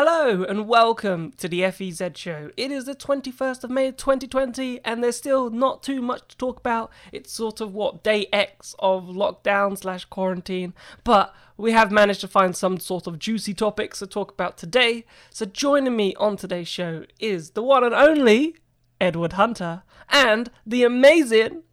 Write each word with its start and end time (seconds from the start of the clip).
Hello 0.00 0.44
and 0.44 0.68
welcome 0.68 1.32
to 1.38 1.48
the 1.48 1.68
FEZ 1.72 2.12
show. 2.14 2.52
It 2.56 2.70
is 2.70 2.84
the 2.84 2.94
21st 2.94 3.64
of 3.64 3.70
May 3.70 3.90
2020 3.90 4.78
and 4.84 5.02
there's 5.02 5.16
still 5.16 5.50
not 5.50 5.82
too 5.82 6.00
much 6.00 6.28
to 6.28 6.36
talk 6.36 6.60
about. 6.60 6.92
It's 7.10 7.32
sort 7.32 7.60
of 7.60 7.74
what 7.74 8.04
day 8.04 8.28
X 8.32 8.76
of 8.78 9.06
lockdown 9.06 9.76
slash 9.76 10.04
quarantine, 10.04 10.72
but 11.02 11.34
we 11.56 11.72
have 11.72 11.90
managed 11.90 12.20
to 12.20 12.28
find 12.28 12.54
some 12.54 12.78
sort 12.78 13.08
of 13.08 13.18
juicy 13.18 13.54
topics 13.54 13.98
to 13.98 14.06
talk 14.06 14.30
about 14.30 14.56
today. 14.56 15.04
So 15.30 15.46
joining 15.46 15.96
me 15.96 16.14
on 16.14 16.36
today's 16.36 16.68
show 16.68 17.04
is 17.18 17.50
the 17.50 17.62
one 17.64 17.82
and 17.82 17.92
only 17.92 18.54
Edward 19.00 19.32
Hunter 19.32 19.82
and 20.10 20.48
the 20.64 20.84
amazing 20.84 21.64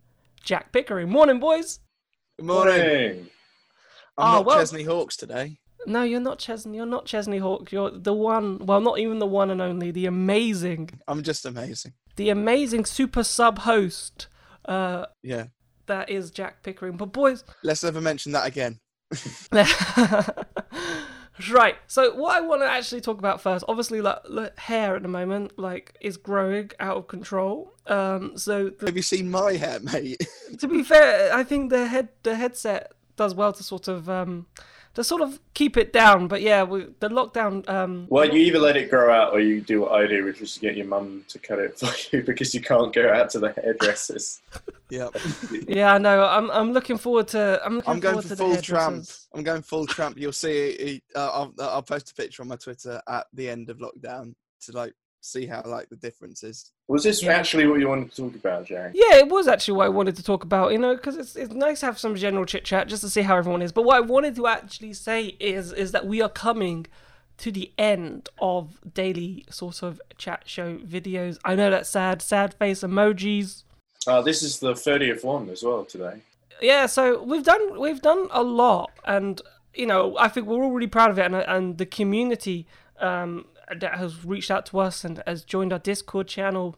Jack 0.44 0.72
Pickering. 0.72 1.12
Morning, 1.12 1.40
boys. 1.40 1.80
Good 2.40 2.48
morning. 2.48 2.76
Morning. 2.80 3.28
I'm 4.18 4.28
Oh, 4.28 4.32
not 4.38 4.46
well- 4.48 4.58
Chesney 4.58 4.86
Hawkes 4.86 5.16
today. 5.16 5.60
No, 5.88 6.04
you're 6.04 6.20
not 6.20 6.40
Chesney. 6.40 6.78
You're 6.78 6.86
not 6.86 7.06
Chesney 7.06 7.38
Hawk. 7.40 7.72
You're 7.72 7.92
the 7.92 8.14
one. 8.14 8.60
Well, 8.66 8.82
not 8.82 9.00
even 9.00 9.20
the 9.20 9.26
one 9.26 9.50
and 9.52 9.62
only. 9.62 9.92
The 9.92 10.06
amazing, 10.06 10.90
I'm 11.08 11.24
just 11.24 11.46
amazing. 11.46 11.94
the 12.16 12.30
amazing 12.30 12.86
super 12.86 13.24
sub 13.24 13.60
host. 13.60 14.28
Uh, 14.66 15.06
Yeah. 15.24 15.46
that 15.88 16.10
is 16.10 16.32
Jack 16.32 16.64
Pickering. 16.64 16.98
But 16.98 17.08
boys, 17.14 17.44
Let's 17.64 17.84
never 17.84 18.02
mention 18.02 18.32
that 18.34 18.48
again. 18.48 18.80
right. 21.52 21.76
So 21.88 22.16
what 22.16 22.36
I 22.36 22.42
want 22.42 22.62
to 22.62 22.70
actually 22.70 23.02
talk 23.02 23.20
about 23.20 23.42
first, 23.42 23.66
obviously, 23.68 24.02
like, 24.02 24.20
like 24.30 24.58
hair 24.58 24.96
at 24.96 25.02
the 25.04 25.08
moment, 25.08 25.58
like 25.60 25.96
is 26.02 26.18
growing 26.18 26.72
out 26.80 26.98
of 26.98 27.08
control. 27.08 27.74
Um, 27.88 28.38
so 28.38 28.70
the, 28.70 28.88
Have 28.88 28.96
you 28.96 29.02
seen 29.04 29.30
my 29.30 29.54
hair, 29.54 29.80
mate? 29.82 30.26
to 30.60 30.68
be 30.68 30.84
fair, 30.84 31.34
I 31.34 31.44
think 31.44 31.70
the 31.70 31.88
head 31.88 32.10
the 32.24 32.36
headset 32.36 32.92
does 33.16 33.34
well 33.36 33.54
to 33.54 33.64
sort 33.64 33.88
of 33.88 34.10
um 34.10 34.46
to 34.96 35.04
sort 35.04 35.22
of 35.22 35.40
keep 35.54 35.78
it 35.78 35.94
down. 35.94 36.28
But 36.28 36.42
yeah, 36.42 36.64
we, 36.64 36.88
the 37.00 37.10
lockdown 37.10 37.68
um 37.70 38.08
Well, 38.10 38.26
you 38.26 38.40
either 38.40 38.60
let 38.60 38.76
it 38.78 38.90
grow 38.90 39.14
out 39.14 39.34
or 39.34 39.40
you 39.40 39.62
do 39.62 39.82
what 39.82 39.92
I 39.92 40.08
do, 40.08 40.26
which 40.26 40.42
is 40.42 40.56
to 40.56 40.60
get 40.60 40.76
your 40.76 40.88
mum 40.88 41.26
to 41.28 41.40
cut 41.40 41.60
it 41.60 41.78
for 41.78 41.92
you 42.12 42.24
because 42.26 42.54
you 42.54 42.62
can't 42.62 42.94
go 42.94 43.12
out 43.12 43.30
to 43.32 43.40
the 43.40 43.52
hairdressers. 43.54 44.42
yeah. 44.90 45.10
Yeah, 45.68 45.94
I 45.94 45.98
know. 45.98 46.26
I'm 46.26 46.50
I'm 46.52 46.74
looking 46.74 46.98
forward 46.98 47.28
to. 47.30 47.62
I'm 47.64 47.76
looking 47.76 47.94
I'm 47.94 48.00
going 48.00 48.14
forward 48.22 48.24
for 48.24 48.30
to 48.30 48.36
full 48.36 48.62
tramp. 48.62 49.06
I'm 49.34 49.44
going 49.44 49.62
full 49.62 49.86
tramp. 49.86 50.18
You'll 50.18 50.32
see. 50.32 51.02
Uh, 51.16 51.30
I'll, 51.34 51.54
I'll 51.60 51.84
post 51.84 52.12
a 52.12 52.16
picture 52.16 52.42
on 52.42 52.48
my 52.48 52.56
Twitter 52.56 53.02
at 53.08 53.28
the 53.34 53.50
end 53.50 53.70
of 53.70 53.78
lockdown 53.78 54.34
to 54.62 54.72
like 54.72 54.94
see 55.26 55.46
how 55.46 55.62
like 55.66 55.90
the 55.90 55.96
difference 55.96 56.44
is. 56.44 56.72
Was 56.88 57.04
this 57.04 57.24
Yeah. 57.24 57.34
actually 57.34 57.68
what 57.68 57.80
you 57.80 57.88
wanted 57.88 58.12
to 58.12 58.16
talk 58.16 58.36
about, 58.36 58.66
Jack? 58.66 58.92
Yeah, 58.94 59.16
it 59.18 59.28
was 59.30 59.48
actually 59.48 59.78
what 59.78 59.86
I 59.86 59.90
wanted 59.90 60.16
to 60.18 60.24
talk 60.24 60.44
about. 60.44 60.72
You 60.72 60.78
know, 60.78 60.96
because 60.96 61.18
it's 61.18 61.36
it's 61.36 61.54
nice 61.54 61.80
to 61.82 61.88
have 61.88 61.98
some 62.00 62.16
general 62.16 62.46
chit 62.46 62.64
chat 62.66 62.88
just 62.88 63.02
to 63.02 63.10
see 63.10 63.22
how 63.22 63.36
everyone 63.38 63.62
is. 63.62 63.72
But 63.72 63.84
what 63.84 63.98
I 63.98 64.02
wanted 64.02 64.36
to 64.38 64.48
actually 64.48 64.94
say 64.94 65.36
is 65.40 65.72
is 65.74 65.92
that 65.92 66.06
we 66.08 66.22
are 66.22 66.30
coming 66.30 66.88
to 67.38 67.52
the 67.52 67.72
end 67.78 68.30
of 68.40 68.80
daily 68.94 69.46
sort 69.50 69.84
of 69.84 70.00
chat 70.18 70.44
show 70.46 70.78
videos. 70.78 71.38
I 71.44 71.56
know 71.56 71.70
that's 71.70 71.90
sad, 71.90 72.22
sad 72.22 72.54
face 72.54 72.82
emojis. 72.82 73.64
Uh, 74.08 74.22
this 74.22 74.42
is 74.44 74.60
the 74.60 74.74
30th 74.74 75.24
one 75.26 75.50
as 75.50 75.64
well 75.64 75.84
today. 75.84 76.22
yeah 76.62 76.86
so 76.86 77.22
we've 77.24 77.44
done 77.44 77.80
we've 77.80 78.02
done 78.02 78.28
a 78.32 78.42
lot 78.44 78.92
and 79.04 79.42
you 79.74 79.86
know 79.86 80.16
i 80.18 80.28
think 80.30 80.46
we're 80.48 80.64
all 80.64 80.72
really 80.72 80.88
proud 80.88 81.10
of 81.10 81.18
it 81.20 81.26
and, 81.26 81.36
and 81.36 81.78
the 81.80 81.86
community 81.86 82.66
um, 83.00 83.46
that 83.74 83.96
has 83.96 84.26
reached 84.26 84.52
out 84.52 84.66
to 84.68 84.80
us 84.80 85.04
and 85.04 85.22
has 85.26 85.44
joined 85.44 85.74
our 85.74 85.80
discord 85.80 86.28
channel 86.28 86.76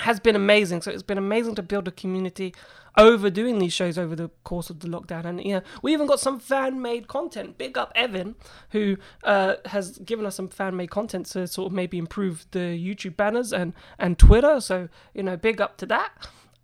has 0.00 0.20
been 0.20 0.36
amazing. 0.36 0.82
So 0.82 0.90
it's 0.90 1.02
been 1.02 1.18
amazing 1.18 1.54
to 1.54 1.62
build 1.62 1.88
a 1.88 1.90
community 1.90 2.54
over 2.98 3.28
doing 3.28 3.58
these 3.58 3.72
shows 3.72 3.98
over 3.98 4.16
the 4.16 4.30
course 4.44 4.70
of 4.70 4.80
the 4.80 4.88
lockdown. 4.88 5.24
And 5.24 5.44
know 5.44 5.62
we 5.82 5.92
even 5.92 6.06
got 6.06 6.20
some 6.20 6.38
fan 6.38 6.80
made 6.80 7.08
content. 7.08 7.58
Big 7.58 7.76
up 7.78 7.92
evan 7.94 8.34
who 8.70 8.96
uh, 9.24 9.56
has 9.66 9.98
given 9.98 10.26
us 10.26 10.36
some 10.36 10.48
fan 10.48 10.76
made 10.76 10.90
content 10.90 11.26
to 11.26 11.46
sort 11.46 11.66
of 11.66 11.72
maybe 11.72 11.98
improve 11.98 12.46
the 12.52 12.58
youtube 12.58 13.16
banners 13.16 13.52
and 13.52 13.72
and 13.98 14.18
twitter. 14.18 14.60
So 14.60 14.88
you 15.14 15.22
know 15.22 15.36
big 15.36 15.60
up 15.60 15.76
to 15.78 15.86
that. 15.86 16.12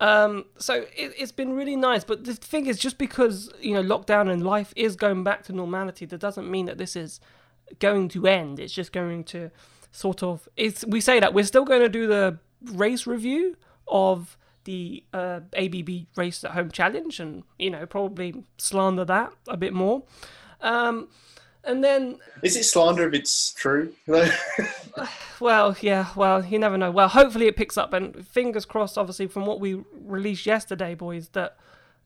Um, 0.01 0.47
so 0.59 0.87
it, 0.97 1.15
it's 1.17 1.31
been 1.31 1.53
really 1.53 1.77
nice, 1.77 2.03
but 2.03 2.25
the 2.25 2.35
thing 2.35 2.67
is, 2.67 2.77
just 2.77 2.99
because 2.99 3.53
you 3.61 3.73
know 3.73 3.83
lockdown 3.83 4.31
and 4.31 4.45
life 4.45 4.73
is 4.75 4.97
going 4.97 5.23
back 5.23 5.45
to 5.45 5.53
normality, 5.53 6.07
that 6.07 6.19
doesn't 6.19 6.51
mean 6.51 6.67
that 6.67 6.77
this 6.77 6.97
is 6.97 7.21
going 7.79 8.09
to 8.11 8.27
end. 8.27 8.59
It's 8.59 8.73
just 8.73 8.93
going 8.93 9.25
to 9.25 9.51
sort 9.91 10.23
of. 10.23 10.49
It's 10.57 10.85
we 10.85 11.01
say 11.01 11.21
that 11.21 11.35
we're 11.35 11.45
still 11.45 11.65
going 11.65 11.83
to 11.83 11.89
do 11.89 12.07
the 12.07 12.39
race 12.73 13.07
review 13.07 13.57
of 13.89 14.37
the 14.65 15.05
uh, 15.13 15.41
ABB 15.57 16.07
Race 16.17 16.45
at 16.45 16.53
Home 16.53 16.71
Challenge, 16.71 17.21
and 17.21 17.43
you 17.59 17.71
know 17.71 17.87
probably 17.87 18.45
slander 18.59 19.05
that 19.05 19.33
a 19.49 19.57
bit 19.57 19.73
more. 19.73 20.05
Um, 20.61 21.09
and 21.65 21.83
then 21.83 22.19
Is 22.43 22.57
it 22.57 22.65
slander 22.65 23.07
if 23.09 23.15
it's 23.15 23.53
true? 23.53 23.93
Well, 25.43 25.77
yeah, 25.81 26.07
well, 26.15 26.45
you 26.45 26.57
never 26.61 26.79
know. 26.79 26.93
Well, 26.93 27.09
hopefully 27.09 27.49
it 27.49 27.57
picks 27.57 27.77
up, 27.77 27.93
and 27.93 28.25
fingers 28.25 28.65
crossed. 28.65 28.97
Obviously, 28.97 29.27
from 29.27 29.45
what 29.45 29.59
we 29.59 29.83
released 29.93 30.47
yesterday, 30.47 30.95
boys, 30.95 31.31
that 31.31 31.57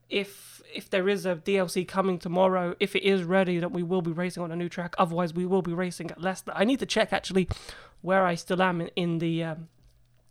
if 0.09 0.56
if 0.75 0.91
there 0.91 1.09
is 1.09 1.27
a 1.27 1.37
DLC 1.37 1.87
coming 1.87 2.19
tomorrow, 2.19 2.75
if 2.81 2.95
it 2.97 3.03
is 3.03 3.23
ready, 3.23 3.59
that 3.59 3.73
we 3.73 3.83
will 3.83 4.03
be 4.03 4.13
racing 4.13 4.43
on 4.43 4.53
a 4.53 4.57
new 4.57 4.69
track. 4.69 4.95
Otherwise, 4.99 5.35
we 5.35 5.47
will 5.47 5.63
be 5.63 5.73
racing 5.73 6.11
at 6.11 6.21
Leicester. 6.21 6.53
I 6.55 6.65
need 6.65 6.79
to 6.81 6.87
check 6.87 7.13
actually 7.13 7.49
where 8.03 8.25
I 8.25 8.35
still 8.35 8.63
am 8.63 8.81
in, 8.81 8.91
in 8.97 9.19
the 9.19 9.45
um, 9.45 9.69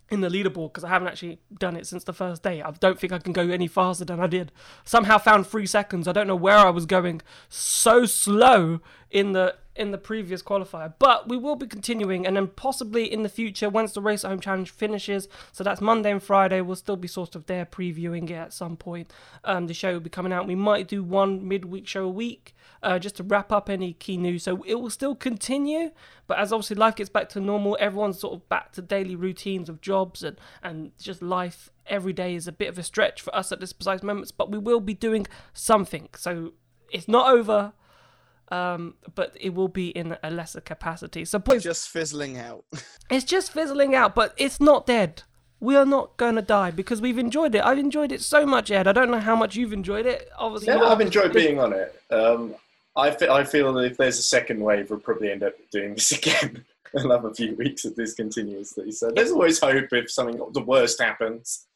in 0.10 0.22
the 0.22 0.30
leaderboard 0.30 0.72
because 0.72 0.84
I 0.84 0.90
haven't 0.90 1.08
actually 1.08 1.40
done 1.58 1.76
it 1.76 1.88
since 1.88 2.04
the 2.04 2.14
first 2.14 2.44
day. 2.44 2.62
I 2.62 2.72
don't 2.72 3.00
think 3.00 3.12
I 3.12 3.20
can 3.20 3.34
go 3.34 3.50
any 3.50 3.68
faster 3.68 4.06
than 4.06 4.20
I 4.20 4.28
did. 4.28 4.52
Somehow 4.84 5.18
found 5.18 5.48
three 5.48 5.66
seconds. 5.66 6.08
I 6.08 6.12
don't 6.12 6.28
know 6.28 6.36
where 6.36 6.58
I 6.58 6.70
was 6.70 6.86
going 6.86 7.22
so 7.50 8.06
slow 8.06 8.82
in 9.10 9.32
the 9.32 9.56
in 9.76 9.92
the 9.92 9.98
previous 9.98 10.42
qualifier. 10.42 10.94
But 11.00 11.28
we 11.28 11.38
will 11.38 11.56
be 11.56 11.68
continuing 11.68 12.26
and 12.26 12.36
then 12.38 12.48
possibly 12.48 13.12
in 13.12 13.24
the 13.24 13.30
future 13.30 13.70
once 13.70 13.94
the 13.94 14.02
race 14.02 14.24
at 14.24 14.30
home 14.30 14.40
challenge 14.40 14.72
finishes. 14.72 15.28
So 15.52 15.64
that's 15.64 15.82
Monday 15.82 16.12
and 16.12 16.24
Friday. 16.24 16.62
We'll 16.62 16.76
still 16.76 16.96
be 16.96 17.08
sort 17.08 17.36
of 17.36 17.46
there 17.46 17.66
previewing 17.66 18.30
it 18.30 18.36
at 18.36 18.54
some 18.54 18.78
point. 18.78 19.12
Um, 19.44 19.68
the 19.68 19.74
show 19.74 19.94
will 19.94 20.00
be 20.00 20.10
coming 20.10 20.34
out. 20.34 20.48
We 20.48 20.56
might 20.56 20.88
do 20.88 21.04
one 21.04 21.48
midweek 21.48 21.88
show 21.88 22.06
a 22.06 22.10
week. 22.10 22.56
Uh, 22.84 23.00
just 23.00 23.16
to 23.16 23.24
wrap 23.24 23.52
up 23.52 23.68
any 23.68 23.94
key 23.94 24.16
news. 24.16 24.44
So 24.44 24.64
it 24.68 24.76
will 24.76 24.92
still 24.92 25.16
continue, 25.16 25.90
but 26.28 26.38
as 26.38 26.54
obviously 26.54 26.76
life 26.76 26.96
gets 26.96 27.10
back 27.10 27.30
to 27.30 27.40
normal, 27.40 27.76
everyone's 27.80 28.20
sort 28.20 28.36
of 28.36 28.48
back 28.48 28.74
to 28.74 28.82
daily 28.84 29.16
routines 29.16 29.70
of 29.70 29.82
jobs 29.82 30.22
and, 30.22 30.40
and 30.62 30.92
just 31.00 31.24
life 31.24 31.72
every 31.88 32.14
day 32.14 32.36
is 32.36 32.48
a 32.48 32.52
bit 32.52 32.70
of 32.70 32.78
a 32.78 32.84
stretch 32.84 33.22
for 33.22 33.36
us 33.36 33.52
at 33.52 33.60
this 33.60 33.74
precise 33.74 34.04
moment, 34.04 34.32
but 34.38 34.52
we 34.52 34.60
will 34.60 34.80
be 34.80 34.94
doing 34.94 35.26
something. 35.52 36.10
So 36.16 36.54
it's 36.92 37.08
not 37.08 37.32
over, 37.32 37.74
um, 38.50 38.96
but 39.16 39.36
it 39.40 39.54
will 39.54 39.68
be 39.68 39.90
in 39.90 40.18
a 40.24 40.30
lesser 40.30 40.62
capacity. 40.62 41.26
So 41.26 41.40
boys, 41.40 41.64
Just 41.64 41.90
fizzling 41.90 42.38
out. 42.38 42.66
it's 43.10 43.26
just 43.26 43.52
fizzling 43.52 43.96
out, 43.96 44.16
but 44.16 44.34
it's 44.38 44.60
not 44.60 44.86
dead. 44.86 45.24
We 45.60 45.76
are 45.76 45.86
not 45.86 46.18
going 46.18 46.36
to 46.36 46.42
die 46.42 46.72
because 46.72 47.02
we've 47.02 47.18
enjoyed 47.18 47.56
it. 47.56 47.64
I've 47.64 47.80
enjoyed 47.80 48.12
it 48.12 48.22
so 48.22 48.46
much, 48.46 48.70
Ed. 48.72 48.88
I 48.88 48.92
don't 48.92 49.10
know 49.10 49.20
how 49.20 49.36
much 49.36 49.56
you've 49.56 49.74
enjoyed 49.74 50.06
it. 50.06 50.30
Obviously, 50.38 50.74
yeah, 50.74 50.82
I've 50.82 51.02
enjoyed 51.02 51.34
being 51.34 51.60
on 51.60 51.74
it. 51.74 52.00
Um, 52.12 52.56
I, 52.96 53.12
fe- 53.12 53.30
I 53.30 53.44
feel 53.44 53.74
that 53.74 53.86
if 53.86 53.98
there's 53.98 54.20
a 54.20 54.24
second 54.24 54.60
wave, 54.60 54.90
we'll 54.90 55.00
probably 55.00 55.32
end 55.32 55.44
up 55.44 55.54
doing 55.72 55.96
this 55.96 56.12
again. 56.18 56.66
Another 56.94 57.34
few 57.34 57.56
weeks 57.56 57.84
of 57.84 57.96
this 57.96 58.14
continuously. 58.14 58.92
So 58.92 59.12
there's 59.12 59.32
always 59.32 59.60
hope 59.60 59.92
if 59.92 60.12
something 60.12 60.40
the 60.54 60.62
worst 60.62 61.02
happens. 61.02 61.68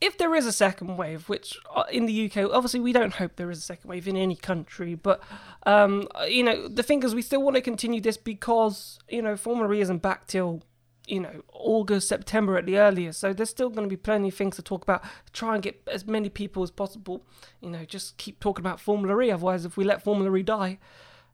If 0.00 0.18
there 0.18 0.34
is 0.34 0.46
a 0.46 0.52
second 0.52 0.96
wave, 0.96 1.28
which 1.28 1.56
uh, 1.74 1.84
in 1.90 2.06
the 2.06 2.26
UK, 2.26 2.50
obviously 2.50 2.80
we 2.80 2.92
don't 2.92 3.14
hope 3.14 3.36
there 3.36 3.50
is 3.50 3.58
a 3.58 3.62
second 3.62 3.88
wave 3.88 4.08
in 4.08 4.16
any 4.16 4.36
country, 4.36 4.94
but 4.94 5.22
um, 5.66 6.08
uh, 6.14 6.24
you 6.24 6.42
know 6.42 6.68
the 6.68 6.82
thing 6.82 7.02
is 7.02 7.14
we 7.14 7.22
still 7.22 7.42
want 7.42 7.56
to 7.56 7.62
continue 7.62 8.00
this 8.00 8.16
because 8.16 8.98
you 9.08 9.22
know 9.22 9.36
Formula 9.36 9.72
E 9.72 9.80
isn't 9.80 10.02
back 10.02 10.26
till 10.26 10.62
you 11.06 11.20
know 11.20 11.42
August, 11.52 12.08
September 12.08 12.56
at 12.56 12.66
the 12.66 12.78
earliest, 12.78 13.20
so 13.20 13.32
there's 13.32 13.50
still 13.50 13.70
going 13.70 13.88
to 13.88 13.90
be 13.90 13.96
plenty 13.96 14.28
of 14.28 14.34
things 14.34 14.56
to 14.56 14.62
talk 14.62 14.82
about. 14.82 15.02
Try 15.32 15.54
and 15.54 15.62
get 15.62 15.82
as 15.90 16.06
many 16.06 16.28
people 16.28 16.62
as 16.62 16.70
possible. 16.70 17.24
You 17.60 17.70
know, 17.70 17.84
just 17.84 18.16
keep 18.16 18.40
talking 18.40 18.64
about 18.64 18.80
Formula 18.80 19.20
E. 19.22 19.30
Otherwise, 19.30 19.64
if 19.64 19.76
we 19.76 19.84
let 19.84 20.02
Formula 20.02 20.34
E 20.36 20.42
die, 20.42 20.78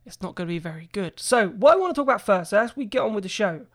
it's 0.05 0.21
not 0.23 0.35
going 0.35 0.49
to 0.49 0.53
be 0.53 0.59
very 0.59 0.89
good. 0.93 1.21
So 1.21 1.49
what 1.49 1.75
I 1.75 1.77
want 1.77 1.95
to 1.95 2.01
talk 2.01 2.07
about 2.07 2.23
first, 2.23 2.53
as 2.53 2.77
we 2.77 2.85
get 2.85 3.03
on 3.03 3.15
with 3.15 3.25
the 3.25 3.29
show, 3.29 3.67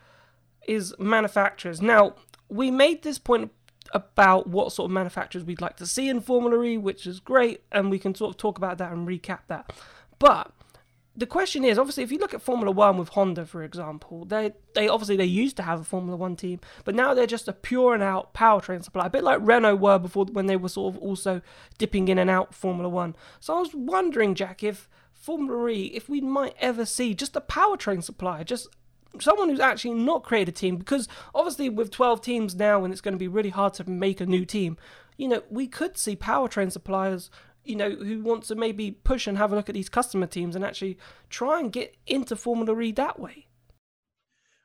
is 0.68 0.94
manufacturers. 1.00 1.82
Now, 1.82 2.16
we 2.50 2.72
made 2.72 3.04
this 3.04 3.20
point 3.20 3.52
about 3.94 4.48
what 4.48 4.72
sort 4.72 4.90
of 4.90 4.94
manufacturers 4.94 5.44
we'd 5.44 5.62
like 5.62 5.78
to 5.78 5.88
see 5.88 6.10
in 6.10 6.22
Formula 6.22 6.62
E, 6.64 6.78
which 6.78 7.08
is 7.08 7.20
great, 7.20 7.64
and 7.72 7.90
we 7.90 8.00
can 8.00 8.14
sort 8.14 8.30
of 8.30 8.38
talk 8.38 8.58
about 8.58 8.78
that 8.78 8.92
and 8.92 9.08
recap 9.08 9.40
that. 9.48 9.74
But 10.20 10.52
the 11.16 11.26
question 11.26 11.66
is, 11.66 11.78
obviously, 11.78 12.04
if 12.04 12.12
you 12.12 12.18
look 12.18 12.34
at 12.34 12.42
Formula 12.42 12.72
One 12.72 12.98
with 12.98 13.10
Honda, 13.10 13.46
for 13.46 13.64
example, 13.64 14.26
they 14.26 14.54
they 14.74 14.88
obviously 14.88 15.18
they 15.18 15.26
used 15.26 15.58
to 15.58 15.64
have 15.64 15.82
a 15.82 15.84
Formula 15.84 16.16
One 16.16 16.36
team, 16.36 16.60
but 16.86 16.96
now 16.96 17.14
they're 17.14 17.28
just 17.28 17.48
a 17.48 17.54
pure 17.54 17.94
and 17.94 18.04
out 18.04 18.34
powertrain 18.34 18.84
supply, 18.84 19.08
a 19.08 19.10
bit 19.10 19.24
like 19.24 19.40
Renault 19.42 19.76
were 19.78 20.00
before 20.00 20.26
when 20.26 20.46
they 20.46 20.56
were 20.56 20.70
sort 20.70 20.96
of 20.96 21.02
also 21.02 21.42
dipping 21.78 22.08
in 22.08 22.18
and 22.18 22.30
out 22.30 22.54
Formula 22.54 22.88
One. 22.88 23.16
So 23.40 23.56
I 23.56 23.60
was 23.60 23.74
wondering, 23.74 24.36
Jack, 24.36 24.64
if 24.64 24.88
Formula 25.14 25.68
E, 25.70 25.92
if 25.94 26.08
we 26.08 26.22
might 26.22 26.56
ever 26.60 26.86
see 26.86 27.14
just 27.14 27.36
a 27.36 27.42
powertrain 27.42 28.04
supplier, 28.04 28.44
just 28.44 28.68
someone 29.20 29.50
who's 29.50 29.60
actually 29.60 29.94
not 29.94 30.24
created 30.24 30.50
a 30.50 30.58
team 30.58 30.78
because 30.78 31.08
obviously 31.34 31.70
with 31.70 31.92
12 31.92 32.22
teams 32.22 32.56
now 32.56 32.84
and 32.84 32.92
it's 32.92 33.02
going 33.02 33.14
to 33.14 33.20
be 33.20 33.28
really 33.28 33.50
hard 33.50 33.74
to 33.74 33.90
make 33.90 34.22
a 34.22 34.26
new 34.26 34.46
team 34.46 34.78
you 35.18 35.28
know 35.28 35.42
we 35.50 35.68
could 35.68 35.98
see 35.98 36.16
powertrain 36.16 36.72
suppliers 36.72 37.30
you 37.64 37.76
know 37.76 37.90
who 37.90 38.22
want 38.22 38.44
to 38.44 38.56
maybe 38.56 38.92
push 38.92 39.28
and 39.28 39.38
have 39.38 39.52
a 39.52 39.56
look 39.56 39.70
at 39.70 39.76
these 39.76 39.90
customer 39.90 40.28
teams 40.28 40.56
and 40.56 40.64
actually 40.64 40.98
try 41.30 41.60
and 41.60 41.72
get 41.72 41.96
into 42.08 42.36
formula 42.36 42.80
e 42.82 42.92
that 42.92 43.20
way 43.20 43.48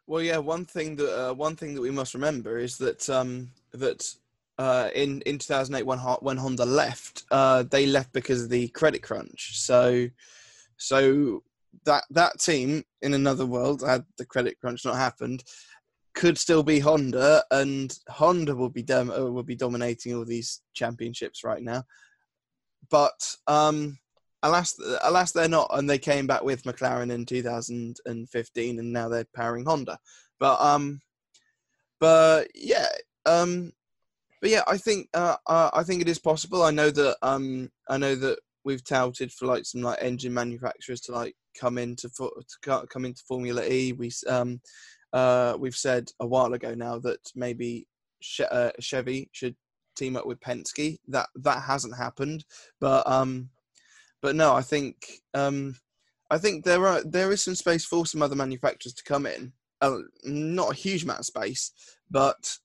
Well, 0.07 0.23
yeah. 0.23 0.39
One 0.39 0.65
thing 0.65 0.97
that 0.97 1.31
uh, 1.31 1.35
one 1.35 1.57
thing 1.57 1.75
that 1.75 1.81
we 1.81 1.91
must 1.91 2.15
remember 2.15 2.59
is 2.59 2.77
that 2.79 3.09
um, 3.09 3.51
that 3.73 4.05
uh, 4.59 4.91
in 4.95 5.23
in 5.23 5.39
2008 5.39 5.87
when 5.87 5.99
when 5.99 6.37
Honda 6.37 6.65
left, 6.65 7.25
uh, 7.31 7.63
they 7.63 7.87
left 7.87 8.13
because 8.13 8.45
of 8.45 8.51
the 8.51 8.69
credit 8.69 9.03
crunch. 9.03 9.59
So 9.59 10.09
so 10.77 11.43
that 11.85 12.05
that 12.11 12.41
team 12.41 12.85
in 13.03 13.15
another 13.15 13.47
world, 13.47 13.83
had 13.83 14.05
the 14.19 14.27
credit 14.27 14.59
crunch 14.61 14.85
not 14.85 14.97
happened, 14.97 15.45
could 16.15 16.39
still 16.39 16.63
be 16.63 16.79
Honda, 16.79 17.45
and 17.51 17.97
Honda 18.09 18.55
will 18.55 18.71
be 18.71 18.83
dom- 18.83 19.11
uh, 19.11 19.25
will 19.25 19.43
be 19.43 19.57
dominating 19.57 20.15
all 20.15 20.25
these 20.25 20.63
championships 20.75 21.45
right 21.45 21.63
now. 21.63 21.85
But 22.91 23.37
um, 23.47 23.99
alas, 24.43 24.75
alas, 25.03 25.33
they're 25.33 25.49
not, 25.49 25.71
and 25.73 25.89
they 25.89 25.99
came 25.99 26.27
back 26.27 26.43
with 26.43 26.63
McLaren 26.65 27.13
in 27.13 27.27
2015, 27.27 28.79
and 28.79 28.93
now 28.93 29.09
they're 29.09 29.27
powering 29.35 29.65
Honda. 29.65 29.99
But 30.39 30.61
um, 30.61 31.01
but 32.01 32.49
yeah, 32.55 32.89
um, 33.27 33.73
but 34.41 34.51
yeah, 34.51 34.63
I 34.69 34.77
think 34.77 35.09
uh, 35.15 35.37
uh, 35.47 35.71
I 35.73 35.83
think 35.83 36.03
it 36.03 36.09
is 36.09 36.19
possible. 36.19 36.63
I 36.63 36.71
know 36.71 36.91
that 36.91 37.17
um, 37.23 37.71
I 37.89 37.97
know 37.97 38.15
that 38.15 38.39
we've 38.65 38.85
touted 38.85 39.33
for 39.33 39.47
like 39.47 39.65
some 39.65 39.83
like 39.83 39.99
engine 40.03 40.35
manufacturers 40.35 41.01
to 41.03 41.13
like 41.13 41.35
come 41.59 41.79
into 41.79 42.09
to 42.09 42.87
come 42.89 43.05
into 43.05 43.23
Formula 43.29 43.65
E. 43.65 43.93
We 43.93 44.11
um, 44.29 44.61
uh, 45.13 45.57
we've 45.59 45.77
said 45.77 46.11
a 46.21 46.27
while 46.27 46.53
ago 46.55 46.75
now 46.75 46.99
that 47.01 47.21
maybe 47.35 47.87
uh, 48.51 48.71
Chevy 48.81 49.29
should 49.33 49.55
team 49.97 50.17
up 50.17 50.27
with 50.27 50.41
Penske. 50.41 50.99
That 51.09 51.29
that 51.37 51.63
hasn't 51.63 51.97
happened, 51.97 52.45
but 52.81 53.07
um, 53.09 53.51
but 54.23 54.35
no, 54.35 54.55
I 54.55 54.63
think 54.63 54.97
um, 55.35 55.77
I 56.31 56.39
think 56.39 56.65
there 56.65 56.87
are 56.87 57.03
there 57.05 57.31
is 57.33 57.43
some 57.43 57.55
space 57.55 57.85
for 57.85 58.07
some 58.07 58.23
other 58.23 58.37
manufacturers 58.37 58.95
to 58.95 59.05
come 59.05 59.27
in. 59.27 59.53
Uh, 59.81 59.99
not 60.25 60.73
a 60.73 60.77
huge 60.77 61.05
amount 61.05 61.21
of 61.21 61.27
space, 61.27 61.73
but 62.11 62.57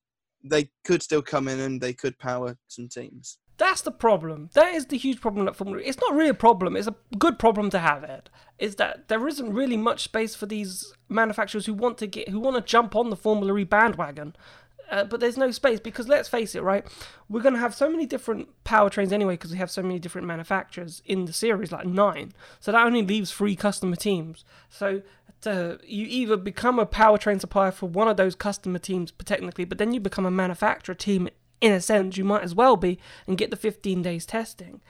they 0.44 0.70
could 0.86 1.04
still 1.04 1.22
come 1.22 1.48
in 1.50 1.60
and 1.60 1.82
they 1.82 1.94
could 1.94 2.18
power 2.18 2.58
some 2.68 2.88
teams. 2.88 3.40
That's 3.60 3.82
the 3.82 3.92
problem. 3.92 4.50
That 4.54 4.74
is 4.74 4.88
the 4.88 4.98
huge 4.98 5.22
problem 5.22 5.48
at 5.48 5.56
Formula. 5.56 5.84
It's 5.86 6.00
not 6.00 6.16
really 6.16 6.30
a 6.30 6.34
problem. 6.34 6.76
It's 6.76 6.88
a 6.88 6.96
good 7.20 7.38
problem 7.38 7.70
to 7.70 7.80
have. 7.80 8.04
Ed 8.04 8.32
is 8.58 8.76
that 8.78 9.08
there 9.08 9.28
isn't 9.28 9.54
really 9.54 9.78
much 9.78 10.04
space 10.04 10.34
for 10.36 10.48
these 10.48 10.92
manufacturers 11.08 11.68
who 11.68 11.74
want 11.74 11.98
to 12.00 12.08
get 12.08 12.30
who 12.30 12.40
want 12.40 12.56
to 12.56 12.62
jump 12.62 12.96
on 12.96 13.12
the 13.12 13.16
Formula 13.16 13.56
E 13.58 13.64
bandwagon 13.64 14.36
uh, 14.90 15.04
but 15.04 15.20
there's 15.20 15.38
no 15.38 15.52
space 15.52 15.80
because 15.80 16.08
let's 16.08 16.28
face 16.28 16.56
it, 16.56 16.64
right? 16.64 16.86
We're 17.28 17.42
going 17.42 17.54
to 17.54 17.60
have 17.60 17.76
so 17.76 17.90
many 17.90 18.06
different 18.06 18.50
powertrains 18.64 19.12
anyway 19.12 19.34
because 19.34 19.52
we 19.52 19.58
have 19.58 19.72
so 19.72 19.82
many 19.82 20.00
different 20.00 20.28
manufacturers 20.28 21.02
in 21.06 21.26
the 21.26 21.34
series, 21.34 21.72
like 21.72 21.86
nine. 21.86 22.34
So 22.60 22.72
that 22.72 22.86
only 22.86 23.04
leaves 23.04 23.32
three 23.32 23.56
customer 23.56 23.96
teams. 23.96 24.46
So 24.70 25.02
to, 25.42 25.80
you 25.86 26.06
either 26.10 26.38
become 26.38 26.80
a 26.80 26.86
powertrain 26.86 27.40
supplier 27.40 27.72
for 27.72 27.88
one 27.88 28.08
of 28.08 28.18
those 28.18 28.36
customer 28.36 28.80
teams, 28.80 29.14
technically, 29.26 29.66
but 29.66 29.78
then 29.78 29.94
you 29.94 30.00
become 30.00 30.26
a 30.26 30.32
manufacturer 30.32 30.96
team 30.96 31.30
in 31.62 31.72
a 31.72 31.82
sense. 31.82 32.18
You 32.18 32.24
might 32.24 32.44
as 32.44 32.56
well 32.56 32.78
be 32.78 33.00
and 33.28 33.38
get 33.38 33.52
the 33.52 33.58
15 33.58 34.02
days 34.02 34.26
testing. 34.26 34.82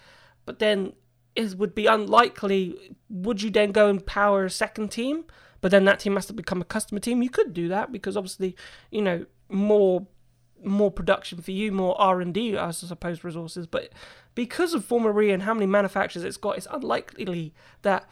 But 0.45 0.59
then 0.59 0.93
it 1.35 1.55
would 1.55 1.75
be 1.75 1.85
unlikely. 1.85 2.95
Would 3.09 3.41
you 3.41 3.49
then 3.49 3.71
go 3.71 3.87
and 3.89 4.05
power 4.05 4.45
a 4.45 4.49
second 4.49 4.89
team? 4.89 5.25
But 5.61 5.71
then 5.71 5.85
that 5.85 5.99
team 5.99 6.15
has 6.15 6.25
to 6.27 6.33
become 6.33 6.61
a 6.61 6.65
customer 6.65 6.99
team. 6.99 7.21
You 7.21 7.29
could 7.29 7.53
do 7.53 7.67
that 7.67 7.91
because 7.91 8.15
obviously, 8.15 8.55
you 8.91 9.01
know, 9.01 9.25
more 9.49 10.07
more 10.63 10.91
production 10.91 11.41
for 11.41 11.51
you, 11.51 11.71
more 11.71 11.99
R 11.99 12.19
and 12.21 12.33
D, 12.33 12.57
I 12.57 12.71
suppose, 12.71 13.23
resources. 13.23 13.67
But 13.67 13.89
because 14.35 14.73
of 14.73 14.83
Formula 14.85 15.19
E 15.21 15.31
and 15.31 15.43
how 15.43 15.53
many 15.53 15.65
manufacturers 15.65 16.25
it's 16.25 16.37
got, 16.37 16.57
it's 16.57 16.67
unlikely 16.69 17.53
that 17.81 18.09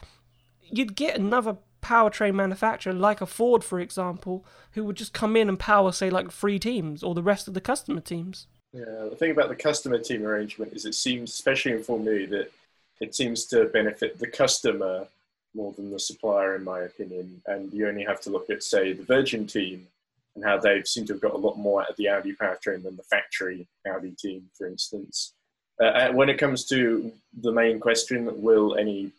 you'd 0.62 0.96
get 0.96 1.18
another 1.18 1.58
powertrain 1.88 2.34
manufacturer 2.34 2.92
like 2.92 3.20
a 3.20 3.26
Ford, 3.26 3.64
for 3.64 3.80
example, 3.80 4.44
who 4.72 4.84
would 4.84 4.96
just 4.96 5.14
come 5.14 5.36
in 5.36 5.48
and 5.48 5.58
power, 5.58 5.90
say, 5.92 6.10
like 6.10 6.30
three 6.30 6.58
teams 6.58 7.02
or 7.02 7.14
the 7.14 7.22
rest 7.22 7.48
of 7.48 7.54
the 7.54 7.60
customer 7.60 8.00
teams. 8.00 8.46
Yeah, 8.72 9.08
the 9.08 9.16
thing 9.16 9.30
about 9.30 9.48
the 9.48 9.56
customer 9.56 9.98
team 9.98 10.26
arrangement 10.26 10.74
is 10.74 10.84
it 10.84 10.94
seems, 10.94 11.32
especially 11.32 11.72
in 11.72 11.82
Formula 11.82 12.18
E, 12.18 12.26
that 12.26 12.52
it 13.00 13.14
seems 13.14 13.46
to 13.46 13.64
benefit 13.66 14.18
the 14.18 14.26
customer 14.26 15.06
more 15.54 15.72
than 15.72 15.90
the 15.90 15.98
supplier, 15.98 16.56
in 16.56 16.64
my 16.64 16.80
opinion. 16.80 17.40
And 17.46 17.72
you 17.72 17.88
only 17.88 18.04
have 18.04 18.20
to 18.22 18.30
look 18.30 18.50
at, 18.50 18.62
say, 18.62 18.92
the 18.92 19.04
Virgin 19.04 19.46
team 19.46 19.86
and 20.34 20.44
how 20.44 20.58
they 20.58 20.82
seem 20.82 21.06
to 21.06 21.14
have 21.14 21.22
got 21.22 21.32
a 21.32 21.38
lot 21.38 21.56
more 21.56 21.80
out 21.80 21.90
of 21.90 21.96
the 21.96 22.08
Audi 22.08 22.34
powertrain 22.34 22.82
than 22.82 22.96
the 22.96 23.02
factory 23.04 23.66
Audi 23.86 24.10
team, 24.10 24.50
for 24.56 24.66
instance. 24.66 25.32
Uh, 25.80 26.12
when 26.12 26.28
it 26.28 26.38
comes 26.38 26.66
to 26.66 27.10
the 27.40 27.52
main 27.52 27.80
question, 27.80 28.42
will 28.42 28.76
any 28.76 29.10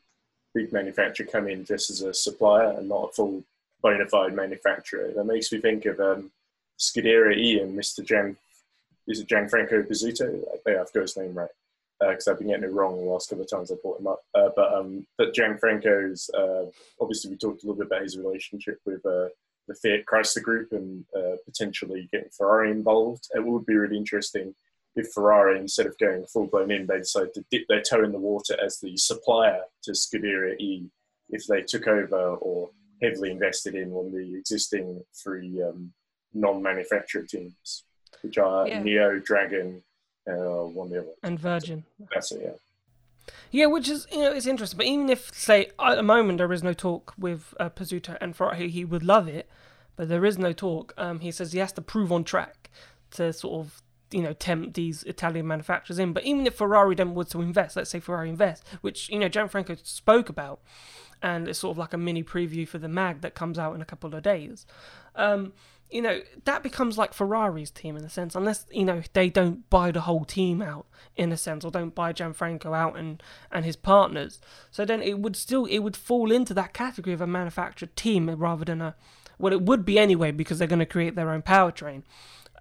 big 0.60 0.74
manufacturer 0.74 1.26
come 1.26 1.48
in 1.48 1.64
just 1.64 1.90
as 1.90 2.02
a 2.02 2.14
supplier 2.14 2.72
and 2.78 2.90
not 2.90 3.10
a 3.10 3.14
full 3.14 3.44
bona 3.82 4.06
fide 4.08 4.36
manufacturer? 4.36 5.12
That 5.16 5.26
makes 5.26 5.52
me 5.52 5.60
think 5.60 5.86
of 5.86 6.00
um, 6.00 6.32
Scuderia 6.78 7.38
E 7.38 7.60
and 7.60 7.78
Mr. 7.78 8.06
Jan, 8.06 8.36
is 9.08 9.20
it 9.22 9.28
Gianfranco 9.28 9.88
Pizzuto? 9.88 10.44
I 10.54 10.58
think 10.58 10.78
I've 10.78 10.94
got 10.94 11.02
his 11.02 11.18
name 11.18 11.34
right 11.34 11.50
because 12.00 12.28
uh, 12.28 12.32
I've 12.32 12.40
been 12.40 12.48
getting 12.48 12.64
it 12.64 12.72
wrong 12.72 12.96
the 12.96 13.12
last 13.12 13.30
couple 13.30 13.44
of 13.44 13.50
times 13.50 13.72
I 13.72 13.76
brought 13.82 14.00
him 14.00 14.08
up. 14.08 14.24
Uh, 14.34 14.50
but 14.56 14.74
um, 14.74 15.06
but 15.18 15.34
Gianfranco's 15.34 16.30
uh, 16.34 16.66
obviously 17.02 17.32
we 17.32 17.38
talked 17.38 17.64
a 17.64 17.68
little 17.68 17.78
bit 17.78 17.88
about 17.88 18.04
his 18.04 18.18
relationship 18.18 18.80
with 18.86 19.06
uh, 19.06 19.28
the 19.68 19.76
Fiat 19.76 20.06
Chrysler 20.06 20.42
Group 20.42 20.72
and 20.72 21.06
uh, 21.16 21.36
potentially 21.46 22.08
getting 22.12 22.30
Ferrari 22.30 22.72
involved. 22.72 23.28
It 23.36 23.46
would 23.46 23.66
be 23.66 23.76
really 23.76 23.98
interesting 23.98 24.56
if 24.96 25.12
Ferrari, 25.14 25.60
instead 25.60 25.86
of 25.86 25.98
going 25.98 26.26
full 26.26 26.48
blown 26.48 26.72
in, 26.72 26.88
they 26.88 26.98
decided 26.98 27.34
to 27.34 27.46
dip 27.52 27.68
their 27.68 27.82
toe 27.82 28.04
in 28.04 28.12
the 28.12 28.20
water 28.20 28.58
as 28.64 28.80
the 28.80 28.98
supplier 28.98 29.62
to 29.84 29.92
Scuderia 29.92 30.60
E 30.60 30.90
if 31.30 31.46
they 31.48 31.62
took 31.62 31.88
over 31.88 32.36
or 32.36 32.70
heavily 33.02 33.32
invested 33.32 33.76
in 33.76 33.92
one 33.92 34.08
of 34.08 34.12
the 34.12 34.36
existing 34.36 35.02
three 35.24 35.62
um, 35.62 35.94
non 36.34 36.62
manufacturer 36.62 37.24
teams, 37.24 37.84
which 38.22 38.38
are 38.38 38.68
yeah. 38.68 38.82
NIO, 38.82 39.24
Dragon, 39.24 39.84
uh, 40.28 40.66
one 40.66 40.88
of 40.88 40.94
the 40.94 41.00
other. 41.00 41.14
And 41.24 41.40
Virgin. 41.40 41.84
That's 42.14 42.32
it, 42.32 42.42
yeah. 42.44 42.52
Yeah, 43.52 43.66
which 43.68 43.88
is 43.90 44.08
you 44.12 44.20
know 44.20 44.32
it's 44.32 44.48
interesting. 44.48 44.78
But 44.78 44.88
even 44.88 45.10
if 45.10 45.34
say 45.34 45.72
at 45.80 45.96
the 45.96 46.04
moment 46.04 46.40
there 46.40 46.52
is 46.52 46.64
no 46.64 46.74
talk 46.74 47.14
with 47.18 47.54
uh, 47.60 47.70
Pizzuto 47.70 48.18
and 48.20 48.36
Ferrari, 48.36 48.70
he 48.70 48.86
would 48.86 49.04
love 49.04 49.28
it, 49.28 49.48
but 49.96 50.10
there 50.10 50.26
is 50.26 50.38
no 50.38 50.52
talk. 50.52 50.94
Um, 50.98 51.20
he 51.20 51.32
says 51.32 51.52
he 51.52 51.60
has 51.60 51.74
to 51.74 51.82
prove 51.82 52.12
on 52.12 52.24
track 52.24 52.70
to 53.12 53.32
sort 53.34 53.66
of 53.66 53.82
you 54.12 54.22
know 54.22 54.34
tempt 54.34 54.74
these 54.74 55.04
Italian 55.04 55.48
manufacturers 55.48 56.00
in. 56.00 56.14
But 56.14 56.24
even 56.24 56.48
if 56.48 56.56
Ferrari 56.56 56.96
then 56.96 57.16
would 57.16 57.30
to 57.30 57.42
invest, 57.42 57.76
let's 57.76 57.90
say 57.90 58.00
Ferrari 58.00 58.30
invest, 58.30 58.64
which 58.82 59.10
you 59.10 59.20
know 59.20 59.30
Gianfranco 59.30 59.86
spoke 59.86 60.30
about, 60.30 60.62
and 61.22 61.48
it's 61.48 61.60
sort 61.60 61.72
of 61.72 61.78
like 61.78 61.94
a 61.94 61.98
mini 61.98 62.24
preview 62.24 62.68
for 62.68 62.78
the 62.78 62.90
mag 62.90 63.22
that 63.22 63.36
comes 63.36 63.60
out 63.60 63.76
in 63.76 63.82
a 63.82 63.86
couple 63.86 64.14
of 64.14 64.24
days. 64.24 64.66
Um, 65.16 65.54
you 65.90 66.04
know, 66.04 66.22
that 66.46 66.62
becomes 66.62 66.98
like 66.98 67.14
Ferrari's 67.14 67.72
team 67.72 67.98
in 67.98 68.06
a 68.06 68.10
sense, 68.10 68.36
unless, 68.36 68.66
you 68.72 68.86
know, 68.86 69.02
they 69.14 69.30
don't 69.30 69.68
buy 69.72 69.92
the 69.92 70.02
whole 70.02 70.24
team 70.24 70.62
out 70.62 70.86
in 71.16 71.32
a 71.32 71.38
sense, 71.38 71.66
or 71.66 71.72
don't 71.72 71.96
buy 71.96 72.14
Gianfranco 72.14 72.78
out 72.78 72.96
and, 72.96 73.24
and 73.52 73.66
his 73.66 73.76
partners. 73.76 74.40
So 74.70 74.86
then 74.86 75.02
it 75.02 75.20
would 75.20 75.36
still, 75.36 75.66
it 75.66 75.80
would 75.80 75.98
fall 75.98 76.32
into 76.32 76.54
that 76.54 76.74
category 76.74 77.14
of 77.14 77.22
a 77.22 77.28
manufactured 77.28 77.96
team 77.96 78.30
rather 78.30 78.66
than 78.66 78.82
a, 78.82 78.96
well, 79.40 79.52
it 79.52 79.64
would 79.64 79.84
be 79.84 79.98
anyway 79.98 80.32
because 80.32 80.60
they're 80.60 80.68
going 80.68 80.78
to 80.80 80.86
create 80.86 81.16
their 81.16 81.32
own 81.32 81.42
powertrain. 81.42 82.04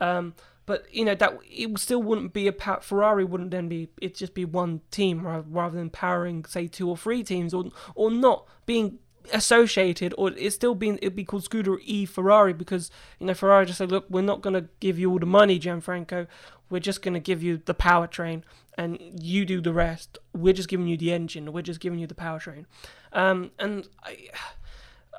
Um, 0.01 0.35
but 0.69 0.85
you 0.95 1.03
know 1.03 1.15
that 1.15 1.39
it 1.51 1.79
still 1.79 2.03
wouldn't 2.03 2.35
be 2.35 2.47
a 2.47 2.53
power, 2.53 2.79
Ferrari 2.83 3.25
wouldn't 3.25 3.51
then 3.51 3.69
be 3.69 3.89
it'd 4.03 4.15
just 4.15 4.35
be 4.35 4.45
one 4.45 4.83
team 4.91 5.27
rather 5.27 5.79
than 5.79 5.89
powering 5.89 6.45
say 6.45 6.67
two 6.67 6.87
or 6.87 6.95
three 6.95 7.23
teams 7.25 7.55
or 7.55 7.65
or 7.95 8.11
not 8.11 8.47
being 8.67 8.99
associated 9.33 10.13
or 10.19 10.31
it's 10.33 10.55
still 10.55 10.75
being 10.75 10.99
it'd 10.99 11.17
be 11.17 11.25
called 11.25 11.49
Scuderia 11.49 11.81
E 11.85 12.05
Ferrari 12.05 12.53
because 12.53 12.91
you 13.19 13.27
know 13.27 13.33
Ferrari 13.33 13.65
just 13.65 13.79
said 13.79 13.91
look 13.91 14.05
we're 14.11 14.21
not 14.21 14.43
going 14.43 14.53
to 14.53 14.69
give 14.79 14.99
you 14.99 15.11
all 15.11 15.19
the 15.19 15.25
money 15.25 15.59
Gianfranco. 15.59 16.27
We're 16.69 16.81
just 16.81 17.01
going 17.01 17.15
to 17.15 17.21
give 17.21 17.43
you 17.43 17.63
the 17.65 17.75
powertrain 17.75 18.43
and 18.77 18.99
you 19.01 19.47
do 19.47 19.63
the 19.63 19.73
rest. 19.73 20.19
We're 20.35 20.53
just 20.53 20.69
giving 20.69 20.87
you 20.87 20.99
the 20.99 21.15
engine. 21.15 21.51
We're 21.51 21.63
just 21.63 21.81
giving 21.81 21.99
you 21.99 22.07
the 22.07 22.15
powertrain. 22.15 22.67
Um, 23.15 23.53
and 23.59 23.89
I, 24.05 24.29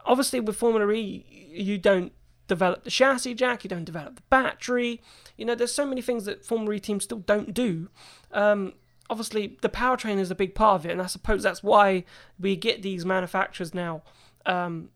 obviously 0.05 0.41
with 0.41 0.57
Formula 0.57 0.87
E 0.91 1.25
you 1.51 1.79
don't 1.79 2.13
develop 2.47 2.83
the 2.83 2.91
chassis 2.91 3.33
jack 3.33 3.63
you 3.63 3.69
don't 3.69 3.85
develop 3.85 4.17
the 4.17 4.23
battery 4.29 5.01
you 5.39 5.45
know 5.45 5.55
there's 5.55 5.73
so 5.73 5.85
many 5.85 6.01
things 6.01 6.25
that 6.25 6.45
Formula 6.45 6.75
E 6.75 6.79
teams 6.79 7.05
still 7.05 7.19
don't 7.19 7.53
do 7.53 7.89
um, 8.31 8.73
obviously 9.09 9.57
the 9.61 9.69
powertrain 9.69 10.19
is 10.19 10.31
a 10.31 10.35
big 10.35 10.55
part 10.55 10.81
of 10.81 10.85
it, 10.85 10.91
and 10.91 11.01
I 11.01 11.07
suppose 11.07 11.43
that's 11.43 11.63
why 11.63 12.03
we 12.39 12.55
get 12.55 12.81
these 12.81 13.05
manufacturers 13.05 13.73
now, 13.73 14.03
um, 14.45 14.89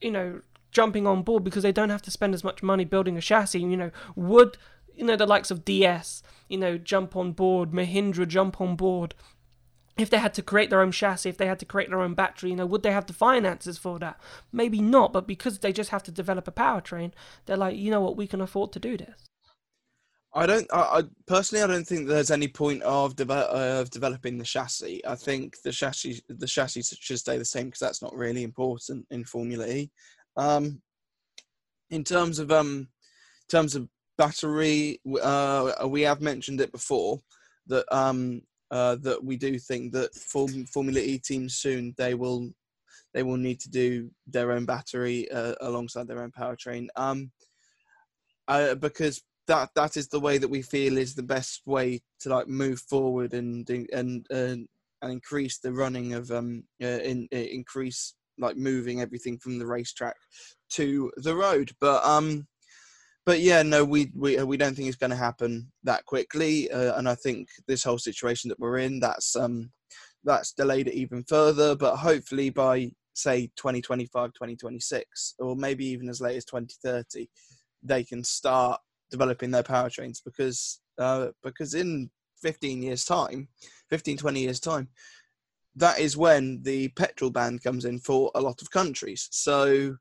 you 0.00 0.10
know, 0.10 0.40
jumping 0.70 1.06
on 1.06 1.22
board 1.22 1.44
because 1.44 1.62
they 1.62 1.72
don't 1.72 1.90
have 1.90 2.02
to 2.02 2.10
spend 2.10 2.34
as 2.34 2.42
much 2.42 2.62
money 2.62 2.84
building 2.84 3.16
a 3.16 3.20
chassis. 3.20 3.60
You 3.60 3.76
know, 3.76 3.90
would 4.16 4.58
you 4.94 5.04
know 5.04 5.16
the 5.16 5.26
likes 5.26 5.50
of 5.50 5.64
DS, 5.64 6.22
you 6.48 6.58
know, 6.58 6.76
jump 6.78 7.16
on 7.16 7.32
board, 7.32 7.70
Mahindra 7.70 8.26
jump 8.26 8.60
on 8.60 8.76
board. 8.76 9.14
If 9.96 10.10
they 10.10 10.18
had 10.18 10.34
to 10.34 10.42
create 10.42 10.70
their 10.70 10.80
own 10.80 10.90
chassis, 10.90 11.28
if 11.28 11.36
they 11.36 11.46
had 11.46 11.60
to 11.60 11.64
create 11.64 11.88
their 11.88 12.00
own 12.00 12.14
battery, 12.14 12.50
you 12.50 12.56
know, 12.56 12.66
would 12.66 12.82
they 12.82 12.90
have 12.90 13.06
the 13.06 13.12
finances 13.12 13.78
for 13.78 14.00
that? 14.00 14.18
Maybe 14.50 14.82
not, 14.82 15.12
but 15.12 15.24
because 15.24 15.60
they 15.60 15.72
just 15.72 15.90
have 15.90 16.02
to 16.02 16.10
develop 16.10 16.48
a 16.48 16.52
powertrain, 16.52 17.12
they're 17.46 17.56
like, 17.56 17.76
you 17.76 17.92
know 17.92 18.00
what, 18.00 18.16
we 18.16 18.26
can 18.26 18.40
afford 18.40 18.72
to 18.72 18.80
do 18.80 18.96
this. 18.96 19.28
I 20.36 20.46
don't. 20.46 20.66
I, 20.72 20.80
I, 20.80 21.02
personally, 21.26 21.62
I 21.62 21.68
don't 21.68 21.86
think 21.86 22.08
there's 22.08 22.32
any 22.32 22.48
point 22.48 22.82
of, 22.82 23.14
de- 23.14 23.32
uh, 23.32 23.80
of 23.80 23.90
developing 23.90 24.36
the 24.36 24.44
chassis. 24.44 25.00
I 25.06 25.14
think 25.14 25.62
the 25.62 25.70
chassis, 25.70 26.22
the 26.28 26.46
chassis 26.46 26.82
should 26.98 27.20
stay 27.20 27.38
the 27.38 27.44
same 27.44 27.66
because 27.66 27.78
that's 27.78 28.02
not 28.02 28.16
really 28.16 28.42
important 28.42 29.06
in 29.10 29.24
Formula 29.24 29.66
E. 29.66 29.90
Um, 30.36 30.82
in 31.90 32.02
terms 32.02 32.40
of 32.40 32.50
um, 32.50 32.88
terms 33.48 33.76
of 33.76 33.88
battery, 34.18 35.00
uh, 35.22 35.72
we 35.86 36.02
have 36.02 36.20
mentioned 36.20 36.60
it 36.60 36.72
before 36.72 37.20
that 37.68 37.86
um, 37.94 38.42
uh, 38.72 38.96
that 39.02 39.22
we 39.22 39.36
do 39.36 39.56
think 39.58 39.92
that 39.92 40.14
Formula 40.16 40.98
E 40.98 41.18
teams 41.18 41.54
soon 41.54 41.94
they 41.96 42.14
will 42.14 42.50
they 43.12 43.22
will 43.22 43.36
need 43.36 43.60
to 43.60 43.70
do 43.70 44.10
their 44.26 44.50
own 44.50 44.64
battery 44.64 45.30
uh, 45.30 45.54
alongside 45.60 46.08
their 46.08 46.22
own 46.22 46.32
powertrain. 46.32 46.88
Um, 46.96 47.30
uh, 48.48 48.74
because 48.74 49.22
that 49.46 49.70
that 49.74 49.96
is 49.96 50.08
the 50.08 50.20
way 50.20 50.38
that 50.38 50.48
we 50.48 50.62
feel 50.62 50.96
is 50.96 51.14
the 51.14 51.22
best 51.22 51.62
way 51.66 52.02
to 52.20 52.28
like 52.28 52.48
move 52.48 52.80
forward 52.80 53.34
and 53.34 53.68
and 53.68 53.88
and, 53.92 54.26
and 54.30 54.68
increase 55.02 55.58
the 55.58 55.72
running 55.72 56.14
of 56.14 56.30
um 56.30 56.64
uh, 56.82 56.86
in, 56.86 57.28
uh, 57.32 57.36
increase 57.36 58.14
like 58.38 58.56
moving 58.56 59.00
everything 59.00 59.38
from 59.38 59.58
the 59.58 59.66
racetrack 59.66 60.16
to 60.70 61.12
the 61.16 61.34
road. 61.34 61.72
But 61.80 62.04
um, 62.04 62.46
but 63.26 63.40
yeah, 63.40 63.62
no, 63.62 63.84
we 63.84 64.10
we 64.14 64.42
we 64.42 64.56
don't 64.56 64.74
think 64.74 64.88
it's 64.88 64.96
going 64.96 65.10
to 65.10 65.16
happen 65.16 65.70
that 65.84 66.04
quickly. 66.04 66.70
Uh, 66.70 66.96
and 66.98 67.08
I 67.08 67.14
think 67.14 67.48
this 67.66 67.84
whole 67.84 67.98
situation 67.98 68.48
that 68.48 68.60
we're 68.60 68.78
in, 68.78 69.00
that's 69.00 69.36
um, 69.36 69.70
that's 70.24 70.52
delayed 70.52 70.88
it 70.88 70.94
even 70.94 71.24
further. 71.24 71.74
But 71.76 71.96
hopefully 71.96 72.50
by 72.50 72.92
say 73.14 73.46
2025, 73.56 74.32
2026, 74.32 75.34
or 75.38 75.54
maybe 75.54 75.86
even 75.86 76.08
as 76.08 76.20
late 76.20 76.36
as 76.36 76.44
2030, 76.44 77.28
they 77.82 78.02
can 78.02 78.24
start 78.24 78.80
developing 79.10 79.50
their 79.50 79.62
powertrains 79.62 80.18
because 80.24 80.80
uh, 80.98 81.28
because 81.42 81.74
in 81.74 82.10
15 82.42 82.82
years 82.82 83.04
time 83.04 83.48
15 83.90 84.18
20 84.18 84.40
years 84.40 84.60
time 84.60 84.88
that 85.76 85.98
is 85.98 86.16
when 86.16 86.62
the 86.62 86.88
petrol 86.88 87.30
ban 87.30 87.58
comes 87.58 87.84
in 87.84 87.98
for 87.98 88.30
a 88.34 88.40
lot 88.40 88.62
of 88.62 88.70
countries. 88.70 89.28
So 89.32 89.96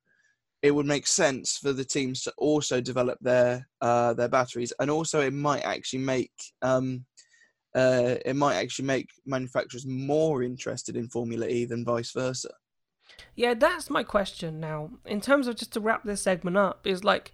it 0.61 0.71
would 0.71 0.85
make 0.85 1.07
sense 1.07 1.57
for 1.57 1.73
the 1.73 1.83
teams 1.83 2.21
to 2.23 2.33
also 2.37 2.79
develop 2.79 3.17
their 3.21 3.67
uh, 3.81 4.13
their 4.13 4.29
batteries, 4.29 4.71
and 4.79 4.89
also 4.89 5.21
it 5.21 5.33
might 5.33 5.63
actually 5.63 5.99
make 5.99 6.31
um, 6.61 7.05
uh, 7.75 8.15
it 8.25 8.35
might 8.35 8.55
actually 8.55 8.85
make 8.85 9.09
manufacturers 9.25 9.85
more 9.85 10.43
interested 10.43 10.95
in 10.95 11.09
Formula 11.09 11.47
E 11.47 11.65
than 11.65 11.83
vice 11.83 12.11
versa. 12.11 12.51
Yeah, 13.35 13.55
that's 13.55 13.89
my 13.89 14.03
question 14.03 14.59
now. 14.59 14.91
In 15.05 15.21
terms 15.21 15.47
of 15.47 15.55
just 15.55 15.73
to 15.73 15.81
wrap 15.81 16.03
this 16.03 16.21
segment 16.21 16.55
up, 16.55 16.85
is 16.85 17.03
like 17.03 17.33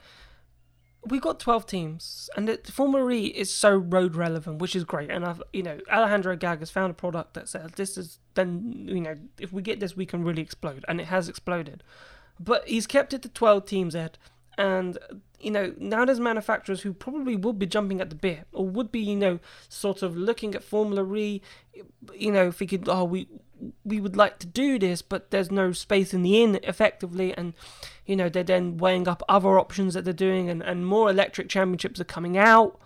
we 1.05 1.19
got 1.19 1.39
12 1.39 1.65
teams 1.65 2.29
and 2.35 2.59
Formula 2.67 3.09
E 3.11 3.27
is 3.27 3.53
so 3.53 3.75
road 3.75 4.15
relevant 4.15 4.59
which 4.59 4.75
is 4.75 4.83
great. 4.83 5.09
And 5.09 5.25
I've 5.25 5.41
you 5.53 5.63
know 5.63 5.79
Alejandro 5.91 6.33
Agag 6.33 6.59
has 6.59 6.69
found 6.69 6.91
a 6.91 6.93
product 6.93 7.33
that 7.35 7.47
says 7.47 7.71
this 7.75 7.97
is 7.97 8.19
then 8.33 8.85
you 8.87 9.01
know 9.01 9.15
if 9.39 9.53
we 9.53 9.61
get 9.61 9.79
this 9.79 9.95
we 9.95 10.05
can 10.05 10.23
really 10.23 10.41
explode. 10.41 10.83
And 10.87 10.99
it 10.99 11.07
has 11.07 11.29
exploded. 11.29 11.83
But 12.39 12.67
he's 12.67 12.87
kept 12.87 13.13
it 13.13 13.21
to 13.23 13.29
12 13.29 13.65
teams 13.65 13.95
Ed. 13.95 14.17
And 14.57 14.97
you 15.39 15.51
know 15.51 15.73
now 15.77 16.03
there's 16.03 16.19
manufacturers 16.19 16.81
who 16.81 16.93
probably 16.93 17.37
would 17.37 17.57
be 17.57 17.65
jumping 17.65 18.01
at 18.01 18.09
the 18.09 18.15
bit 18.15 18.45
or 18.51 18.67
would 18.67 18.91
be 18.91 18.99
you 18.99 19.15
know 19.15 19.39
sort 19.69 20.01
of 20.01 20.17
looking 20.17 20.53
at 20.53 20.63
Formula 20.63 21.15
E 21.15 21.41
you 22.13 22.31
know 22.31 22.51
thinking 22.51 22.83
oh 22.87 23.05
we 23.05 23.27
we 23.83 23.99
would 23.99 24.15
like 24.15 24.39
to 24.39 24.47
do 24.47 24.79
this, 24.79 25.01
but 25.01 25.31
there's 25.31 25.51
no 25.51 25.71
space 25.71 26.13
in 26.13 26.21
the 26.21 26.41
inn 26.41 26.59
effectively, 26.63 27.35
and 27.35 27.53
you 28.09 28.15
know 28.15 28.27
they're 28.27 28.43
then 28.43 28.77
weighing 28.77 29.07
up 29.07 29.21
other 29.29 29.59
options 29.59 29.93
that 29.93 30.03
they're 30.03 30.13
doing, 30.13 30.49
and, 30.49 30.63
and 30.63 30.85
more 30.85 31.09
electric 31.09 31.47
championships 31.47 31.99
are 32.01 32.05
coming 32.05 32.37
out. 32.37 32.79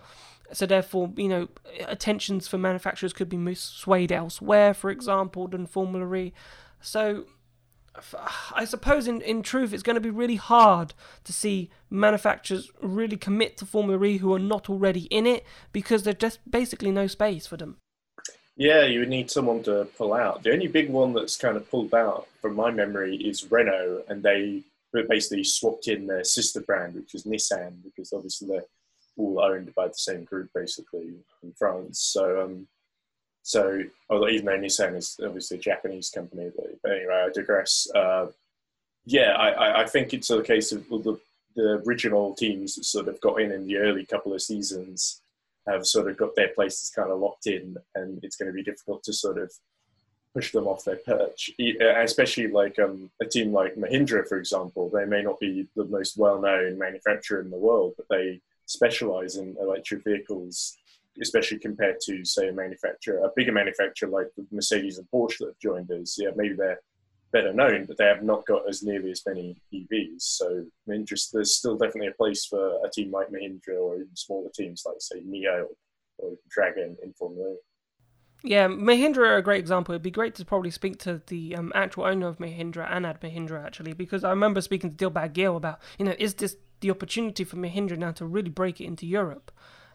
So 0.52 0.66
therefore, 0.66 1.10
you 1.16 1.28
know, 1.28 1.48
attentions 1.86 2.46
for 2.46 2.58
manufacturers 2.58 3.14
could 3.14 3.30
be 3.30 3.54
swayed 3.54 4.12
elsewhere, 4.12 4.74
for 4.74 4.90
example, 4.90 5.48
than 5.48 5.66
Formula 5.66 6.14
E. 6.14 6.32
So 6.82 7.24
I 8.54 8.64
suppose 8.66 9.08
in, 9.08 9.22
in 9.22 9.42
truth 9.42 9.72
it's 9.72 9.82
going 9.82 9.94
to 9.94 10.00
be 10.00 10.10
really 10.10 10.36
hard 10.36 10.92
to 11.24 11.32
see 11.32 11.70
manufacturers 11.88 12.70
really 12.82 13.16
commit 13.16 13.56
to 13.58 13.66
Formula 13.66 14.04
E 14.04 14.18
who 14.18 14.34
are 14.34 14.38
not 14.38 14.68
already 14.68 15.04
in 15.04 15.26
it 15.26 15.44
because 15.72 16.02
there's 16.02 16.16
just 16.16 16.38
basically 16.48 16.90
no 16.90 17.06
space 17.06 17.46
for 17.46 17.56
them. 17.56 17.78
Yeah, 18.56 18.84
you 18.84 19.00
would 19.00 19.08
need 19.08 19.30
someone 19.30 19.62
to 19.64 19.88
pull 19.96 20.12
out. 20.12 20.42
The 20.42 20.52
only 20.52 20.68
big 20.68 20.90
one 20.90 21.14
that's 21.14 21.36
kind 21.36 21.56
of 21.56 21.68
pulled 21.70 21.94
out, 21.94 22.28
from 22.40 22.54
my 22.54 22.70
memory, 22.70 23.16
is 23.16 23.50
Renault, 23.50 24.04
and 24.08 24.22
they 24.22 24.62
basically 25.02 25.42
swapped 25.42 25.88
in 25.88 26.06
their 26.06 26.22
sister 26.24 26.60
brand, 26.60 26.94
which 26.94 27.14
is 27.14 27.24
Nissan, 27.24 27.82
because 27.82 28.12
obviously 28.12 28.48
they're 28.48 28.64
all 29.16 29.40
owned 29.40 29.74
by 29.74 29.88
the 29.88 29.94
same 29.94 30.24
group, 30.24 30.50
basically 30.54 31.14
in 31.42 31.52
France. 31.58 31.98
So, 32.00 32.42
um, 32.42 32.68
so 33.42 33.82
although 34.08 34.28
even 34.28 34.46
though 34.46 34.58
Nissan 34.58 34.96
is 34.96 35.18
obviously 35.24 35.58
a 35.58 35.60
Japanese 35.60 36.10
company, 36.10 36.50
but, 36.54 36.66
but 36.82 36.92
anyway, 36.92 37.24
I 37.26 37.30
digress. 37.32 37.88
Uh, 37.94 38.28
yeah, 39.04 39.32
I, 39.32 39.82
I 39.82 39.86
think 39.86 40.14
it's 40.14 40.30
a 40.30 40.42
case 40.42 40.72
of 40.72 40.88
the, 40.88 41.18
the 41.56 41.82
original 41.86 42.34
teams 42.34 42.76
that 42.76 42.84
sort 42.84 43.08
of 43.08 43.20
got 43.20 43.40
in 43.40 43.52
in 43.52 43.66
the 43.66 43.76
early 43.76 44.06
couple 44.06 44.32
of 44.32 44.42
seasons 44.42 45.20
have 45.66 45.86
sort 45.86 46.08
of 46.10 46.16
got 46.16 46.34
their 46.36 46.48
places 46.48 46.90
kind 46.90 47.10
of 47.10 47.20
locked 47.20 47.46
in, 47.46 47.76
and 47.94 48.22
it's 48.22 48.36
going 48.36 48.50
to 48.50 48.54
be 48.54 48.62
difficult 48.62 49.02
to 49.04 49.12
sort 49.12 49.38
of 49.38 49.52
push 50.34 50.52
them 50.52 50.66
off 50.66 50.84
their 50.84 50.96
perch. 50.96 51.50
Uh, 51.60 52.02
especially 52.02 52.48
like 52.48 52.78
um, 52.78 53.10
a 53.22 53.24
team 53.24 53.52
like 53.52 53.76
Mahindra, 53.76 54.26
for 54.28 54.36
example, 54.36 54.90
they 54.90 55.04
may 55.04 55.22
not 55.22 55.38
be 55.38 55.66
the 55.76 55.84
most 55.84 56.18
well-known 56.18 56.76
manufacturer 56.76 57.40
in 57.40 57.50
the 57.50 57.56
world, 57.56 57.94
but 57.96 58.06
they 58.10 58.40
specialize 58.66 59.36
in 59.36 59.56
electric 59.60 60.02
vehicles, 60.02 60.76
especially 61.22 61.58
compared 61.58 62.00
to 62.00 62.24
say 62.24 62.48
a 62.48 62.52
manufacturer, 62.52 63.24
a 63.24 63.30
bigger 63.36 63.52
manufacturer 63.52 64.08
like 64.08 64.26
Mercedes 64.50 64.98
and 64.98 65.08
Porsche 65.14 65.38
that 65.38 65.46
have 65.48 65.58
joined 65.58 65.90
us. 65.92 66.18
Yeah, 66.18 66.30
maybe 66.34 66.56
they're 66.56 66.80
better 67.32 67.52
known, 67.52 67.84
but 67.84 67.96
they 67.96 68.06
have 68.06 68.22
not 68.22 68.46
got 68.46 68.68
as 68.68 68.82
nearly 68.82 69.12
as 69.12 69.22
many 69.26 69.56
EVs. 69.72 70.22
So 70.22 70.64
Mahindra, 70.88 71.30
there's 71.32 71.54
still 71.54 71.76
definitely 71.76 72.08
a 72.08 72.12
place 72.12 72.44
for 72.44 72.84
a 72.84 72.90
team 72.90 73.12
like 73.12 73.28
Mahindra 73.28 73.80
or 73.80 73.96
even 73.96 74.16
smaller 74.16 74.50
teams 74.54 74.82
like 74.84 74.96
say 74.98 75.20
NIO 75.20 75.66
or 76.18 76.32
Dragon 76.48 76.96
in 77.02 77.12
Formula 77.12 77.54
Yeah, 78.46 78.68
Mahindra 78.68 79.26
are 79.26 79.36
a 79.38 79.42
great 79.42 79.58
example. 79.58 79.94
It'd 79.94 80.02
be 80.02 80.10
great 80.10 80.34
to 80.34 80.44
probably 80.44 80.70
speak 80.70 80.98
to 81.00 81.22
the 81.28 81.56
um, 81.56 81.72
actual 81.74 82.04
owner 82.04 82.28
of 82.28 82.36
Mahindra, 82.36 82.86
Anand 82.90 83.20
Mahindra, 83.20 83.64
actually, 83.64 83.94
because 83.94 84.22
I 84.22 84.28
remember 84.28 84.60
speaking 84.60 84.94
to 84.94 85.10
Dilbagh 85.10 85.32
Gill 85.32 85.56
about, 85.56 85.80
you 85.98 86.04
know, 86.04 86.14
is 86.18 86.34
this 86.34 86.56
the 86.80 86.90
opportunity 86.90 87.42
for 87.44 87.56
Mahindra 87.56 87.96
now 87.96 88.12
to 88.12 88.26
really 88.26 88.50
break 88.50 88.82
it 88.82 88.84
into 88.84 89.06
Europe? 89.06 89.50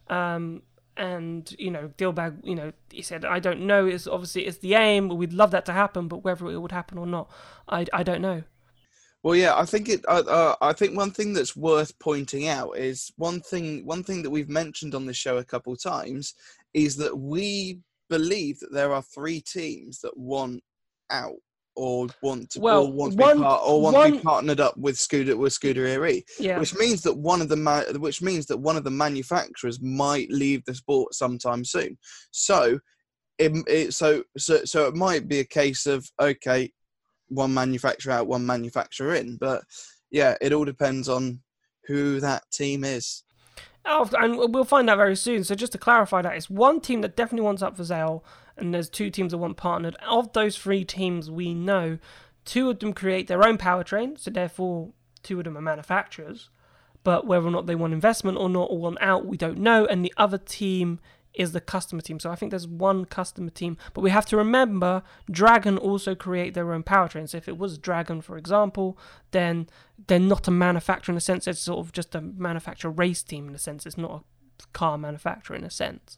Um, 0.08 0.64
and 0.98 1.56
you 1.58 1.70
know 1.70 1.92
Dilbagh, 1.98 2.44
you 2.44 2.56
know, 2.56 2.74
he 2.90 3.04
said, 3.04 3.24
"I 3.24 3.40
don't 3.40 3.62
know. 3.62 3.86
It's 3.86 4.08
obviously 4.08 4.48
it's 4.48 4.58
the 4.58 4.74
aim. 4.74 5.10
We'd 5.10 5.32
love 5.32 5.52
that 5.52 5.66
to 5.68 5.72
happen, 5.72 6.08
but 6.08 6.24
whether 6.24 6.50
it 6.50 6.58
would 6.58 6.72
happen 6.72 6.98
or 6.98 7.06
not, 7.06 7.32
I, 7.70 7.86
I 7.94 8.02
don't 8.02 8.22
know." 8.22 8.44
Well, 9.22 9.36
yeah, 9.36 9.56
I 9.56 9.66
think 9.66 9.90
it. 9.90 10.04
Uh, 10.08 10.24
uh, 10.28 10.56
I 10.60 10.74
think 10.74 10.98
one 10.98 11.12
thing 11.12 11.34
that's 11.34 11.56
worth 11.56 11.98
pointing 12.00 12.48
out 12.48 12.78
is 12.78 13.14
one 13.16 13.42
thing. 13.42 13.86
One 13.86 14.04
thing 14.04 14.24
that 14.24 14.30
we've 14.30 14.50
mentioned 14.50 14.96
on 14.96 15.06
the 15.06 15.14
show 15.14 15.38
a 15.38 15.46
couple 15.46 15.76
times 15.76 16.34
is 16.74 16.98
that 16.98 17.18
we 17.18 17.80
believe 18.10 18.60
that 18.60 18.74
there 18.74 18.94
are 18.94 19.02
three 19.02 19.42
teams 19.42 20.00
that 20.02 20.18
want 20.18 20.62
out 21.12 21.36
or 21.76 22.08
want 22.22 22.50
to 22.50 22.60
well, 22.60 22.86
or 22.86 22.92
want 22.92 23.14
to 23.14 23.18
one, 23.18 23.38
be 23.38 23.44
part, 23.44 23.62
or 23.66 23.82
want 23.82 23.96
one, 23.96 24.12
to 24.12 24.18
be 24.18 24.24
partnered 24.24 24.60
up 24.60 24.78
with 24.78 24.98
Scooter 24.98 25.38
with 25.38 25.54
Scuderia, 25.54 26.22
yeah. 26.38 26.60
which 26.60 26.76
means 26.76 27.02
that 27.04 27.18
one 27.18 27.42
of 27.42 27.48
the 27.48 27.98
which 28.00 28.22
means 28.22 28.46
that 28.48 28.58
one 28.58 28.76
of 28.76 28.84
the 28.84 28.92
manufacturers 28.92 29.82
might 29.82 30.30
leave 30.30 30.64
the 30.66 30.74
sport 30.74 31.14
sometime 31.14 31.64
soon. 31.64 31.98
So, 32.32 32.80
it, 33.38 33.54
it, 33.68 33.94
so 33.94 34.24
so 34.38 34.66
so 34.66 34.88
it 34.88 34.96
might 34.96 35.30
be 35.30 35.40
a 35.40 35.46
case 35.46 35.86
of 35.86 36.06
okay, 36.20 36.72
one 37.30 37.54
manufacturer 37.54 38.14
out, 38.14 38.28
one 38.28 38.46
manufacturer 38.46 39.16
in, 39.16 39.38
but 39.38 39.64
yeah, 40.12 40.36
it 40.42 40.52
all 40.52 40.66
depends 40.66 41.08
on 41.08 41.40
who 41.88 42.20
that 42.20 42.44
team 42.52 42.84
is. 42.84 43.24
And 43.90 44.38
we'll 44.38 44.64
find 44.64 44.90
out 44.90 44.98
very 44.98 45.16
soon. 45.16 45.44
So 45.44 45.56
just 45.56 45.72
to 45.72 45.78
clarify 45.78 46.22
that, 46.22 46.36
it's 46.36 46.50
one 46.50 46.80
team 46.80 47.02
that 47.02 47.16
definitely 47.16 47.46
wants 47.46 47.62
up 47.62 47.76
for 47.76 47.84
sale, 47.84 48.24
and 48.56 48.74
there's 48.74 48.90
two 48.90 49.10
teams 49.10 49.32
that 49.32 49.40
want 49.40 49.58
partnered. 49.58 49.96
Of 50.08 50.34
those 50.34 50.58
three 50.58 50.86
teams, 50.86 51.32
we 51.32 51.54
know 51.54 51.98
two 52.46 52.70
of 52.70 52.80
them 52.80 52.94
create 52.94 53.28
their 53.28 53.46
own 53.46 53.58
powertrain, 53.58 54.20
so 54.20 54.32
therefore 54.32 54.92
two 55.24 55.40
of 55.40 55.46
them 55.46 55.58
are 55.58 55.62
manufacturers. 55.62 56.50
But 57.04 57.26
whether 57.26 57.48
or 57.48 57.52
not 57.52 57.66
they 57.66 57.76
want 57.76 57.94
investment 57.94 58.38
or 58.38 58.50
not, 58.50 58.70
or 58.70 58.78
want 58.78 58.98
out, 59.02 59.26
we 59.26 59.38
don't 59.38 59.58
know. 59.58 59.86
And 59.86 60.06
the 60.06 60.14
other 60.18 60.38
team 60.38 61.00
is 61.34 61.52
the 61.52 61.62
customer 61.62 62.02
team. 62.02 62.20
So 62.20 62.32
I 62.32 62.36
think 62.36 62.50
there's 62.52 62.68
one 62.68 63.06
customer 63.06 63.50
team, 63.50 63.78
but 63.94 64.02
we 64.02 64.10
have 64.10 64.26
to 64.28 64.38
remember 64.38 65.04
Dragon 65.30 65.78
also 65.78 66.16
create 66.16 66.54
their 66.54 66.74
own 66.74 66.84
powertrains. 66.84 67.30
So 67.30 67.38
if 67.38 67.48
it 67.48 67.58
was 67.58 67.78
Dragon, 67.78 68.22
for 68.22 68.38
example, 68.38 68.98
then 69.32 69.68
they're 70.08 70.20
not 70.20 70.48
a 70.48 70.52
manufacturer 70.52 71.14
in 71.14 71.18
a 71.18 71.22
sense. 71.22 71.48
It's 71.48 71.60
sort 71.60 71.80
of 71.80 71.92
just 71.92 72.16
a 72.16 72.22
manufacturer 72.22 72.92
race 72.92 73.24
team 73.24 73.48
in 73.48 73.56
a 73.56 73.60
sense. 73.60 73.86
It's 73.86 73.98
not 73.98 74.12
a 74.12 74.68
car 74.74 74.98
manufacturer 74.98 75.56
in 75.56 75.64
a 75.64 75.70
sense. 75.70 76.18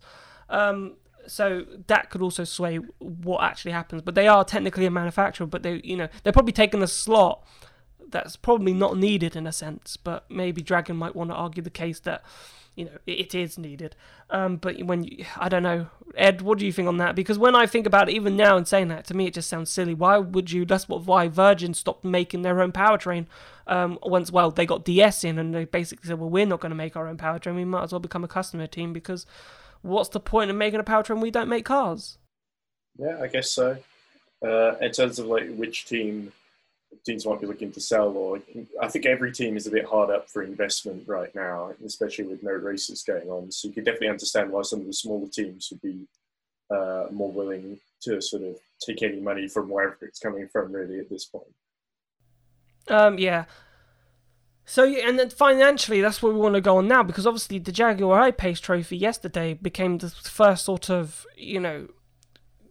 Um, 0.50 0.96
so 1.27 1.65
that 1.88 2.10
could 2.10 2.22
also 2.22 2.44
sway 2.44 2.77
what 2.77 3.44
actually 3.44 3.72
happens. 3.74 4.01
But 4.01 4.15
they 4.15 4.27
are 4.27 4.44
technically 4.44 4.86
a 4.86 4.91
manufacturer, 4.91 5.46
but 5.46 5.63
they, 5.63 5.82
you 5.84 5.98
know, 5.98 6.08
they're 6.24 6.34
probably 6.34 6.53
taking 6.53 6.82
a 6.82 6.88
slot 6.88 7.46
that's 8.10 8.36
probably 8.36 8.74
not 8.74 8.98
needed 8.98 9.36
in 9.36 9.48
a 9.48 9.51
sense, 9.51 9.98
but 9.98 10.30
maybe 10.30 10.62
Dragon 10.62 10.98
might 10.98 11.15
want 11.15 11.30
to 11.30 11.36
argue 11.36 11.63
the 11.63 11.70
case 11.70 12.00
that 12.01 12.24
you 12.75 12.85
know 12.85 12.97
it 13.05 13.35
is 13.35 13.57
needed. 13.57 13.95
Um, 14.29 14.57
but 14.57 14.81
when 14.83 15.03
you, 15.03 15.25
I 15.37 15.49
don't 15.49 15.63
know, 15.63 15.87
Ed, 16.15 16.41
what 16.41 16.57
do 16.57 16.65
you 16.65 16.71
think 16.71 16.87
on 16.87 16.97
that? 16.97 17.15
Because 17.15 17.37
when 17.37 17.55
I 17.55 17.65
think 17.65 17.85
about 17.85 18.09
it, 18.09 18.15
even 18.15 18.35
now 18.35 18.57
and 18.57 18.67
saying 18.67 18.87
that 18.89 19.05
to 19.05 19.13
me, 19.13 19.27
it 19.27 19.33
just 19.33 19.49
sounds 19.49 19.69
silly. 19.69 19.93
Why 19.93 20.17
would 20.17 20.51
you? 20.51 20.65
That's 20.65 20.87
what 20.87 21.05
why 21.05 21.27
Virgin 21.27 21.73
stopped 21.73 22.03
making 22.03 22.41
their 22.41 22.61
own 22.61 22.71
powertrain. 22.71 23.25
Um, 23.67 23.99
once 24.03 24.31
well 24.31 24.51
they 24.51 24.65
got 24.65 24.83
DS 24.83 25.23
in 25.23 25.37
and 25.37 25.53
they 25.53 25.65
basically 25.65 26.07
said, 26.07 26.19
well, 26.19 26.29
we're 26.29 26.45
not 26.45 26.59
going 26.59 26.71
to 26.71 26.75
make 26.75 26.95
our 26.95 27.07
own 27.07 27.17
powertrain. 27.17 27.55
We 27.55 27.65
might 27.65 27.83
as 27.83 27.91
well 27.91 27.99
become 27.99 28.23
a 28.23 28.27
customer 28.27 28.67
team 28.67 28.93
because 28.93 29.25
what's 29.81 30.09
the 30.09 30.19
point 30.19 30.49
of 30.49 30.57
making 30.57 30.79
a 30.79 30.83
powertrain? 30.83 31.21
We 31.21 31.31
don't 31.31 31.49
make 31.49 31.65
cars. 31.65 32.17
Yeah, 32.97 33.19
I 33.21 33.27
guess 33.27 33.51
so. 33.51 33.77
Uh, 34.43 34.75
in 34.81 34.91
terms 34.91 35.19
of 35.19 35.27
like 35.27 35.53
which 35.55 35.85
team 35.85 36.31
teams 37.05 37.25
might 37.25 37.41
be 37.41 37.48
looking 37.48 37.71
to 37.71 37.81
sell, 37.81 38.10
or 38.10 38.39
I 38.81 38.88
think 38.88 39.05
every 39.05 39.31
team 39.31 39.57
is 39.57 39.67
a 39.67 39.71
bit 39.71 39.86
hard 39.86 40.10
up 40.10 40.29
for 40.29 40.43
investment 40.43 41.07
right 41.07 41.33
now, 41.33 41.71
especially 41.86 42.25
with 42.25 42.43
no 42.43 42.51
races 42.51 43.03
going 43.03 43.29
on. 43.29 43.51
So 43.51 43.67
you 43.67 43.74
could 43.74 43.86
definitely 43.86 44.10
understand 44.10 44.51
why 44.51 44.62
some 44.62 44.81
of 44.81 44.88
the 44.88 44.93
smaller 44.93 45.27
teams 45.27 45.69
would 45.71 45.81
be 45.81 46.07
uh, 46.69 47.07
more 47.12 47.31
willing 47.31 47.79
to 48.03 48.21
sort 48.21 48.43
of 48.43 48.57
take 48.79 49.03
any 49.03 49.19
money 49.19 49.48
from 49.48 49.69
wherever 49.69 49.98
it's 50.01 50.19
coming 50.19 50.48
from, 50.48 50.71
really, 50.71 51.00
at 51.00 51.10
this 51.10 51.25
point. 51.25 51.53
Um, 52.88 53.17
yeah. 53.19 53.45
So, 54.65 54.86
and 54.86 55.19
then 55.19 55.29
financially, 55.29 56.01
that's 56.01 56.21
where 56.21 56.31
we 56.31 56.39
want 56.39 56.55
to 56.55 56.62
go 56.62 56.77
on 56.77 56.88
now, 56.88 57.03
because 57.03 57.27
obviously 57.27 57.60
the 57.60 57.71
Jaguar 57.71 58.21
I-Pace 58.21 58.60
Trophy 58.60 58.95
yesterday 58.95 59.53
became 59.53 59.98
the 59.98 60.10
first 60.10 60.65
sort 60.65 60.89
of, 60.89 61.25
you 61.36 61.60
know, 61.60 61.88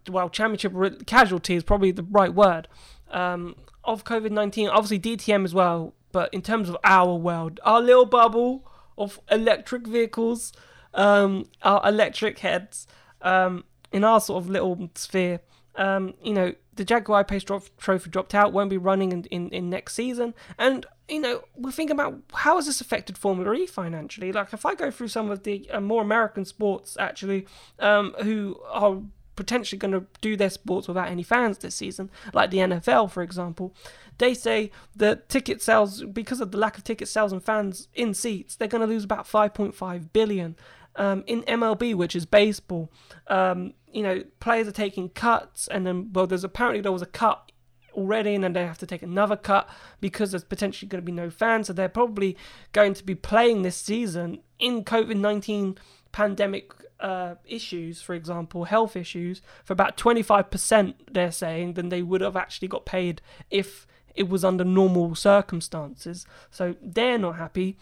well, 0.08 0.30
championship 0.30 1.04
casualty 1.06 1.56
is 1.56 1.62
probably 1.62 1.90
the 1.90 2.02
right 2.04 2.32
word. 2.32 2.68
Um, 3.10 3.54
of 3.84 4.04
COVID 4.04 4.30
19, 4.30 4.68
obviously 4.68 4.98
DTM 4.98 5.44
as 5.44 5.54
well, 5.54 5.94
but 6.12 6.32
in 6.32 6.42
terms 6.42 6.68
of 6.68 6.76
our 6.84 7.14
world, 7.14 7.60
our 7.64 7.80
little 7.80 8.06
bubble 8.06 8.66
of 8.98 9.20
electric 9.30 9.86
vehicles, 9.86 10.52
um, 10.94 11.46
our 11.62 11.80
electric 11.86 12.40
heads, 12.40 12.86
um, 13.22 13.64
in 13.92 14.04
our 14.04 14.20
sort 14.20 14.42
of 14.42 14.50
little 14.50 14.90
sphere, 14.94 15.40
um, 15.76 16.14
you 16.22 16.32
know, 16.32 16.54
the 16.74 16.84
Jaguar 16.84 17.24
Pace 17.24 17.44
Trophy 17.44 18.10
dropped 18.10 18.34
out, 18.34 18.52
won't 18.52 18.70
be 18.70 18.78
running 18.78 19.12
in, 19.12 19.24
in, 19.24 19.48
in 19.50 19.70
next 19.70 19.94
season. 19.94 20.34
And, 20.58 20.86
you 21.08 21.20
know, 21.20 21.42
we're 21.56 21.72
thinking 21.72 21.94
about 21.94 22.20
how 22.32 22.56
has 22.56 22.66
this 22.66 22.80
affected 22.80 23.18
Formula 23.18 23.52
E 23.54 23.66
financially? 23.66 24.32
Like, 24.32 24.52
if 24.52 24.64
I 24.64 24.74
go 24.74 24.90
through 24.90 25.08
some 25.08 25.30
of 25.30 25.42
the 25.42 25.68
uh, 25.70 25.80
more 25.80 26.02
American 26.02 26.44
sports, 26.44 26.96
actually, 26.98 27.46
um, 27.78 28.14
who 28.22 28.58
are 28.70 29.02
potentially 29.40 29.78
going 29.78 29.92
to 29.92 30.04
do 30.20 30.36
their 30.36 30.50
sports 30.50 30.86
without 30.86 31.08
any 31.08 31.22
fans 31.22 31.58
this 31.58 31.74
season, 31.74 32.10
like 32.34 32.50
the 32.50 32.58
NFL, 32.58 33.10
for 33.10 33.22
example. 33.22 33.74
They 34.18 34.34
say 34.34 34.70
that 34.96 35.30
ticket 35.30 35.62
sales, 35.62 36.04
because 36.04 36.42
of 36.42 36.52
the 36.52 36.58
lack 36.58 36.76
of 36.76 36.84
ticket 36.84 37.08
sales 37.08 37.32
and 37.32 37.42
fans 37.42 37.88
in 37.94 38.12
seats, 38.12 38.54
they're 38.54 38.68
going 38.68 38.82
to 38.82 38.86
lose 38.86 39.04
about 39.04 39.26
5.5 39.26 40.12
billion. 40.12 40.56
Um, 40.96 41.22
in 41.28 41.42
MLB, 41.42 41.94
which 41.94 42.16
is 42.16 42.26
baseball, 42.26 42.90
um, 43.28 43.74
you 43.92 44.02
know, 44.02 44.24
players 44.40 44.66
are 44.66 44.72
taking 44.72 45.08
cuts, 45.08 45.68
and 45.68 45.86
then 45.86 46.12
well, 46.12 46.26
there's 46.26 46.42
apparently 46.42 46.80
there 46.80 46.90
was 46.90 47.00
a 47.00 47.06
cut 47.06 47.52
already, 47.94 48.34
and 48.34 48.42
then 48.42 48.54
they 48.54 48.66
have 48.66 48.78
to 48.78 48.86
take 48.86 49.02
another 49.02 49.36
cut 49.36 49.68
because 50.00 50.32
there's 50.32 50.42
potentially 50.42 50.88
going 50.88 51.00
to 51.00 51.06
be 51.06 51.12
no 51.12 51.30
fans, 51.30 51.68
so 51.68 51.72
they're 51.72 51.88
probably 51.88 52.36
going 52.72 52.92
to 52.94 53.04
be 53.04 53.14
playing 53.14 53.62
this 53.62 53.76
season 53.76 54.40
in 54.58 54.84
COVID 54.84 55.16
nineteen 55.16 55.78
pandemic 56.12 56.72
uh, 57.00 57.34
issues, 57.46 58.02
for 58.02 58.14
example, 58.14 58.64
health 58.64 58.96
issues, 58.96 59.42
for 59.64 59.72
about 59.72 59.96
25%, 59.96 60.94
they're 61.10 61.32
saying, 61.32 61.74
than 61.74 61.88
they 61.88 62.02
would 62.02 62.20
have 62.20 62.36
actually 62.36 62.68
got 62.68 62.84
paid 62.84 63.20
if 63.50 63.86
it 64.14 64.28
was 64.28 64.44
under 64.44 64.64
normal 64.64 65.14
circumstances. 65.14 66.26
So 66.50 66.76
they're 66.82 67.18
not 67.18 67.36
happy 67.36 67.78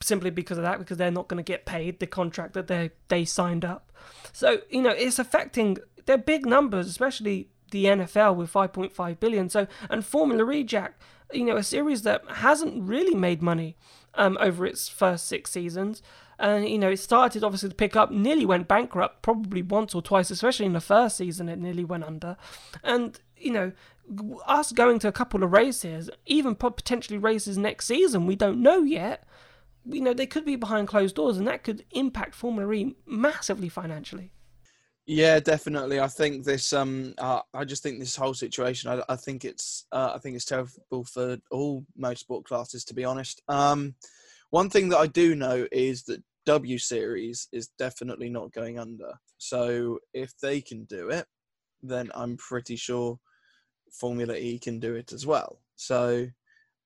simply 0.00 0.30
because 0.30 0.56
of 0.56 0.64
that, 0.64 0.78
because 0.78 0.96
they're 0.96 1.10
not 1.10 1.28
going 1.28 1.42
to 1.42 1.42
get 1.42 1.66
paid 1.66 2.00
the 2.00 2.06
contract 2.06 2.54
that 2.54 2.66
they 2.66 2.90
they 3.08 3.24
signed 3.24 3.64
up. 3.64 3.92
So 4.32 4.60
you 4.70 4.82
know 4.82 4.90
it's 4.90 5.18
affecting. 5.18 5.78
They're 6.06 6.16
big 6.16 6.46
numbers, 6.46 6.86
especially 6.86 7.48
the 7.72 7.86
NFL 7.86 8.36
with 8.36 8.52
5.5 8.52 9.20
billion. 9.20 9.50
So 9.50 9.66
and 9.90 10.04
Formula 10.04 10.48
E, 10.52 10.62
Jack, 10.62 10.98
you 11.32 11.44
know, 11.44 11.56
a 11.56 11.62
series 11.62 12.02
that 12.02 12.22
hasn't 12.28 12.82
really 12.82 13.14
made 13.14 13.42
money 13.42 13.76
um, 14.14 14.38
over 14.40 14.64
its 14.64 14.88
first 14.88 15.26
six 15.26 15.50
seasons 15.50 16.02
and 16.38 16.68
you 16.68 16.78
know 16.78 16.90
it 16.90 16.98
started 16.98 17.42
obviously 17.42 17.68
to 17.68 17.74
pick 17.74 17.96
up 17.96 18.10
nearly 18.10 18.46
went 18.46 18.68
bankrupt 18.68 19.22
probably 19.22 19.62
once 19.62 19.94
or 19.94 20.02
twice 20.02 20.30
especially 20.30 20.66
in 20.66 20.72
the 20.72 20.80
first 20.80 21.16
season 21.16 21.48
it 21.48 21.58
nearly 21.58 21.84
went 21.84 22.04
under 22.04 22.36
and 22.82 23.20
you 23.36 23.50
know 23.50 23.72
us 24.46 24.72
going 24.72 24.98
to 24.98 25.08
a 25.08 25.12
couple 25.12 25.42
of 25.42 25.52
races 25.52 26.08
even 26.26 26.54
potentially 26.54 27.18
races 27.18 27.58
next 27.58 27.86
season 27.86 28.26
we 28.26 28.36
don't 28.36 28.62
know 28.62 28.82
yet 28.82 29.24
you 29.84 30.00
know 30.00 30.12
they 30.12 30.26
could 30.26 30.44
be 30.44 30.56
behind 30.56 30.88
closed 30.88 31.16
doors 31.16 31.36
and 31.36 31.46
that 31.46 31.64
could 31.64 31.84
impact 31.90 32.34
formula 32.34 32.72
e 32.72 32.94
massively 33.06 33.68
financially 33.68 34.32
yeah, 35.08 35.38
definitely. 35.38 36.00
I 36.00 36.08
think 36.08 36.44
this. 36.44 36.72
Um, 36.72 37.14
uh, 37.18 37.40
I 37.54 37.64
just 37.64 37.80
think 37.84 38.00
this 38.00 38.16
whole 38.16 38.34
situation. 38.34 38.90
I, 38.90 39.12
I 39.12 39.14
think 39.14 39.44
it's. 39.44 39.86
Uh, 39.92 40.10
I 40.14 40.18
think 40.18 40.34
it's 40.34 40.44
terrible 40.44 41.04
for 41.04 41.38
all 41.52 41.86
motorsport 41.98 42.44
classes, 42.44 42.84
to 42.86 42.94
be 42.94 43.04
honest. 43.04 43.40
Um, 43.46 43.94
one 44.50 44.70
thing 44.70 44.88
that 44.90 44.98
I 44.98 45.06
do 45.06 45.34
know 45.34 45.66
is 45.72 46.04
that 46.04 46.22
W 46.46 46.78
Series 46.78 47.48
is 47.52 47.68
definitely 47.78 48.28
not 48.28 48.52
going 48.52 48.78
under. 48.78 49.14
So 49.38 49.98
if 50.14 50.38
they 50.38 50.60
can 50.60 50.84
do 50.84 51.10
it, 51.10 51.26
then 51.82 52.10
I'm 52.14 52.36
pretty 52.36 52.76
sure 52.76 53.18
Formula 53.92 54.34
E 54.34 54.58
can 54.58 54.78
do 54.80 54.94
it 54.94 55.12
as 55.12 55.26
well. 55.26 55.60
So, 55.74 56.28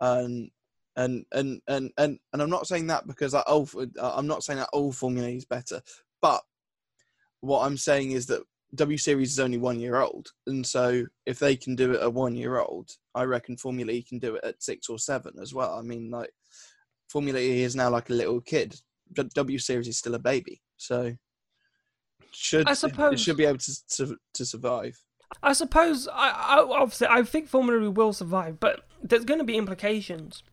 um, 0.00 0.50
and 0.96 1.24
and 1.32 1.60
and 1.68 1.90
and 1.96 2.18
and 2.32 2.42
I'm 2.42 2.50
not 2.50 2.66
saying 2.66 2.88
that 2.88 3.06
because 3.06 3.34
I, 3.34 3.42
oh, 3.46 3.68
I'm 4.00 4.26
not 4.26 4.42
saying 4.42 4.58
that 4.58 4.70
all 4.72 4.92
Formula 4.92 5.28
E 5.28 5.36
is 5.36 5.44
better, 5.44 5.80
but 6.20 6.42
what 7.40 7.64
I'm 7.64 7.76
saying 7.76 8.12
is 8.12 8.26
that 8.26 8.42
W 8.74 8.98
Series 8.98 9.32
is 9.32 9.40
only 9.40 9.58
one 9.58 9.78
year 9.78 10.00
old, 10.00 10.28
and 10.46 10.66
so 10.66 11.04
if 11.26 11.38
they 11.38 11.56
can 11.56 11.76
do 11.76 11.92
it 11.92 12.00
at 12.00 12.12
one 12.12 12.34
year 12.34 12.58
old, 12.58 12.90
I 13.14 13.24
reckon 13.24 13.56
Formula 13.56 13.92
E 13.92 14.02
can 14.02 14.18
do 14.18 14.36
it 14.36 14.44
at 14.44 14.62
six 14.62 14.88
or 14.88 14.98
seven 14.98 15.34
as 15.40 15.54
well. 15.54 15.78
I 15.78 15.82
mean, 15.82 16.10
like 16.10 16.30
Formula 17.10 17.40
E 17.40 17.62
is 17.62 17.74
now 17.74 17.90
like 17.90 18.08
a 18.08 18.14
little 18.14 18.40
kid. 18.40 18.80
W 19.14 19.58
Series 19.58 19.88
is 19.88 19.98
still 19.98 20.14
a 20.14 20.18
baby, 20.18 20.62
so 20.76 21.12
should 22.30 22.68
I 22.68 22.74
suppose 22.74 23.14
it 23.14 23.20
should 23.20 23.36
be 23.36 23.44
able 23.44 23.58
to 23.58 23.88
to, 23.96 24.16
to 24.34 24.46
survive. 24.46 24.96
I 25.42 25.52
suppose 25.52 26.06
I, 26.06 26.30
I 26.30 26.56
obviously 26.58 27.08
I 27.10 27.22
think 27.24 27.48
Formula 27.48 27.84
E 27.84 27.88
will 27.88 28.12
survive, 28.12 28.60
but 28.60 28.86
there's 29.02 29.24
going 29.24 29.38
to 29.38 29.44
be 29.44 29.56
implications 29.56 30.44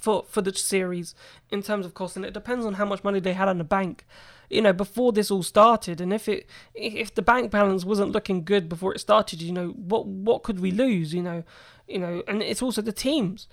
for 0.00 0.24
for 0.28 0.42
the 0.42 0.52
series 0.52 1.14
in 1.50 1.62
terms 1.62 1.86
of 1.86 1.94
cost, 1.94 2.16
and 2.16 2.24
it 2.24 2.34
depends 2.34 2.66
on 2.66 2.74
how 2.74 2.84
much 2.84 3.04
money 3.04 3.20
they 3.20 3.34
had 3.34 3.48
in 3.48 3.58
the 3.58 3.64
bank, 3.64 4.04
you 4.50 4.62
know, 4.62 4.72
before 4.72 5.12
this 5.12 5.30
all 5.30 5.44
started, 5.44 6.00
and 6.00 6.12
if 6.12 6.28
it 6.28 6.48
if 6.74 7.14
the 7.14 7.22
bank 7.22 7.52
balance 7.52 7.84
wasn't 7.84 8.10
looking 8.10 8.44
good 8.44 8.68
before 8.68 8.92
it 8.92 8.98
started, 8.98 9.40
you 9.40 9.52
know, 9.52 9.68
what 9.68 10.06
what 10.06 10.42
could 10.42 10.58
we 10.58 10.72
lose, 10.72 11.14
you 11.14 11.22
know, 11.22 11.44
you 11.86 12.00
know, 12.00 12.24
and 12.26 12.42
it's 12.42 12.62
also 12.62 12.82
the 12.82 12.92
teams, 12.92 13.46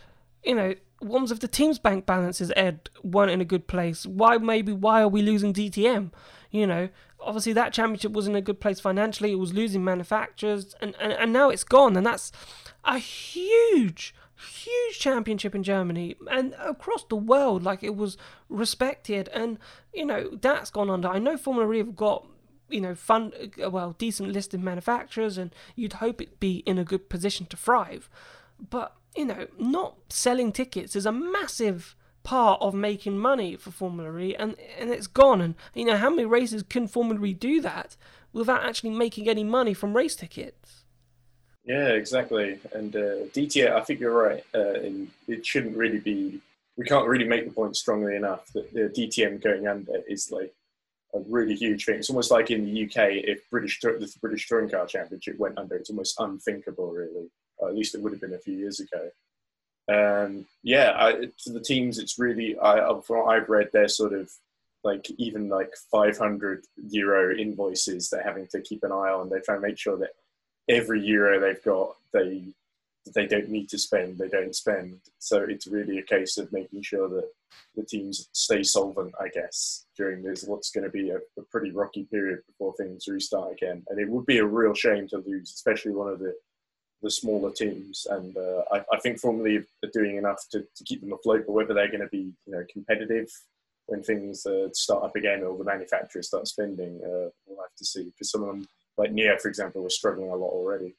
you 0.44 0.56
know, 0.56 0.76
ones 1.02 1.32
of 1.32 1.40
the 1.40 1.48
team's 1.48 1.80
bank 1.80 2.06
balances, 2.06 2.52
Ed, 2.56 2.90
weren't 3.04 3.32
in 3.32 3.42
a 3.42 3.46
good 3.46 3.68
place. 3.68 4.06
Why 4.06 4.38
maybe 4.38 4.72
why 4.72 5.02
are 5.02 5.08
we 5.08 5.22
losing 5.22 5.54
DTM? 5.54 6.12
You 6.52 6.68
know, 6.68 6.90
obviously 7.20 7.54
that 7.54 7.74
championship 7.74 8.12
was 8.12 8.28
in 8.28 8.36
a 8.36 8.42
good 8.42 8.60
place 8.60 8.80
financially. 8.80 9.32
It 9.32 9.40
was 9.40 9.54
losing 9.54 9.84
manufacturers, 9.84 10.76
and, 10.82 10.96
and, 11.00 11.14
and 11.14 11.34
now 11.34 11.50
it's 11.50 11.64
gone, 11.64 11.98
and 11.98 12.06
that's 12.06 12.32
a 12.84 12.98
huge, 12.98 14.14
huge 14.36 15.00
championship 15.00 15.56
in 15.56 15.64
Germany 15.64 16.16
and 16.30 16.54
across 16.60 17.04
the 17.06 17.16
world. 17.16 17.64
Like 17.64 17.84
it 17.84 17.96
was 17.96 18.18
respected, 18.50 19.30
and 19.30 19.58
you 19.94 20.06
know 20.06 20.38
that's 20.42 20.70
gone 20.70 20.90
under. 20.90 21.08
I 21.08 21.20
know 21.20 21.38
Formula 21.38 21.72
E 21.74 21.78
have 21.80 21.96
got 21.96 22.26
you 22.70 22.82
know 22.82 22.96
fun, 22.96 23.34
well, 23.58 23.96
decent 23.98 24.32
listed 24.32 24.62
manufacturers, 24.62 25.38
and 25.38 25.54
you'd 25.76 25.94
hope 25.94 26.22
it'd 26.22 26.40
be 26.40 26.58
in 26.66 26.78
a 26.78 26.84
good 26.84 27.10
position 27.10 27.46
to 27.48 27.58
thrive, 27.58 28.10
but 28.70 28.96
you 29.16 29.26
know, 29.26 29.48
not 29.60 29.96
selling 30.10 30.52
tickets 30.52 30.96
is 30.96 31.06
a 31.06 31.12
massive 31.12 31.96
part 32.24 32.62
of 32.62 32.74
making 32.74 33.18
money 33.18 33.56
for 33.56 33.72
Formula 33.72 34.18
E, 34.18 34.36
and 34.36 34.56
and 34.80 34.90
it's 34.90 35.08
gone. 35.08 35.42
And 35.42 35.56
you 35.74 35.86
know, 35.86 35.98
how 35.98 36.10
many 36.10 36.26
races 36.26 36.64
can 36.64 36.88
Formula 36.88 37.24
E 37.26 37.34
do 37.34 37.62
that 37.62 37.96
without 38.32 38.64
actually 38.64 38.92
making 38.92 39.30
any 39.30 39.44
money 39.44 39.74
from 39.74 39.96
race 39.96 40.16
tickets? 40.16 40.84
Yeah, 41.66 41.90
exactly. 41.90 42.60
And 42.74 42.96
uh, 42.96 43.28
DTM, 43.34 43.74
I 43.74 43.82
think 43.82 44.00
you're 44.00 44.12
right. 44.12 44.44
Uh, 44.54 44.74
in, 44.74 45.12
it 45.28 45.46
shouldn't 45.46 45.78
really 45.78 46.00
be. 46.00 46.42
We 46.76 46.86
can't 46.86 47.08
really 47.08 47.28
make 47.28 47.46
the 47.46 47.52
point 47.52 47.78
strongly 47.78 48.16
enough 48.16 48.52
that 48.54 48.74
the 48.74 48.90
DTM 48.90 49.44
going 49.44 49.68
under 49.68 50.02
is 50.08 50.32
like 50.32 50.54
a 51.14 51.20
really 51.30 51.54
huge 51.54 51.86
thing. 51.86 51.96
It's 51.96 52.10
almost 52.10 52.32
like 52.32 52.50
in 52.50 52.66
the 52.66 52.86
UK, 52.86 53.24
if 53.28 53.48
British 53.52 53.80
the 53.80 54.12
British 54.20 54.48
Touring 54.48 54.70
Car 54.70 54.88
Championship 54.88 55.38
went 55.38 55.58
under, 55.60 55.76
it's 55.76 55.92
almost 55.92 56.20
unthinkable, 56.20 56.92
really 56.92 57.30
at 57.68 57.76
least 57.76 57.96
it 57.96 58.02
would 58.02 58.14
have 58.14 58.22
been 58.22 58.34
a 58.34 58.40
few 58.40 58.56
years 58.56 58.80
ago. 58.80 59.10
Um, 59.92 60.46
yeah, 60.64 60.94
I, 60.98 61.12
to 61.44 61.52
the 61.52 61.60
teams, 61.60 62.00
it's 62.00 62.18
really, 62.18 62.58
I, 62.60 63.00
from 63.06 63.28
I've 63.28 63.50
read, 63.50 63.70
they're 63.74 63.88
sort 63.88 64.14
of 64.14 64.32
like 64.84 65.10
even 65.18 65.50
like 65.50 65.74
500 65.92 66.66
euro 66.90 67.36
invoices 67.36 68.10
they're 68.10 68.24
having 68.24 68.48
to 68.48 68.62
keep 68.62 68.84
an 68.84 68.92
eye 68.92 69.12
on. 69.12 69.30
They 69.30 69.40
try 69.40 69.56
and 69.56 69.64
make 69.64 69.78
sure 69.78 69.98
that 69.98 70.12
every 70.70 71.02
euro 71.02 71.40
they've 71.40 71.64
got, 71.64 71.96
they 72.12 72.44
they 73.14 73.28
don't 73.28 73.50
need 73.50 73.68
to 73.70 73.78
spend, 73.78 74.18
they 74.18 74.30
don't 74.30 74.56
spend. 74.56 75.00
So 75.20 75.42
it's 75.42 75.68
really 75.68 75.98
a 75.98 76.04
case 76.04 76.38
of 76.38 76.54
making 76.54 76.84
sure 76.84 77.10
that 77.10 77.30
the 77.76 77.84
teams 77.84 78.30
stay 78.32 78.64
solvent, 78.64 79.14
I 79.20 79.28
guess, 79.28 79.86
during 79.98 80.24
this 80.24 80.46
what's 80.46 80.72
going 80.72 80.86
to 80.86 80.90
be 80.90 81.10
a, 81.10 81.18
a 81.38 81.42
pretty 81.52 81.72
rocky 81.72 82.04
period 82.04 82.40
before 82.48 82.74
things 82.76 83.08
restart 83.08 83.52
again. 83.52 83.84
And 83.90 84.00
it 84.00 84.08
would 84.08 84.26
be 84.26 84.38
a 84.38 84.46
real 84.46 84.74
shame 84.74 85.08
to 85.10 85.18
lose, 85.18 85.52
especially 85.52 85.92
one 85.92 86.14
of 86.14 86.20
the 86.20 86.34
the 87.04 87.12
smaller 87.12 87.52
teams. 87.52 88.08
And 88.10 88.36
uh, 88.36 88.64
I, 88.72 88.78
I, 88.92 89.00
think 89.02 89.20
Formula 89.20 89.60
are 89.60 89.90
doing 89.94 90.18
enough 90.18 90.42
to, 90.52 90.62
to 90.62 90.84
keep 90.86 91.02
them 91.02 91.14
afloat. 91.14 91.44
But 91.46 91.54
whether 91.54 91.74
they're 91.74 91.90
going 91.90 92.02
to 92.02 92.08
be 92.08 92.34
you 92.46 92.54
know 92.54 92.64
competitive 92.72 93.30
when 93.88 94.02
things 94.02 94.46
uh, 94.46 94.70
start 94.74 95.04
up 95.04 95.16
again 95.16 95.44
or 95.44 95.58
the 95.58 95.64
manufacturers 95.64 96.28
start 96.28 96.48
spending, 96.48 97.02
uh, 97.04 97.30
we'll 97.46 97.62
have 97.62 97.76
to 97.78 97.86
see. 97.86 98.06
Because 98.06 98.32
some 98.32 98.42
of 98.42 98.48
them, 98.48 98.68
like 98.98 99.12
NIO, 99.12 99.40
for 99.40 99.50
example, 99.50 99.84
were 99.84 99.90
struggling 99.90 100.30
a 100.30 100.36
lot 100.36 100.52
already. 100.52 100.96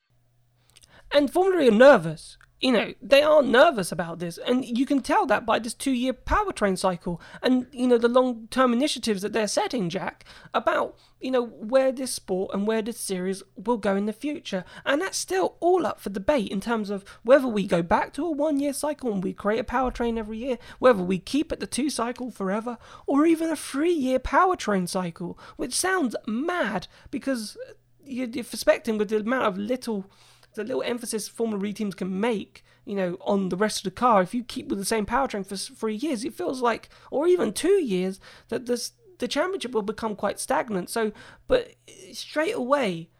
And 1.12 1.32
Formula 1.32 1.68
are 1.68 1.70
nervous. 1.70 2.36
You 2.60 2.72
know, 2.72 2.94
they 3.02 3.20
are 3.20 3.42
nervous 3.42 3.92
about 3.92 4.20
this. 4.20 4.38
And 4.38 4.64
you 4.64 4.86
can 4.86 5.00
tell 5.00 5.26
that 5.26 5.44
by 5.44 5.58
this 5.58 5.74
two 5.74 5.90
year 5.90 6.14
powertrain 6.14 6.78
cycle 6.78 7.20
and, 7.42 7.66
you 7.72 7.86
know, 7.86 7.98
the 7.98 8.08
long 8.08 8.48
term 8.50 8.72
initiatives 8.72 9.22
that 9.22 9.32
they're 9.32 9.48
setting, 9.48 9.90
Jack, 9.90 10.24
about, 10.54 10.96
you 11.20 11.30
know, 11.30 11.44
where 11.44 11.92
this 11.92 12.12
sport 12.12 12.54
and 12.54 12.66
where 12.66 12.80
this 12.80 12.98
series 12.98 13.42
will 13.56 13.76
go 13.76 13.96
in 13.96 14.06
the 14.06 14.12
future. 14.12 14.64
And 14.86 15.02
that's 15.02 15.18
still 15.18 15.56
all 15.60 15.84
up 15.84 16.00
for 16.00 16.10
debate 16.10 16.50
in 16.50 16.60
terms 16.60 16.90
of 16.90 17.04
whether 17.22 17.48
we 17.48 17.66
go 17.66 17.82
back 17.82 18.14
to 18.14 18.24
a 18.24 18.30
one 18.30 18.58
year 18.60 18.72
cycle 18.72 19.12
and 19.12 19.22
we 19.22 19.34
create 19.34 19.60
a 19.60 19.64
powertrain 19.64 20.16
every 20.16 20.38
year, 20.38 20.58
whether 20.78 21.02
we 21.02 21.18
keep 21.18 21.52
it 21.52 21.60
the 21.60 21.66
two 21.66 21.90
cycle 21.90 22.30
forever, 22.30 22.78
or 23.06 23.26
even 23.26 23.50
a 23.50 23.56
three 23.56 23.92
year 23.92 24.18
powertrain 24.18 24.88
cycle, 24.88 25.38
which 25.56 25.74
sounds 25.74 26.16
mad 26.26 26.86
because 27.10 27.58
you're 28.06 28.28
expecting 28.34 28.98
with 28.98 29.08
the 29.08 29.18
amount 29.18 29.46
of 29.46 29.58
little 29.58 30.06
the 30.54 30.64
little 30.64 30.82
emphasis 30.82 31.28
Formula 31.28 31.64
E 31.64 31.72
teams 31.72 31.94
can 31.94 32.20
make, 32.20 32.64
you 32.84 32.94
know, 32.94 33.16
on 33.20 33.48
the 33.48 33.56
rest 33.56 33.78
of 33.78 33.84
the 33.84 33.90
car. 33.90 34.22
If 34.22 34.34
you 34.34 34.44
keep 34.44 34.68
with 34.68 34.78
the 34.78 34.84
same 34.84 35.06
powertrain 35.06 35.46
for 35.46 35.56
three 35.56 35.94
years, 35.94 36.24
it 36.24 36.34
feels 36.34 36.62
like, 36.62 36.88
or 37.10 37.26
even 37.26 37.52
two 37.52 37.82
years, 37.82 38.20
that 38.48 38.66
this 38.66 38.92
the 39.18 39.28
championship 39.28 39.72
will 39.72 39.82
become 39.82 40.16
quite 40.16 40.40
stagnant. 40.40 40.90
So, 40.90 41.12
but 41.46 41.74
eh, 41.88 42.12
straight 42.12 42.54
away, 42.54 43.10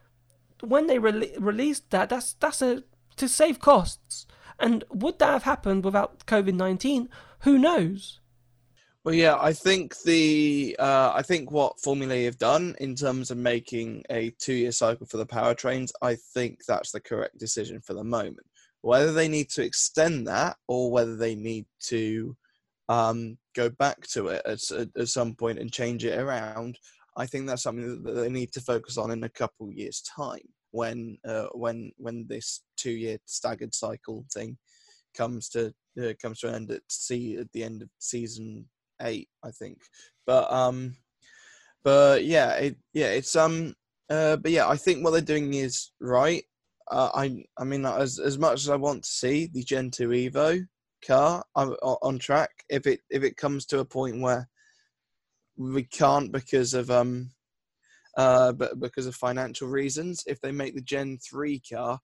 when 0.60 0.86
they 0.86 0.98
re- 0.98 1.34
released 1.38 1.90
that, 1.90 2.08
that's 2.08 2.34
that's 2.34 2.62
a 2.62 2.82
to 3.16 3.28
save 3.28 3.60
costs. 3.60 4.26
And 4.58 4.84
would 4.90 5.18
that 5.18 5.32
have 5.32 5.42
happened 5.42 5.84
without 5.84 6.26
COVID 6.26 6.54
nineteen? 6.54 7.08
Who 7.40 7.58
knows? 7.58 8.20
Well, 9.04 9.14
yeah, 9.14 9.36
I 9.38 9.52
think 9.52 10.00
the 10.04 10.74
uh, 10.78 11.12
I 11.14 11.20
think 11.20 11.50
what 11.50 11.78
Formula 11.78 12.14
E 12.14 12.24
have 12.24 12.38
done 12.38 12.74
in 12.80 12.94
terms 12.94 13.30
of 13.30 13.36
making 13.36 14.02
a 14.08 14.30
two-year 14.38 14.72
cycle 14.72 15.04
for 15.04 15.18
the 15.18 15.26
powertrains, 15.26 15.90
I 16.00 16.16
think 16.32 16.60
that's 16.66 16.90
the 16.90 17.02
correct 17.02 17.36
decision 17.36 17.82
for 17.82 17.92
the 17.92 18.02
moment. 18.02 18.46
Whether 18.80 19.12
they 19.12 19.28
need 19.28 19.50
to 19.50 19.62
extend 19.62 20.26
that 20.28 20.56
or 20.68 20.90
whether 20.90 21.16
they 21.16 21.34
need 21.34 21.66
to 21.88 22.34
um, 22.88 23.36
go 23.54 23.68
back 23.68 24.06
to 24.12 24.28
it 24.28 24.42
at, 24.46 24.60
at 24.96 25.08
some 25.08 25.34
point 25.34 25.58
and 25.58 25.70
change 25.70 26.06
it 26.06 26.18
around, 26.18 26.78
I 27.18 27.26
think 27.26 27.46
that's 27.46 27.62
something 27.62 28.02
that 28.04 28.12
they 28.12 28.30
need 28.30 28.52
to 28.52 28.60
focus 28.62 28.96
on 28.96 29.10
in 29.10 29.24
a 29.24 29.28
couple 29.28 29.70
years' 29.70 30.00
time 30.00 30.48
when 30.70 31.18
uh, 31.28 31.48
when 31.52 31.92
when 31.98 32.26
this 32.26 32.62
two-year 32.78 33.18
staggered 33.26 33.74
cycle 33.74 34.24
thing 34.32 34.56
comes 35.14 35.50
to 35.50 35.74
uh, 36.02 36.14
comes 36.22 36.40
to 36.40 36.48
an 36.48 36.54
end 36.54 36.70
at 36.70 36.80
see 36.88 37.36
at 37.36 37.52
the 37.52 37.62
end 37.62 37.82
of 37.82 37.90
season 37.98 38.66
eight, 39.04 39.28
I 39.42 39.50
think. 39.50 39.78
But 40.26 40.50
um, 40.52 40.96
but 41.82 42.24
yeah, 42.24 42.52
it 42.54 42.76
yeah, 42.92 43.08
it's 43.08 43.36
um, 43.36 43.74
uh, 44.10 44.36
but 44.36 44.50
yeah, 44.50 44.68
I 44.68 44.76
think 44.76 45.04
what 45.04 45.10
they're 45.10 45.20
doing 45.20 45.54
is 45.54 45.92
right. 46.00 46.44
Uh, 46.90 47.10
I 47.14 47.44
I 47.58 47.64
mean, 47.64 47.84
as 47.86 48.18
as 48.18 48.38
much 48.38 48.60
as 48.60 48.68
I 48.68 48.76
want 48.76 49.04
to 49.04 49.10
see 49.10 49.48
the 49.52 49.62
Gen 49.62 49.90
two 49.90 50.08
Evo 50.08 50.66
car 51.06 51.44
on, 51.54 51.72
on 51.82 52.18
track, 52.18 52.50
if 52.68 52.86
it 52.86 53.00
if 53.10 53.22
it 53.22 53.36
comes 53.36 53.66
to 53.66 53.80
a 53.80 53.84
point 53.84 54.20
where 54.20 54.48
we 55.56 55.84
can't 55.84 56.32
because 56.32 56.74
of 56.74 56.90
um 56.90 57.30
uh 58.16 58.52
but 58.52 58.78
because 58.80 59.06
of 59.06 59.14
financial 59.14 59.68
reasons 59.68 60.24
if 60.26 60.40
they 60.40 60.52
make 60.52 60.74
the 60.74 60.80
gen 60.80 61.18
3 61.18 61.60
car 61.72 61.98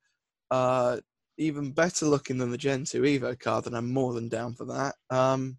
uh 0.50 0.98
even 1.38 1.72
better 1.72 2.06
looking 2.06 2.38
than 2.38 2.50
the 2.50 2.58
gen 2.58 2.84
2 2.84 3.02
evo 3.02 3.38
car 3.38 3.62
then 3.62 3.74
i'm 3.74 3.92
more 3.92 4.12
than 4.14 4.28
down 4.28 4.54
for 4.54 4.66
that 4.66 4.94
um 5.10 5.56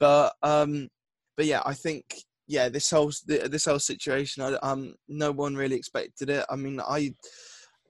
but 0.00 0.34
um, 0.42 0.88
but 1.36 1.46
yeah, 1.46 1.62
I 1.64 1.74
think 1.74 2.16
yeah, 2.48 2.68
this 2.68 2.90
whole 2.90 3.12
this 3.26 3.66
whole 3.66 3.78
situation, 3.78 4.42
I, 4.42 4.54
um, 4.68 4.94
no 5.08 5.30
one 5.30 5.54
really 5.54 5.76
expected 5.76 6.30
it. 6.30 6.44
I 6.50 6.56
mean, 6.56 6.80
I. 6.80 7.14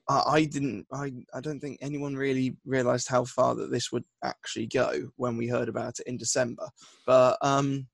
I 0.08 0.44
didn't. 0.44 0.86
I. 0.92 1.12
I 1.32 1.40
don't 1.40 1.60
think 1.60 1.78
anyone 1.80 2.16
really 2.16 2.56
realised 2.66 3.08
how 3.08 3.24
far 3.24 3.54
that 3.54 3.70
this 3.70 3.92
would 3.92 4.02
actually 4.24 4.66
go 4.66 5.08
when 5.16 5.36
we 5.36 5.46
heard 5.46 5.68
about 5.68 6.00
it 6.00 6.08
in 6.08 6.16
December. 6.16 6.68
But 7.06 7.38
um, 7.42 7.86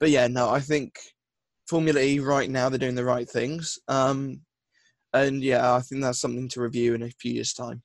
but 0.00 0.08
yeah, 0.08 0.28
no. 0.28 0.48
I 0.48 0.60
think 0.60 0.98
Formula 1.68 2.00
E 2.00 2.20
right 2.20 2.48
now 2.48 2.70
they're 2.70 2.78
doing 2.78 2.94
the 2.94 3.04
right 3.04 3.28
things. 3.28 3.78
Um, 3.86 4.40
and 5.12 5.42
yeah, 5.42 5.74
I 5.74 5.80
think 5.80 6.00
that's 6.00 6.20
something 6.20 6.48
to 6.48 6.62
review 6.62 6.94
in 6.94 7.02
a 7.02 7.10
few 7.10 7.34
years' 7.34 7.52
time. 7.52 7.82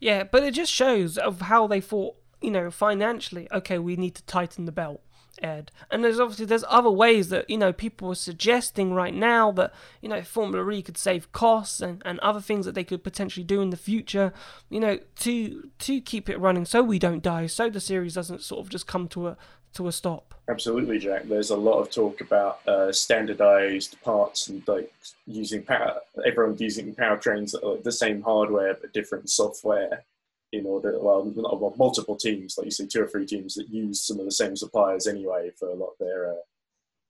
Yeah, 0.00 0.24
but 0.24 0.42
it 0.42 0.52
just 0.52 0.72
shows 0.72 1.16
of 1.16 1.40
how 1.40 1.66
they 1.66 1.80
thought. 1.80 2.16
You 2.42 2.50
know, 2.50 2.70
financially, 2.70 3.48
okay, 3.50 3.78
we 3.78 3.96
need 3.96 4.16
to 4.16 4.24
tighten 4.24 4.66
the 4.66 4.72
belt. 4.72 5.00
Ed. 5.42 5.70
And 5.90 6.04
there's 6.04 6.20
obviously 6.20 6.46
there's 6.46 6.64
other 6.68 6.90
ways 6.90 7.28
that 7.28 7.48
you 7.48 7.58
know 7.58 7.72
people 7.72 8.10
are 8.10 8.16
suggesting 8.16 8.92
right 8.92 9.14
now 9.14 9.50
that 9.52 9.72
you 10.00 10.08
know 10.08 10.22
Formula 10.22 10.68
E 10.70 10.82
could 10.82 10.98
save 10.98 11.32
costs 11.32 11.80
and, 11.80 12.02
and 12.04 12.18
other 12.20 12.40
things 12.40 12.66
that 12.66 12.74
they 12.74 12.84
could 12.84 13.04
potentially 13.04 13.44
do 13.44 13.60
in 13.60 13.70
the 13.70 13.76
future, 13.76 14.32
you 14.68 14.80
know, 14.80 14.98
to 15.20 15.70
to 15.78 16.00
keep 16.00 16.28
it 16.28 16.38
running 16.38 16.64
so 16.64 16.82
we 16.82 16.98
don't 16.98 17.22
die, 17.22 17.46
so 17.46 17.68
the 17.68 17.80
series 17.80 18.14
doesn't 18.14 18.42
sort 18.42 18.64
of 18.64 18.70
just 18.70 18.86
come 18.86 19.08
to 19.08 19.28
a 19.28 19.36
to 19.74 19.88
a 19.88 19.92
stop. 19.92 20.34
Absolutely, 20.48 20.98
Jack. 20.98 21.24
There's 21.24 21.50
a 21.50 21.56
lot 21.56 21.80
of 21.80 21.90
talk 21.90 22.20
about 22.20 22.66
uh, 22.68 22.92
standardized 22.92 24.00
parts 24.02 24.48
and 24.48 24.66
like 24.68 24.92
using 25.26 25.62
power. 25.62 25.98
Everyone's 26.26 26.60
using 26.60 26.94
powertrains 26.94 27.52
that 27.52 27.66
are 27.66 27.78
the 27.78 27.92
same 27.92 28.22
hardware 28.22 28.74
but 28.80 28.92
different 28.92 29.30
software 29.30 30.04
in 30.54 30.66
order, 30.66 30.96
well, 31.00 31.24
well, 31.34 31.74
multiple 31.76 32.16
teams, 32.16 32.56
like 32.56 32.66
you 32.66 32.70
say, 32.70 32.86
two 32.86 33.02
or 33.02 33.08
three 33.08 33.26
teams 33.26 33.54
that 33.54 33.68
use 33.68 34.02
some 34.02 34.20
of 34.20 34.24
the 34.24 34.30
same 34.30 34.56
suppliers 34.56 35.06
anyway 35.06 35.50
for 35.58 35.68
a 35.68 35.74
lot 35.74 35.88
of 35.88 35.98
their 35.98 36.30
uh, 36.30 36.42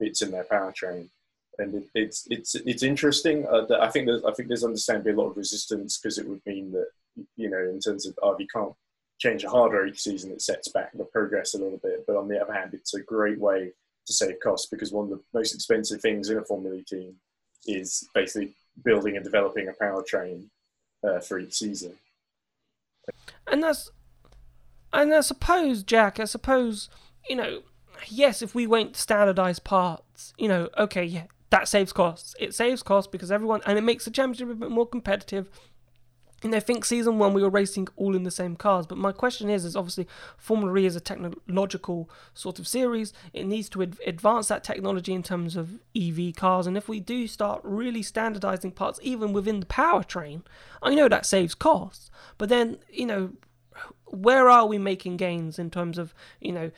bits 0.00 0.22
in 0.22 0.30
their 0.30 0.44
powertrain. 0.44 1.08
And 1.58 1.74
it, 1.74 1.84
it's 1.94 2.26
it's 2.30 2.54
it's 2.54 2.82
interesting. 2.82 3.46
Uh, 3.46 3.66
I 3.80 3.88
think 3.90 4.06
there's 4.06 4.24
I 4.24 4.32
think 4.32 4.48
there's 4.48 4.64
understandably 4.64 5.12
a 5.12 5.16
lot 5.16 5.30
of 5.30 5.36
resistance 5.36 5.98
because 5.98 6.18
it 6.18 6.26
would 6.26 6.40
mean 6.46 6.72
that 6.72 6.88
you 7.36 7.48
know 7.48 7.58
in 7.58 7.78
terms 7.78 8.06
of 8.06 8.18
oh, 8.22 8.36
you 8.38 8.48
can't 8.52 8.72
change 9.20 9.42
the 9.42 9.50
hardware 9.50 9.86
each 9.86 10.00
season, 10.00 10.32
it 10.32 10.42
sets 10.42 10.68
back 10.68 10.90
the 10.94 11.04
progress 11.04 11.54
a 11.54 11.58
little 11.58 11.78
bit. 11.78 12.04
But 12.06 12.16
on 12.16 12.28
the 12.28 12.40
other 12.40 12.52
hand, 12.52 12.74
it's 12.74 12.94
a 12.94 13.02
great 13.02 13.38
way 13.38 13.70
to 14.06 14.12
save 14.12 14.40
costs 14.42 14.68
because 14.68 14.90
one 14.90 15.04
of 15.04 15.10
the 15.10 15.22
most 15.32 15.54
expensive 15.54 16.00
things 16.00 16.30
in 16.30 16.38
a 16.38 16.44
Formula 16.44 16.82
team 16.82 17.14
is 17.66 18.08
basically 18.14 18.54
building 18.84 19.16
and 19.16 19.24
developing 19.24 19.68
a 19.68 19.72
powertrain 19.72 20.48
uh, 21.06 21.20
for 21.20 21.38
each 21.38 21.54
season 21.54 21.92
and 23.46 23.62
that's 23.62 23.90
and 24.92 25.12
I 25.12 25.20
suppose 25.20 25.82
Jack, 25.82 26.20
I 26.20 26.24
suppose 26.24 26.88
you 27.28 27.36
know, 27.36 27.62
yes, 28.06 28.42
if 28.42 28.54
we 28.54 28.66
went 28.66 28.96
standardized 28.96 29.64
parts, 29.64 30.34
you 30.36 30.48
know, 30.48 30.68
okay, 30.78 31.04
yeah, 31.04 31.24
that 31.50 31.68
saves 31.68 31.92
costs. 31.92 32.34
It 32.38 32.54
saves 32.54 32.82
costs 32.82 33.10
because 33.10 33.30
everyone 33.30 33.60
and 33.66 33.78
it 33.78 33.82
makes 33.82 34.04
the 34.04 34.10
championship 34.10 34.50
a 34.50 34.54
bit 34.54 34.70
more 34.70 34.86
competitive. 34.86 35.48
And 36.44 36.54
I 36.54 36.60
think 36.60 36.84
season 36.84 37.18
one 37.18 37.32
we 37.32 37.42
were 37.42 37.48
racing 37.48 37.88
all 37.96 38.14
in 38.14 38.22
the 38.22 38.30
same 38.30 38.54
cars. 38.54 38.86
But 38.86 38.98
my 38.98 39.12
question 39.12 39.48
is, 39.48 39.64
is 39.64 39.74
obviously 39.74 40.06
Formula 40.36 40.76
E 40.76 40.84
is 40.84 40.94
a 40.94 41.00
technological 41.00 42.10
sort 42.34 42.58
of 42.58 42.68
series. 42.68 43.14
It 43.32 43.46
needs 43.46 43.70
to 43.70 43.82
ad- 43.82 43.98
advance 44.06 44.48
that 44.48 44.62
technology 44.62 45.14
in 45.14 45.22
terms 45.22 45.56
of 45.56 45.80
EV 45.96 46.36
cars. 46.36 46.66
And 46.66 46.76
if 46.76 46.86
we 46.86 47.00
do 47.00 47.26
start 47.26 47.62
really 47.64 48.02
standardizing 48.02 48.72
parts, 48.72 49.00
even 49.02 49.32
within 49.32 49.60
the 49.60 49.66
powertrain, 49.66 50.42
I 50.82 50.94
know 50.94 51.08
that 51.08 51.24
saves 51.24 51.54
costs. 51.54 52.10
But 52.36 52.50
then, 52.50 52.76
you 52.92 53.06
know, 53.06 53.32
where 54.04 54.50
are 54.50 54.66
we 54.66 54.76
making 54.76 55.16
gains 55.16 55.58
in 55.58 55.70
terms 55.70 55.96
of, 55.96 56.14
you 56.40 56.52
know, 56.52 56.70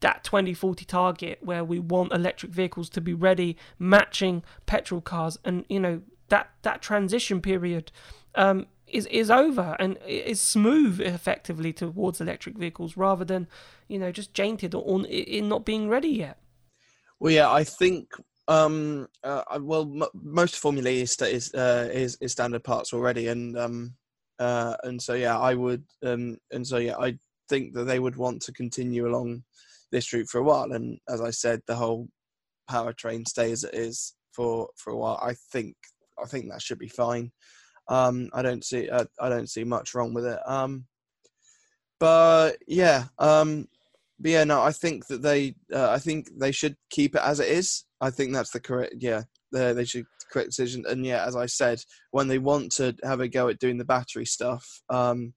that 0.00 0.24
2040 0.24 0.86
target 0.86 1.38
where 1.42 1.64
we 1.64 1.78
want 1.78 2.12
electric 2.12 2.50
vehicles 2.50 2.88
to 2.90 3.02
be 3.02 3.12
ready, 3.12 3.58
matching 3.78 4.42
petrol 4.64 5.00
cars, 5.02 5.38
and 5.44 5.64
you 5.68 5.80
know 5.80 6.02
that 6.28 6.50
that 6.62 6.82
transition 6.82 7.40
period 7.40 7.90
um, 8.34 8.66
is 8.86 9.06
is 9.06 9.30
over 9.30 9.76
and 9.78 9.98
is 10.06 10.40
smooth 10.40 11.00
effectively 11.00 11.72
towards 11.72 12.20
electric 12.20 12.56
vehicles 12.56 12.96
rather 12.96 13.24
than 13.24 13.46
you 13.88 13.98
know 13.98 14.12
just 14.12 14.34
jainted 14.34 14.74
or 14.74 15.06
in 15.06 15.48
not 15.48 15.64
being 15.64 15.88
ready 15.88 16.08
yet. 16.08 16.38
Well, 17.18 17.32
yeah, 17.32 17.50
I 17.50 17.64
think 17.64 18.10
um, 18.48 19.08
uh, 19.24 19.42
well 19.60 19.82
m- 19.82 20.08
most 20.14 20.58
Formula 20.58 20.88
E 20.88 21.02
is 21.02 21.16
is, 21.22 21.52
uh, 21.54 21.88
is, 21.92 22.16
is 22.20 22.32
standard 22.32 22.62
parts 22.62 22.92
already, 22.92 23.28
and 23.28 23.58
um, 23.58 23.94
uh, 24.38 24.76
and 24.84 25.00
so 25.00 25.14
yeah, 25.14 25.38
I 25.38 25.54
would 25.54 25.84
um, 26.04 26.36
and 26.52 26.66
so 26.66 26.76
yeah, 26.76 26.96
I 26.98 27.18
think 27.48 27.74
that 27.74 27.84
they 27.84 27.98
would 27.98 28.16
want 28.16 28.42
to 28.42 28.52
continue 28.52 29.08
along 29.08 29.44
this 29.92 30.12
route 30.12 30.28
for 30.28 30.38
a 30.38 30.44
while. 30.44 30.72
And 30.72 30.98
as 31.08 31.20
I 31.20 31.30
said, 31.30 31.60
the 31.66 31.76
whole 31.76 32.08
powertrain 32.70 33.26
stays 33.26 33.64
as 33.64 33.70
it 33.70 33.74
is 33.74 34.14
for 34.32 34.68
for 34.76 34.92
a 34.92 34.96
while. 34.96 35.18
I 35.22 35.34
think 35.52 35.76
I 36.22 36.26
think 36.26 36.50
that 36.50 36.62
should 36.62 36.78
be 36.78 36.88
fine. 36.88 37.32
Um, 37.88 38.30
I 38.32 38.42
don't 38.42 38.64
see 38.64 38.90
I 38.90 39.28
don't 39.28 39.48
see 39.48 39.64
much 39.64 39.94
wrong 39.94 40.14
with 40.14 40.26
it. 40.26 40.40
Um, 40.46 40.86
but 41.98 42.56
yeah, 42.66 43.04
um, 43.18 43.68
but 44.18 44.30
yeah, 44.30 44.44
no, 44.44 44.62
I 44.62 44.72
think 44.72 45.06
that 45.08 45.22
they, 45.22 45.54
uh, 45.72 45.90
I 45.90 45.98
think 45.98 46.28
they 46.38 46.52
should 46.52 46.76
keep 46.90 47.14
it 47.14 47.22
as 47.22 47.40
it 47.40 47.48
is. 47.48 47.84
I 48.00 48.10
think 48.10 48.32
that's 48.32 48.50
the 48.50 48.60
correct, 48.60 48.96
yeah, 48.98 49.22
they, 49.52 49.72
they 49.72 49.84
should 49.84 50.06
correct 50.30 50.50
decision. 50.50 50.84
And 50.88 51.04
yeah, 51.04 51.24
as 51.26 51.36
I 51.36 51.46
said, 51.46 51.82
when 52.10 52.28
they 52.28 52.38
want 52.38 52.72
to 52.72 52.94
have 53.02 53.20
a 53.20 53.28
go 53.28 53.48
at 53.48 53.58
doing 53.58 53.78
the 53.78 53.84
battery 53.84 54.26
stuff, 54.26 54.82
um, 54.90 55.34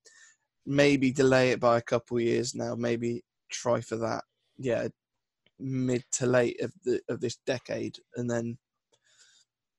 maybe 0.65 1.11
delay 1.11 1.51
it 1.51 1.59
by 1.59 1.77
a 1.77 1.81
couple 1.81 2.19
years 2.19 2.55
now. 2.55 2.75
Maybe 2.75 3.23
try 3.51 3.81
for 3.81 3.97
that. 3.97 4.23
Yeah, 4.57 4.87
mid 5.59 6.03
to 6.13 6.25
late 6.25 6.61
of 6.61 6.71
the 6.83 7.01
of 7.09 7.21
this 7.21 7.37
decade, 7.45 7.97
and 8.15 8.29
then 8.29 8.57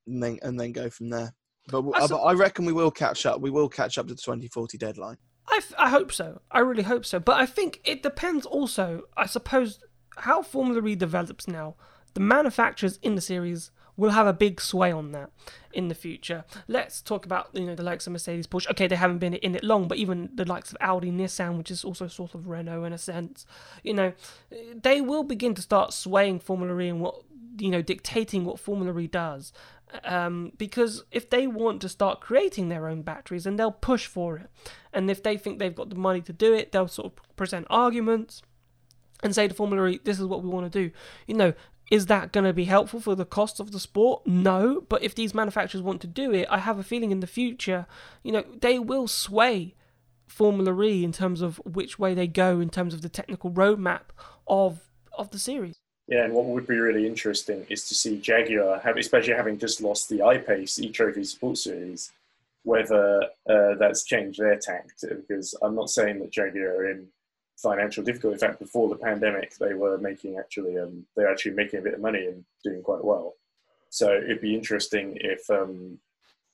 and 0.06 0.22
then 0.22 0.38
and 0.42 0.58
then 0.58 0.72
go 0.72 0.90
from 0.90 1.10
there. 1.10 1.34
But, 1.68 1.84
I, 1.94 2.06
but 2.06 2.16
I 2.16 2.32
reckon 2.32 2.64
we 2.64 2.72
will 2.72 2.90
catch 2.90 3.26
up. 3.26 3.40
We 3.40 3.50
will 3.50 3.68
catch 3.68 3.98
up 3.98 4.06
to 4.08 4.14
the 4.14 4.20
2040 4.20 4.78
deadline. 4.78 5.16
I, 5.48 5.56
f- 5.58 5.74
I 5.78 5.88
hope 5.90 6.12
so. 6.12 6.40
I 6.50 6.60
really 6.60 6.82
hope 6.82 7.04
so. 7.04 7.18
But 7.18 7.40
I 7.40 7.46
think 7.46 7.80
it 7.84 8.02
depends 8.02 8.46
also, 8.46 9.02
I 9.16 9.26
suppose, 9.26 9.80
how 10.18 10.42
Formula 10.42 10.86
E 10.86 10.94
develops 10.94 11.48
now. 11.48 11.76
The 12.14 12.20
manufacturers 12.20 12.98
in 13.02 13.14
the 13.14 13.20
series 13.20 13.70
will 13.96 14.10
have 14.10 14.26
a 14.26 14.32
big 14.32 14.60
sway 14.60 14.90
on 14.90 15.12
that 15.12 15.30
in 15.72 15.88
the 15.88 15.94
future. 15.94 16.44
Let's 16.66 17.00
talk 17.00 17.26
about 17.26 17.50
you 17.52 17.66
know 17.66 17.74
the 17.74 17.82
likes 17.82 18.06
of 18.06 18.12
Mercedes, 18.12 18.46
Porsche. 18.46 18.70
Okay, 18.70 18.86
they 18.86 18.96
haven't 18.96 19.18
been 19.18 19.34
in 19.34 19.54
it 19.54 19.62
long, 19.62 19.88
but 19.88 19.98
even 19.98 20.30
the 20.34 20.44
likes 20.44 20.70
of 20.70 20.78
Audi, 20.80 21.10
Nissan, 21.10 21.58
which 21.58 21.70
is 21.70 21.84
also 21.84 22.08
sort 22.08 22.34
of 22.34 22.48
Renault 22.48 22.84
in 22.84 22.92
a 22.92 22.98
sense, 22.98 23.44
you 23.84 23.94
know, 23.94 24.12
they 24.82 25.00
will 25.00 25.22
begin 25.22 25.54
to 25.54 25.62
start 25.62 25.92
swaying 25.92 26.40
Formula 26.40 26.78
E 26.80 26.88
and 26.88 27.00
what 27.00 27.22
you 27.58 27.68
know 27.68 27.82
dictating 27.82 28.44
what 28.44 28.58
Formula 28.58 28.98
E 28.98 29.06
does. 29.06 29.52
Um, 30.04 30.52
because 30.56 31.04
if 31.10 31.30
they 31.30 31.46
want 31.46 31.80
to 31.82 31.88
start 31.88 32.20
creating 32.20 32.68
their 32.68 32.88
own 32.88 33.02
batteries, 33.02 33.44
then 33.44 33.56
they'll 33.56 33.72
push 33.72 34.06
for 34.06 34.36
it. 34.36 34.50
And 34.92 35.10
if 35.10 35.22
they 35.22 35.36
think 35.36 35.58
they've 35.58 35.74
got 35.74 35.90
the 35.90 35.96
money 35.96 36.20
to 36.22 36.32
do 36.32 36.52
it, 36.52 36.72
they'll 36.72 36.88
sort 36.88 37.12
of 37.12 37.36
present 37.36 37.66
arguments 37.70 38.42
and 39.22 39.34
say 39.34 39.48
to 39.48 39.54
Formula 39.54 39.88
E, 39.88 40.00
this 40.04 40.18
is 40.18 40.26
what 40.26 40.42
we 40.42 40.48
want 40.48 40.70
to 40.72 40.78
do. 40.78 40.92
You 41.26 41.34
know, 41.34 41.52
is 41.90 42.06
that 42.06 42.32
going 42.32 42.44
to 42.44 42.52
be 42.52 42.64
helpful 42.64 43.00
for 43.00 43.14
the 43.14 43.24
cost 43.24 43.58
of 43.58 43.72
the 43.72 43.80
sport? 43.80 44.26
No. 44.26 44.80
But 44.88 45.02
if 45.02 45.14
these 45.14 45.34
manufacturers 45.34 45.82
want 45.82 46.00
to 46.02 46.06
do 46.06 46.32
it, 46.32 46.46
I 46.50 46.58
have 46.58 46.78
a 46.78 46.84
feeling 46.84 47.10
in 47.10 47.20
the 47.20 47.26
future, 47.26 47.86
you 48.22 48.32
know, 48.32 48.44
they 48.60 48.78
will 48.78 49.08
sway 49.08 49.74
Formula 50.28 50.80
E 50.82 51.04
in 51.04 51.12
terms 51.12 51.42
of 51.42 51.60
which 51.64 51.98
way 51.98 52.14
they 52.14 52.28
go 52.28 52.60
in 52.60 52.70
terms 52.70 52.94
of 52.94 53.02
the 53.02 53.08
technical 53.08 53.50
roadmap 53.50 54.12
of 54.46 54.88
of 55.18 55.30
the 55.30 55.38
series. 55.38 55.80
Yeah, 56.10 56.24
and 56.24 56.34
what 56.34 56.46
would 56.46 56.66
be 56.66 56.76
really 56.76 57.06
interesting 57.06 57.64
is 57.68 57.86
to 57.88 57.94
see 57.94 58.18
Jaguar, 58.18 58.82
especially 58.98 59.32
having 59.32 59.58
just 59.58 59.80
lost 59.80 60.08
the 60.08 60.22
I-Pace 60.22 60.80
e-Trophy 60.80 61.22
Sports 61.22 61.62
Series, 61.62 62.10
whether 62.64 63.22
uh, 63.48 63.74
that's 63.78 64.02
changed 64.02 64.40
their 64.40 64.58
tact. 64.58 65.04
Because 65.08 65.54
I'm 65.62 65.76
not 65.76 65.88
saying 65.88 66.18
that 66.18 66.32
Jaguar 66.32 66.66
are 66.66 66.90
in 66.90 67.06
financial 67.56 68.02
difficulty. 68.02 68.34
In 68.34 68.40
fact, 68.40 68.58
before 68.58 68.88
the 68.88 68.96
pandemic, 68.96 69.54
they 69.58 69.74
were 69.74 69.98
making 69.98 70.36
actually 70.36 70.76
um, 70.78 71.06
they're 71.14 71.30
actually 71.30 71.52
making 71.52 71.78
a 71.78 71.82
bit 71.82 71.94
of 71.94 72.00
money 72.00 72.26
and 72.26 72.44
doing 72.64 72.82
quite 72.82 73.04
well. 73.04 73.34
So 73.90 74.12
it'd 74.12 74.40
be 74.40 74.54
interesting 74.54 75.16
if, 75.20 75.48
um, 75.48 75.98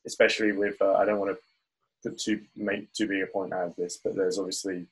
especially 0.07 0.53
with 0.53 0.77
uh, 0.83 0.97
I 0.97 1.07
don't 1.07 1.19
want 1.19 1.35
to 1.35 2.11
put 2.11 2.19
too 2.19 2.43
make 2.57 2.93
too 2.93 3.09
big 3.09 3.23
a 3.23 3.27
point 3.27 3.55
out 3.55 3.69
of 3.69 3.77
this, 3.77 3.99
but 4.05 4.15
there's 4.15 4.39
obviously 4.39 4.87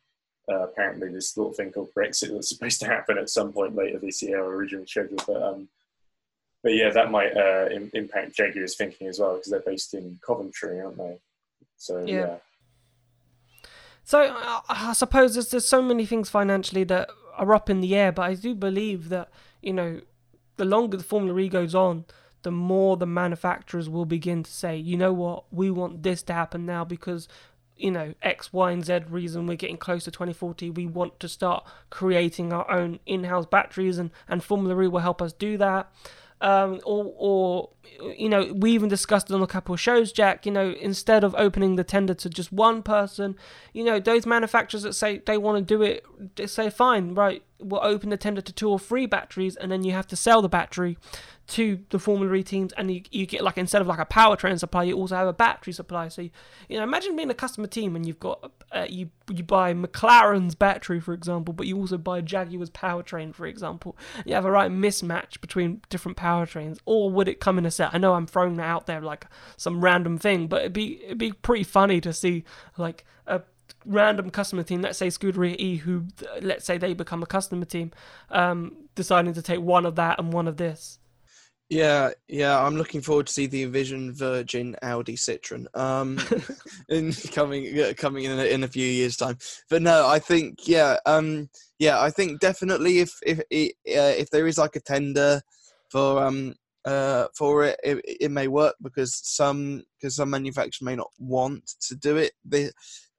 uh, 0.50 0.61
apparently 0.61 1.09
this 1.09 1.37
little 1.37 1.52
thing 1.52 1.72
called 1.72 1.94
Brexit 1.96 2.33
that's 2.33 2.48
supposed 2.54 2.80
to 2.80 2.87
happen 2.87 3.18
at 3.18 3.30
some 3.30 3.52
point 3.52 3.74
later 3.74 3.98
this 3.98 4.22
year, 4.22 4.42
originally 4.44 4.87
scheduled. 4.87 5.24
But 5.26 5.42
um, 5.42 5.68
but 6.62 6.74
yeah, 6.74 6.90
that 6.90 7.11
might 7.11 7.37
uh, 7.37 7.68
impact 7.92 8.37
Jaguar's 8.37 8.76
thinking 8.76 9.07
as 9.07 9.18
well 9.18 9.35
because 9.35 9.50
they're 9.50 9.61
based 9.61 9.92
in 9.94 10.18
Coventry, 10.26 10.80
aren't 10.80 10.96
they? 10.96 11.18
So 11.76 12.04
yeah. 12.07 12.14
yeah. 12.14 12.37
So 14.02 14.22
uh, 14.22 14.61
I 14.68 14.92
suppose 14.92 15.35
there's, 15.35 15.50
there's 15.50 15.68
so 15.68 15.83
many 15.83 16.07
things 16.07 16.30
financially 16.30 16.85
that 16.85 17.11
are 17.37 17.54
up 17.54 17.68
in 17.68 17.80
the 17.80 17.94
air, 17.94 18.12
but 18.12 18.22
I 18.22 18.35
do 18.35 18.54
believe 18.54 19.09
that 19.11 19.30
you 19.62 19.72
know 19.72 20.00
the 20.57 20.64
longer 20.64 20.96
the 20.96 21.04
Formula 21.04 21.38
E 21.38 21.48
goes 21.48 21.74
on, 21.74 22.04
the 22.42 22.50
more 22.50 22.96
the 22.96 23.07
manufacturers 23.07 23.88
will 23.88 24.04
begin 24.04 24.42
to 24.42 24.50
say, 24.50 24.76
you 24.76 24.96
know 24.96 25.12
what, 25.12 25.44
we 25.50 25.70
want 25.70 26.02
this 26.02 26.22
to 26.24 26.33
happen 26.33 26.64
now 26.64 26.85
because 26.85 27.26
you 27.76 27.90
know, 27.90 28.14
X, 28.22 28.52
Y, 28.52 28.70
and 28.70 28.84
Z 28.84 29.00
reason 29.08 29.46
we're 29.46 29.56
getting 29.56 29.76
close 29.76 30.04
to 30.04 30.10
2040, 30.10 30.70
we 30.70 30.87
want 30.87 31.18
to 31.20 31.28
start 31.28 31.66
creating 31.90 32.52
our 32.52 32.70
own 32.70 33.00
in 33.06 33.24
house 33.24 33.46
batteries, 33.46 33.98
and, 33.98 34.10
and 34.28 34.42
Formula 34.42 34.80
E 34.82 34.88
will 34.88 35.00
help 35.00 35.20
us 35.20 35.32
do 35.32 35.56
that. 35.58 35.90
Um, 36.40 36.80
or, 36.84 37.12
or, 37.16 37.70
you 38.16 38.28
know, 38.28 38.52
we 38.54 38.72
even 38.72 38.88
discussed 38.88 39.30
it 39.30 39.34
on 39.34 39.42
a 39.42 39.46
couple 39.46 39.74
of 39.74 39.80
shows, 39.80 40.12
Jack. 40.12 40.46
You 40.46 40.52
know, 40.52 40.70
instead 40.80 41.24
of 41.24 41.34
opening 41.36 41.76
the 41.76 41.84
tender 41.84 42.14
to 42.14 42.28
just 42.28 42.52
one 42.52 42.82
person, 42.82 43.36
you 43.72 43.84
know, 43.84 44.00
those 44.00 44.26
manufacturers 44.26 44.82
that 44.82 44.94
say 44.94 45.18
they 45.18 45.38
want 45.38 45.58
to 45.58 45.74
do 45.74 45.82
it, 45.82 46.04
they 46.36 46.46
say, 46.46 46.70
fine, 46.70 47.14
right, 47.14 47.42
we'll 47.58 47.84
open 47.84 48.10
the 48.10 48.16
tender 48.16 48.40
to 48.40 48.52
two 48.52 48.68
or 48.68 48.78
three 48.78 49.06
batteries, 49.06 49.56
and 49.56 49.70
then 49.70 49.84
you 49.84 49.92
have 49.92 50.06
to 50.08 50.16
sell 50.16 50.42
the 50.42 50.48
battery 50.48 50.98
to 51.46 51.80
the 51.90 51.98
Formula 51.98 52.32
E 52.34 52.42
teams, 52.42 52.72
and 52.72 52.90
you, 52.90 53.02
you 53.10 53.26
get 53.26 53.42
like 53.42 53.58
instead 53.58 53.82
of 53.82 53.86
like 53.86 53.98
a 53.98 54.06
powertrain 54.06 54.58
supply, 54.58 54.82
you 54.84 54.96
also 54.96 55.14
have 55.14 55.28
a 55.28 55.32
battery 55.32 55.72
supply. 55.72 56.08
So 56.08 56.22
you, 56.22 56.30
you 56.68 56.78
know, 56.78 56.82
imagine 56.82 57.16
being 57.16 57.30
a 57.30 57.34
customer 57.34 57.66
team 57.66 57.96
and 57.96 58.06
you've 58.06 58.20
got 58.20 58.50
uh, 58.72 58.86
you 58.88 59.10
you 59.30 59.42
buy 59.42 59.74
McLaren's 59.74 60.54
battery, 60.54 61.00
for 61.00 61.12
example, 61.12 61.52
but 61.52 61.66
you 61.66 61.76
also 61.78 61.98
buy 61.98 62.20
Jaguar's 62.20 62.70
powertrain, 62.70 63.34
for 63.34 63.46
example. 63.46 63.96
You 64.24 64.34
have 64.34 64.44
a 64.44 64.50
right 64.50 64.70
mismatch 64.70 65.40
between 65.40 65.82
different 65.90 66.16
powertrains, 66.16 66.78
or 66.86 67.10
would 67.10 67.28
it 67.28 67.40
come 67.40 67.58
in 67.58 67.66
a 67.66 67.70
set? 67.74 67.94
I 67.94 67.98
know 67.98 68.14
I'm 68.14 68.26
throwing 68.26 68.56
that 68.56 68.66
out 68.66 68.87
there 68.87 69.00
like 69.00 69.26
some 69.56 69.82
random 69.82 70.18
thing, 70.18 70.46
but 70.46 70.60
it'd 70.60 70.72
be 70.72 71.02
it'd 71.04 71.18
be 71.18 71.32
pretty 71.32 71.64
funny 71.64 72.00
to 72.00 72.12
see 72.12 72.44
like 72.76 73.04
a 73.26 73.42
random 73.84 74.30
customer 74.30 74.62
team, 74.62 74.82
let's 74.82 74.98
say 74.98 75.08
Scuderia 75.08 75.56
E, 75.58 75.76
who 75.76 76.06
let's 76.40 76.64
say 76.64 76.78
they 76.78 76.94
become 76.94 77.22
a 77.22 77.26
customer 77.26 77.64
team, 77.64 77.92
um, 78.30 78.76
deciding 78.94 79.34
to 79.34 79.42
take 79.42 79.60
one 79.60 79.87
of 79.87 79.96
that 79.96 80.18
and 80.18 80.32
one 80.32 80.48
of 80.48 80.56
this. 80.56 80.98
Yeah, 81.70 82.10
yeah, 82.28 82.62
I'm 82.62 82.76
looking 82.76 83.00
forward 83.00 83.26
to 83.26 83.32
see 83.32 83.46
the 83.46 83.62
Envision 83.62 84.12
Virgin 84.12 84.76
Audi 84.82 85.16
Citroen 85.16 85.66
um, 85.74 86.18
in 86.90 87.12
coming 87.32 87.94
coming 87.94 88.24
in 88.24 88.38
a, 88.38 88.44
in 88.44 88.64
a 88.64 88.68
few 88.68 88.87
years' 88.87 89.16
time. 89.16 89.38
But 89.70 89.80
no, 89.80 90.06
I 90.06 90.18
think 90.18 90.68
yeah, 90.68 90.98
um, 91.06 91.48
yeah, 91.78 92.00
I 92.00 92.10
think 92.10 92.40
definitely 92.40 92.98
if 92.98 93.18
if 93.26 93.38
uh, 93.40 93.42
if 93.87 94.28
there 94.30 94.46
is 94.46 94.58
like 94.58 94.76
a 94.76 94.80
tender 94.80 95.40
for 95.88 96.22
um 96.22 96.54
uh 96.84 97.28
for 97.36 97.64
it, 97.64 97.80
it, 97.82 97.98
it 98.20 98.30
may 98.30 98.48
work 98.48 98.74
because 98.82 99.14
some 99.14 99.82
because 99.98 100.16
some 100.16 100.30
manufacturers 100.30 100.82
may 100.82 100.96
not 100.96 101.10
want 101.18 101.72
to 101.80 101.94
do 101.96 102.16
it. 102.16 102.32
They, 102.44 102.70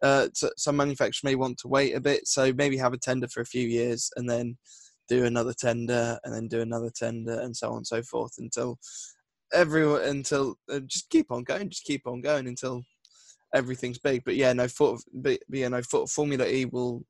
uh, 0.02 0.28
some 0.34 0.78
manufacturers 0.78 1.24
may 1.24 1.36
want 1.36 1.58
to 1.60 1.68
wait 1.68 1.96
a 1.96 2.02
bit, 2.02 2.28
so 2.28 2.54
maybe 2.54 2.78
have 2.78 2.94
a 2.94 2.98
tender 2.98 3.28
for 3.28 3.42
a 3.42 3.46
few 3.46 3.68
years 3.68 4.12
and 4.16 4.30
then 4.30 4.58
do 5.08 5.26
another 5.26 5.54
tender 5.54 6.20
and 6.24 6.34
then 6.34 6.48
do 6.48 6.62
another 6.62 6.90
tender 6.90 7.40
and 7.40 7.56
so 7.56 7.72
on 7.72 7.78
and 7.78 7.88
so 7.88 8.02
forth 8.02 8.34
until 8.38 8.78
everyone 9.54 10.02
until 10.02 10.56
uh, 10.72 10.80
just 10.80 11.10
keep 11.10 11.32
on 11.32 11.44
going 11.44 11.70
just 11.70 11.84
keep 11.84 12.08
on 12.08 12.22
going 12.22 12.48
until 12.48 12.84
everything's 13.54 14.00
big 14.00 14.24
but 14.26 14.36
yeah 14.36 14.52
no 14.54 14.68
for, 14.68 14.98
but, 15.14 15.40
but 15.48 15.60
yeah 15.60 15.68
no 15.68 15.82
for, 15.82 16.08
formula 16.08 16.46
e 16.48 16.66
will 16.66 17.04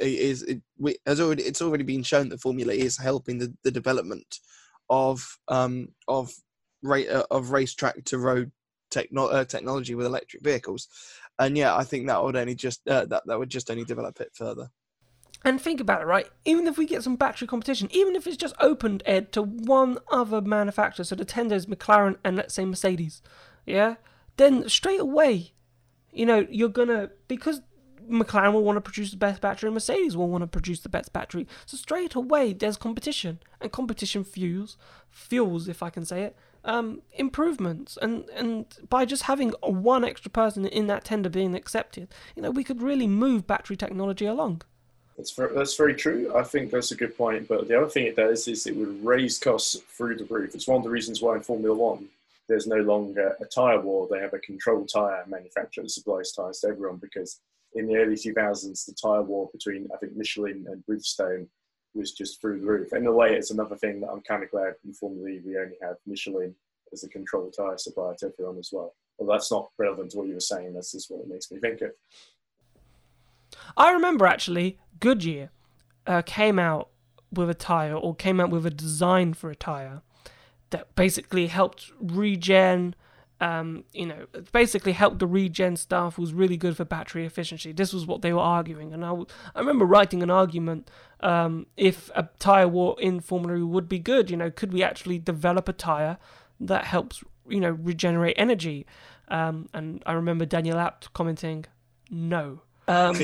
is 0.00 0.42
it, 0.42 0.60
it 0.80 0.98
has 1.06 1.20
already 1.20 1.44
it's 1.44 1.62
already 1.62 1.84
been 1.84 2.02
shown 2.02 2.28
that 2.28 2.40
formula 2.40 2.72
e 2.72 2.80
is 2.80 2.98
helping 2.98 3.38
the, 3.38 3.54
the 3.62 3.70
development 3.70 4.40
of 4.90 5.38
um 5.48 5.88
of 6.06 6.32
rate 6.82 7.08
uh, 7.08 7.26
of 7.30 7.50
racetrack 7.50 8.04
to 8.04 8.18
road 8.18 8.50
techno- 8.90 9.26
uh, 9.28 9.44
technology 9.44 9.94
with 9.94 10.06
electric 10.06 10.42
vehicles. 10.42 10.88
And 11.38 11.56
yeah 11.56 11.76
i 11.76 11.84
think 11.84 12.06
that 12.06 12.22
would 12.22 12.36
only 12.36 12.54
just 12.54 12.86
uh, 12.88 13.04
that 13.06 13.26
that 13.26 13.38
would 13.38 13.50
just 13.50 13.70
only 13.70 13.84
develop 13.84 14.20
it 14.20 14.30
further. 14.34 14.70
And 15.44 15.60
think 15.60 15.80
about 15.80 16.02
it, 16.02 16.06
right? 16.06 16.28
Even 16.44 16.66
if 16.66 16.76
we 16.76 16.84
get 16.84 17.04
some 17.04 17.14
battery 17.14 17.46
competition, 17.46 17.88
even 17.92 18.16
if 18.16 18.26
it's 18.26 18.36
just 18.36 18.56
opened, 18.58 19.04
Ed, 19.06 19.30
to 19.32 19.42
one 19.42 19.98
other 20.10 20.40
manufacturer, 20.40 21.04
so 21.04 21.14
the 21.14 21.24
Tender's 21.24 21.66
McLaren 21.66 22.16
and 22.24 22.36
let's 22.36 22.54
say 22.54 22.64
Mercedes, 22.64 23.22
yeah, 23.64 23.96
then 24.36 24.68
straight 24.68 24.98
away, 25.00 25.52
you 26.12 26.26
know, 26.26 26.46
you're 26.50 26.68
gonna 26.68 27.10
because 27.28 27.60
McLaren 28.08 28.52
will 28.52 28.64
want 28.64 28.76
to 28.76 28.80
produce 28.80 29.10
the 29.10 29.16
best 29.16 29.40
battery 29.40 29.70
Mercedes 29.70 30.16
will 30.16 30.28
want 30.28 30.42
to 30.42 30.46
produce 30.46 30.80
the 30.80 30.88
best 30.88 31.12
battery. 31.12 31.46
So 31.66 31.76
straight 31.76 32.14
away 32.14 32.52
there's 32.52 32.76
competition. 32.76 33.40
And 33.60 33.72
competition 33.72 34.24
fuels 34.24 34.76
fuels, 35.10 35.68
if 35.68 35.82
I 35.82 35.90
can 35.90 36.04
say 36.04 36.22
it, 36.22 36.36
um, 36.64 37.02
improvements. 37.12 37.98
And 38.00 38.28
and 38.30 38.66
by 38.88 39.04
just 39.04 39.24
having 39.24 39.50
one 39.62 40.04
extra 40.04 40.30
person 40.30 40.66
in 40.66 40.86
that 40.86 41.04
tender 41.04 41.28
being 41.28 41.54
accepted, 41.54 42.08
you 42.36 42.42
know, 42.42 42.50
we 42.50 42.64
could 42.64 42.82
really 42.82 43.06
move 43.06 43.46
battery 43.46 43.76
technology 43.76 44.26
along. 44.26 44.62
That's 45.16 45.32
very, 45.32 45.52
that's 45.52 45.76
very 45.76 45.94
true. 45.94 46.32
I 46.36 46.44
think 46.44 46.70
that's 46.70 46.92
a 46.92 46.96
good 46.96 47.16
point. 47.16 47.48
But 47.48 47.66
the 47.66 47.76
other 47.76 47.90
thing 47.90 48.06
it 48.06 48.14
does 48.14 48.46
is 48.46 48.66
it 48.66 48.76
would 48.76 49.04
raise 49.04 49.38
costs 49.38 49.76
through 49.96 50.16
the 50.16 50.24
roof. 50.24 50.54
It's 50.54 50.68
one 50.68 50.78
of 50.78 50.84
the 50.84 50.90
reasons 50.90 51.20
why 51.20 51.34
in 51.34 51.42
Formula 51.42 51.74
One 51.74 52.08
there's 52.48 52.66
no 52.66 52.76
longer 52.76 53.36
a 53.40 53.44
tyre 53.44 53.80
war. 53.80 54.08
They 54.10 54.20
have 54.20 54.32
a 54.32 54.38
controlled 54.38 54.88
tyre 54.88 55.24
manufacturer 55.26 55.84
that 55.84 55.90
supplies 55.90 56.32
tyres 56.32 56.60
to 56.60 56.68
everyone 56.68 56.96
because 56.96 57.40
in 57.74 57.86
the 57.86 57.96
early 57.96 58.14
2000s, 58.14 58.86
the 58.86 58.94
tyre 59.00 59.22
war 59.22 59.48
between, 59.52 59.88
I 59.94 59.98
think, 59.98 60.16
Michelin 60.16 60.66
and 60.68 60.84
Bridgestone 60.86 61.46
was 61.94 62.12
just 62.12 62.40
through 62.40 62.60
the 62.60 62.66
roof. 62.66 62.92
In 62.92 63.06
a 63.06 63.12
way, 63.12 63.34
it's 63.34 63.50
another 63.50 63.76
thing 63.76 64.00
that 64.00 64.08
I'm 64.10 64.20
kind 64.22 64.42
of 64.42 64.50
glad 64.50 64.74
informally 64.84 65.40
we 65.44 65.58
only 65.58 65.76
have 65.82 65.96
Michelin 66.06 66.54
as 66.92 67.04
a 67.04 67.08
controlled 67.08 67.54
tyre 67.56 67.78
supplier 67.78 68.14
to 68.18 68.26
everyone 68.26 68.58
as 68.58 68.70
well. 68.72 68.94
Well, 69.18 69.36
that's 69.36 69.50
not 69.50 69.70
relevant 69.78 70.12
to 70.12 70.18
what 70.18 70.28
you 70.28 70.34
were 70.34 70.40
saying. 70.40 70.74
That's 70.74 70.92
just 70.92 71.10
what 71.10 71.20
it 71.20 71.28
makes 71.28 71.50
me 71.50 71.58
think 71.58 71.80
of. 71.82 71.90
I 73.76 73.92
remember 73.92 74.26
actually 74.26 74.78
Goodyear 75.00 75.50
uh, 76.06 76.22
came 76.22 76.58
out 76.58 76.90
with 77.32 77.50
a 77.50 77.54
tire 77.54 77.94
or 77.94 78.14
came 78.14 78.40
out 78.40 78.50
with 78.50 78.64
a 78.64 78.70
design 78.70 79.34
for 79.34 79.50
a 79.50 79.56
tire 79.56 80.02
that 80.70 80.94
basically 80.94 81.48
helped 81.48 81.90
regen. 82.00 82.94
Um, 83.40 83.84
you 83.92 84.06
know, 84.06 84.26
basically 84.50 84.92
helped 84.92 85.20
the 85.20 85.26
regen 85.26 85.76
stuff 85.76 86.18
was 86.18 86.32
really 86.32 86.56
good 86.56 86.76
for 86.76 86.84
battery 86.84 87.24
efficiency. 87.24 87.70
This 87.70 87.92
was 87.92 88.04
what 88.04 88.20
they 88.20 88.32
were 88.32 88.40
arguing, 88.40 88.92
and 88.92 89.04
I, 89.04 89.10
w- 89.10 89.26
I 89.54 89.60
remember 89.60 89.84
writing 89.84 90.24
an 90.24 90.30
argument 90.30 90.90
um, 91.20 91.66
if 91.76 92.10
a 92.16 92.28
tire 92.40 92.66
war 92.66 92.96
in 92.98 93.20
Formula 93.20 93.56
E 93.56 93.62
would 93.62 93.88
be 93.88 94.00
good. 94.00 94.28
You 94.28 94.36
know, 94.36 94.50
could 94.50 94.72
we 94.72 94.82
actually 94.82 95.20
develop 95.20 95.68
a 95.68 95.72
tire 95.72 96.18
that 96.58 96.86
helps 96.86 97.22
you 97.48 97.60
know 97.60 97.70
regenerate 97.70 98.34
energy? 98.36 98.86
Um, 99.28 99.68
and 99.72 100.02
I 100.04 100.14
remember 100.14 100.44
Daniel 100.44 100.78
Abt 100.78 101.12
commenting, 101.12 101.64
"No." 102.10 102.62
Um, 102.88 103.16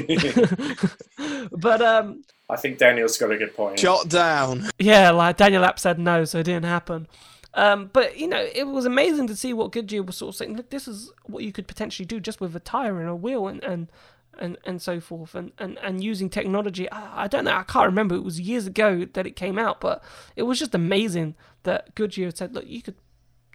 but 1.52 1.82
um, 1.82 2.22
I 2.48 2.56
think 2.56 2.78
Daniel's 2.78 3.18
got 3.18 3.32
a 3.32 3.36
good 3.36 3.56
point. 3.56 3.78
Jot 3.78 4.08
down. 4.08 4.70
yeah, 4.78 5.10
like 5.10 5.38
Daniel 5.38 5.64
Abt 5.64 5.80
said 5.80 5.98
no, 5.98 6.24
so 6.24 6.38
it 6.38 6.44
didn't 6.44 6.66
happen. 6.66 7.08
Um, 7.54 7.90
but 7.92 8.18
you 8.18 8.26
know, 8.26 8.46
it 8.54 8.66
was 8.66 8.84
amazing 8.84 9.28
to 9.28 9.36
see 9.36 9.52
what 9.52 9.72
Goodyear 9.72 10.02
was 10.02 10.16
sort 10.16 10.34
of 10.34 10.36
saying. 10.36 10.56
Look, 10.56 10.70
this 10.70 10.88
is 10.88 11.12
what 11.24 11.44
you 11.44 11.52
could 11.52 11.68
potentially 11.68 12.06
do 12.06 12.20
just 12.20 12.40
with 12.40 12.54
a 12.56 12.60
tire 12.60 13.00
and 13.00 13.08
a 13.08 13.14
wheel 13.14 13.46
and 13.48 13.62
and 13.62 13.90
and, 14.36 14.58
and 14.64 14.82
so 14.82 14.98
forth, 14.98 15.36
and, 15.36 15.52
and 15.58 15.78
and 15.78 16.02
using 16.02 16.28
technology. 16.28 16.90
I, 16.90 17.24
I 17.24 17.28
don't 17.28 17.44
know, 17.44 17.54
I 17.54 17.62
can't 17.62 17.86
remember. 17.86 18.16
It 18.16 18.24
was 18.24 18.40
years 18.40 18.66
ago 18.66 19.06
that 19.12 19.26
it 19.26 19.36
came 19.36 19.58
out, 19.58 19.80
but 19.80 20.02
it 20.34 20.42
was 20.42 20.58
just 20.58 20.74
amazing 20.74 21.36
that 21.62 21.94
Goodyear 21.94 22.32
said, 22.32 22.54
look, 22.54 22.66
you 22.66 22.82
could 22.82 22.96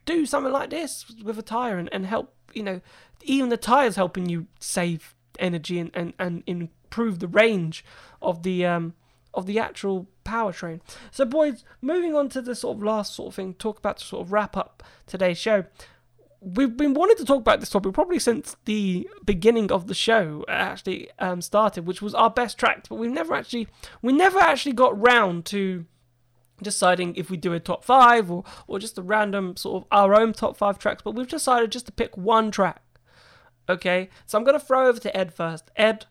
do 0.05 0.25
something 0.25 0.53
like 0.53 0.69
this 0.69 1.05
with 1.21 1.37
a 1.37 1.43
tire 1.43 1.77
and, 1.77 1.89
and 1.91 2.05
help. 2.05 2.33
You 2.53 2.63
know, 2.63 2.81
even 3.23 3.49
the 3.49 3.57
tires 3.57 3.97
helping 3.97 4.29
you 4.29 4.47
save 4.59 5.13
energy 5.37 5.79
and, 5.79 5.91
and, 5.93 6.13
and 6.19 6.43
improve 6.47 7.19
the 7.19 7.27
range 7.27 7.83
of 8.21 8.43
the 8.43 8.65
um 8.65 8.93
of 9.33 9.45
the 9.45 9.59
actual 9.59 10.07
powertrain. 10.25 10.81
So, 11.11 11.25
boys, 11.25 11.63
moving 11.81 12.15
on 12.15 12.29
to 12.29 12.41
the 12.41 12.55
sort 12.55 12.77
of 12.77 12.83
last 12.83 13.15
sort 13.15 13.29
of 13.29 13.35
thing, 13.35 13.53
talk 13.53 13.79
about 13.79 13.97
to 13.97 14.05
sort 14.05 14.25
of 14.25 14.31
wrap 14.31 14.55
up 14.57 14.83
today's 15.07 15.37
show. 15.37 15.65
We've 16.41 16.75
been 16.75 16.93
wanting 16.93 17.17
to 17.17 17.25
talk 17.25 17.39
about 17.39 17.59
this 17.59 17.69
topic 17.69 17.93
probably 17.93 18.19
since 18.19 18.55
the 18.63 19.09
beginning 19.25 19.71
of 19.71 19.87
the 19.87 19.93
show 19.93 20.45
actually 20.47 21.09
um, 21.19 21.41
started, 21.41 21.85
which 21.85 22.01
was 22.01 22.15
our 22.15 22.29
best 22.29 22.57
tracks, 22.57 22.87
but 22.87 22.95
we've 22.95 23.11
never 23.11 23.33
actually 23.33 23.67
we 24.01 24.13
never 24.13 24.39
actually 24.39 24.71
got 24.71 24.99
round 24.99 25.45
to 25.47 25.85
deciding 26.61 27.15
if 27.15 27.29
we 27.29 27.37
do 27.37 27.53
a 27.53 27.59
top 27.59 27.83
five 27.83 28.31
or 28.31 28.45
or 28.67 28.79
just 28.79 28.97
a 28.97 29.01
random 29.01 29.57
sort 29.57 29.83
of 29.83 29.87
our 29.91 30.13
own 30.15 30.31
top 30.31 30.55
five 30.55 30.79
tracks. 30.79 31.01
But 31.03 31.15
we've 31.15 31.27
decided 31.27 31.73
just 31.73 31.87
to 31.87 31.91
pick 31.91 32.15
one 32.15 32.51
track. 32.51 32.81
Okay, 33.67 34.09
so 34.25 34.37
I'm 34.37 34.45
gonna 34.45 34.59
throw 34.59 34.87
over 34.87 34.99
to 34.99 35.15
Ed 35.15 35.33
first. 35.33 35.71
Ed, 35.75 36.05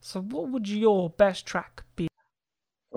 so 0.00 0.22
what 0.22 0.48
would 0.48 0.66
your 0.66 1.10
best 1.10 1.44
track 1.44 1.84
be? 1.94 2.08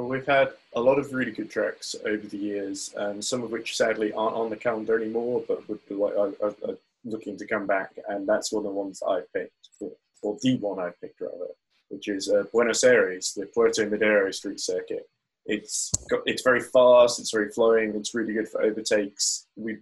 We've 0.08 0.26
had 0.26 0.54
a 0.74 0.82
lot 0.82 1.00
of 1.00 1.14
really 1.14 1.32
good 1.32 1.50
tracks 1.50 1.96
over 2.06 2.26
the 2.26 2.38
years, 2.38 2.94
and 2.96 3.24
some 3.24 3.44
of 3.44 3.52
which 3.52 3.76
sadly 3.76 4.14
aren't 4.14 4.36
on 4.36 4.50
the 4.50 4.56
calendar 4.56 4.98
anymore, 5.00 5.44
but 5.48 5.68
would 5.68 5.86
be 5.88 5.96
like 5.96 6.16
are, 6.16 6.34
are, 6.42 6.56
are 6.68 6.78
looking 7.04 7.38
to 7.38 7.46
come 7.46 7.68
back. 7.68 7.92
And 8.08 8.28
that's 8.28 8.52
one 8.52 8.66
of 8.66 8.72
the 8.72 8.80
ones 8.80 9.04
I 9.06 9.22
picked, 9.34 9.70
for, 9.78 9.92
or 10.22 10.38
the 10.42 10.56
one 10.58 10.80
I 10.80 10.92
picked 11.02 11.22
rather, 11.22 11.50
which 11.90 12.08
is 12.08 12.30
uh, 12.30 12.44
Buenos 12.52 12.84
Aires, 12.84 13.34
the 13.36 13.46
Puerto 13.48 13.86
Madero 13.90 14.32
street 14.32 14.60
circuit. 14.60 15.10
It's 15.46 15.92
got, 16.10 16.22
it's 16.26 16.42
very 16.42 16.62
fast, 16.62 17.20
it's 17.20 17.32
very 17.32 17.50
flowing, 17.52 17.96
it's 17.96 18.14
really 18.14 18.34
good 18.34 18.50
for 18.50 18.62
overtakes. 18.62 19.48
We, 19.56 19.78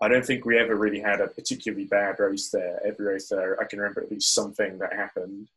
I 0.00 0.08
don't 0.08 0.24
think 0.24 0.44
we 0.44 0.58
ever 0.58 0.76
really 0.76 1.00
had 1.00 1.20
a 1.20 1.28
particularly 1.28 1.84
bad 1.84 2.20
race 2.20 2.50
there. 2.50 2.80
Every 2.84 3.06
race 3.06 3.28
there, 3.28 3.60
I 3.60 3.64
can 3.64 3.80
remember 3.80 4.02
at 4.02 4.10
least 4.10 4.34
something 4.34 4.78
that 4.78 4.92
happened, 4.92 5.48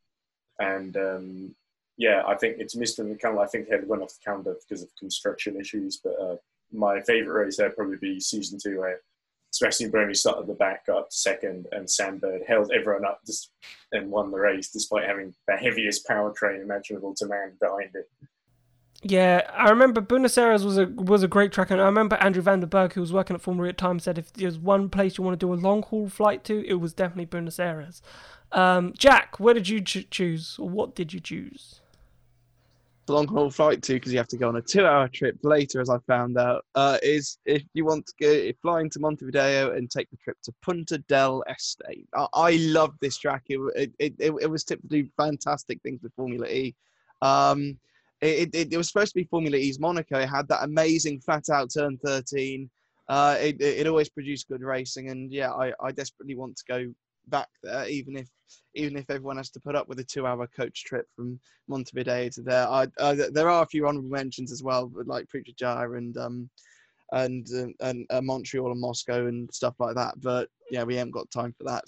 and 0.59 0.97
um, 0.97 1.55
yeah, 2.01 2.23
I 2.27 2.33
think 2.33 2.55
it's 2.57 2.75
missed 2.75 2.97
in 2.97 3.09
the 3.09 3.15
calendar. 3.15 3.43
I 3.43 3.47
think 3.47 3.69
they 3.69 3.75
had 3.75 3.87
off 3.87 4.15
the 4.15 4.25
calendar 4.25 4.55
because 4.67 4.81
of 4.81 4.89
construction 4.97 5.55
issues. 5.55 6.01
But 6.03 6.15
uh, 6.19 6.35
my 6.73 6.99
favourite 7.01 7.45
race 7.45 7.57
there 7.57 7.69
probably 7.69 7.97
be 7.97 8.19
season 8.19 8.57
two, 8.57 8.79
where 8.79 9.01
Sebastian 9.51 9.91
Buemi 9.91 10.17
started 10.17 10.47
the 10.47 10.55
back, 10.55 10.87
got 10.87 10.97
up 10.97 11.07
second, 11.11 11.67
and 11.71 11.87
Sam 11.87 12.17
Bird 12.17 12.41
held 12.47 12.71
everyone 12.71 13.05
up 13.05 13.19
just, 13.27 13.51
and 13.91 14.09
won 14.09 14.31
the 14.31 14.39
race 14.39 14.71
despite 14.71 15.07
having 15.07 15.35
the 15.47 15.55
heaviest 15.55 16.07
powertrain 16.07 16.63
imaginable 16.63 17.13
to 17.17 17.27
man 17.27 17.53
behind 17.61 17.91
it. 17.93 18.09
Yeah, 19.03 19.47
I 19.55 19.69
remember 19.69 20.01
Buenos 20.01 20.39
Aires 20.39 20.65
was 20.65 20.79
a 20.79 20.87
was 20.87 21.21
a 21.21 21.27
great 21.27 21.51
track, 21.51 21.69
and 21.69 21.79
I 21.79 21.85
remember 21.85 22.15
Andrew 22.15 22.41
van 22.41 22.61
de 22.61 22.67
Burgt, 22.67 22.93
who 22.93 23.01
was 23.01 23.13
working 23.13 23.35
at 23.35 23.43
Formula 23.43 23.69
at 23.69 23.77
time, 23.77 23.99
said 23.99 24.17
if 24.17 24.33
there's 24.33 24.57
one 24.57 24.89
place 24.89 25.19
you 25.19 25.23
want 25.23 25.39
to 25.39 25.45
do 25.45 25.53
a 25.53 25.55
long 25.55 25.83
haul 25.83 26.09
flight 26.09 26.43
to, 26.45 26.65
it 26.67 26.79
was 26.79 26.95
definitely 26.95 27.25
Buenos 27.25 27.59
Aires. 27.59 28.01
Um, 28.51 28.93
Jack, 28.97 29.39
where 29.39 29.53
did 29.53 29.69
you 29.69 29.81
ch- 29.81 30.09
choose, 30.09 30.57
or 30.59 30.67
what 30.67 30.95
did 30.95 31.13
you 31.13 31.19
choose? 31.19 31.80
Long 33.11 33.27
haul 33.27 33.49
flight 33.49 33.81
to 33.83 33.93
because 33.93 34.11
you 34.11 34.17
have 34.17 34.27
to 34.29 34.37
go 34.37 34.47
on 34.47 34.55
a 34.55 34.61
two 34.61 34.85
hour 34.85 35.07
trip 35.07 35.37
later, 35.43 35.81
as 35.81 35.89
I 35.89 35.97
found 36.07 36.37
out, 36.37 36.65
uh, 36.75 36.97
is 37.03 37.37
if 37.45 37.63
you 37.73 37.85
want 37.85 38.07
to 38.07 38.13
go 38.19 38.57
flying 38.61 38.89
to 38.91 38.99
Montevideo 38.99 39.75
and 39.75 39.89
take 39.89 40.09
the 40.09 40.17
trip 40.17 40.37
to 40.43 40.53
Punta 40.61 40.97
del 41.07 41.43
Este. 41.47 41.81
I, 42.15 42.27
I 42.33 42.51
love 42.57 42.93
this 43.01 43.17
track. 43.17 43.43
It, 43.49 43.91
it, 43.99 44.13
it, 44.19 44.33
it 44.41 44.49
was 44.49 44.63
typically 44.63 45.11
fantastic 45.17 45.81
things 45.81 46.01
with 46.01 46.13
Formula 46.15 46.47
E. 46.47 46.75
Um, 47.21 47.77
it, 48.21 48.53
it, 48.53 48.73
it 48.73 48.77
was 48.77 48.87
supposed 48.87 49.13
to 49.13 49.19
be 49.19 49.25
Formula 49.25 49.57
E's 49.57 49.79
Monaco. 49.79 50.19
It 50.19 50.29
had 50.29 50.47
that 50.49 50.63
amazing 50.63 51.19
flat 51.21 51.49
out 51.49 51.71
turn 51.73 51.97
13. 52.05 52.69
Uh, 53.09 53.35
it, 53.39 53.59
it, 53.59 53.87
always 53.87 54.09
produced 54.09 54.47
good 54.47 54.61
racing, 54.61 55.09
and 55.09 55.33
yeah, 55.33 55.51
I, 55.51 55.73
I 55.83 55.91
desperately 55.91 56.35
want 56.35 56.55
to 56.57 56.63
go 56.67 56.93
back 57.31 57.47
there, 57.63 57.87
even 57.87 58.15
if 58.15 58.29
even 58.75 58.95
if 58.97 59.09
everyone 59.09 59.37
has 59.37 59.49
to 59.49 59.59
put 59.59 59.75
up 59.75 59.87
with 59.87 59.99
a 59.99 60.03
two-hour 60.03 60.47
coach 60.47 60.83
trip 60.83 61.05
from 61.15 61.39
Montevideo 61.67 62.29
to 62.29 62.41
there. 62.41 62.67
I, 62.67 62.87
uh, 62.99 63.15
there 63.31 63.49
are 63.49 63.63
a 63.63 63.67
few 63.67 63.87
honourable 63.87 64.09
mentions 64.09 64.51
as 64.51 64.61
well, 64.61 64.91
like 65.05 65.27
Puigdemont 65.33 65.97
and 65.97 66.17
um, 66.17 66.49
and 67.11 67.47
uh, 67.55 67.87
and 67.87 68.05
uh, 68.09 68.21
Montreal 68.21 68.71
and 68.71 68.79
Moscow 68.79 69.27
and 69.27 69.49
stuff 69.53 69.75
like 69.79 69.95
that. 69.95 70.19
But 70.21 70.49
yeah, 70.69 70.83
we 70.83 70.95
haven't 70.95 71.11
got 71.11 71.31
time 71.31 71.53
for 71.57 71.63
that. 71.65 71.85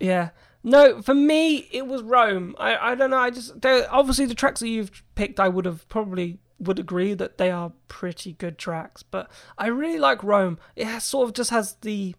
Yeah. 0.00 0.30
No, 0.62 1.00
for 1.00 1.14
me 1.14 1.68
it 1.70 1.86
was 1.86 2.02
Rome. 2.02 2.54
I, 2.58 2.92
I 2.92 2.94
don't 2.94 3.10
know. 3.10 3.18
I 3.18 3.30
just 3.30 3.52
obviously 3.64 4.26
the 4.26 4.34
tracks 4.34 4.60
that 4.60 4.68
you've 4.68 5.02
picked, 5.14 5.40
I 5.40 5.48
would 5.48 5.64
have 5.64 5.88
probably 5.88 6.38
would 6.58 6.78
agree 6.78 7.14
that 7.14 7.38
they 7.38 7.50
are 7.50 7.72
pretty 7.88 8.32
good 8.32 8.58
tracks. 8.58 9.02
But 9.02 9.30
I 9.56 9.68
really 9.68 9.98
like 9.98 10.22
Rome. 10.24 10.58
It 10.74 10.86
has, 10.86 11.04
sort 11.04 11.28
of 11.28 11.34
just 11.34 11.50
has 11.50 11.76
the 11.82 12.16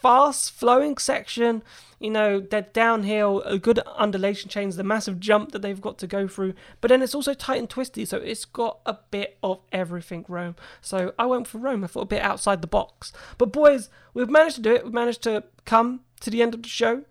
fast 0.00 0.52
flowing 0.52 0.96
section, 0.98 1.62
you 1.98 2.10
know, 2.10 2.40
that 2.40 2.72
downhill, 2.72 3.42
a 3.42 3.58
good 3.58 3.78
undulation 3.80 4.48
chains, 4.48 4.76
the 4.76 4.82
massive 4.82 5.20
jump 5.20 5.52
that 5.52 5.60
they've 5.60 5.80
got 5.80 5.98
to 5.98 6.06
go 6.06 6.26
through, 6.26 6.54
but 6.80 6.88
then 6.88 7.02
it's 7.02 7.14
also 7.14 7.34
tight 7.34 7.58
and 7.58 7.68
twisty, 7.68 8.04
so 8.04 8.16
it's 8.16 8.44
got 8.44 8.78
a 8.86 8.96
bit 9.10 9.36
of 9.42 9.60
everything 9.72 10.24
Rome. 10.28 10.56
So 10.80 11.12
I 11.18 11.26
went 11.26 11.46
for 11.46 11.58
Rome, 11.58 11.84
I 11.84 11.86
thought 11.88 12.02
a 12.02 12.06
bit 12.06 12.22
outside 12.22 12.62
the 12.62 12.66
box. 12.66 13.12
But 13.36 13.52
boys, 13.52 13.90
we've 14.14 14.30
managed 14.30 14.56
to 14.56 14.62
do 14.62 14.74
it, 14.74 14.84
we've 14.84 14.94
managed 14.94 15.22
to 15.22 15.44
come 15.64 16.00
to 16.20 16.30
the 16.30 16.42
end 16.42 16.54
of 16.54 16.62
the 16.62 16.68
show. 16.68 17.04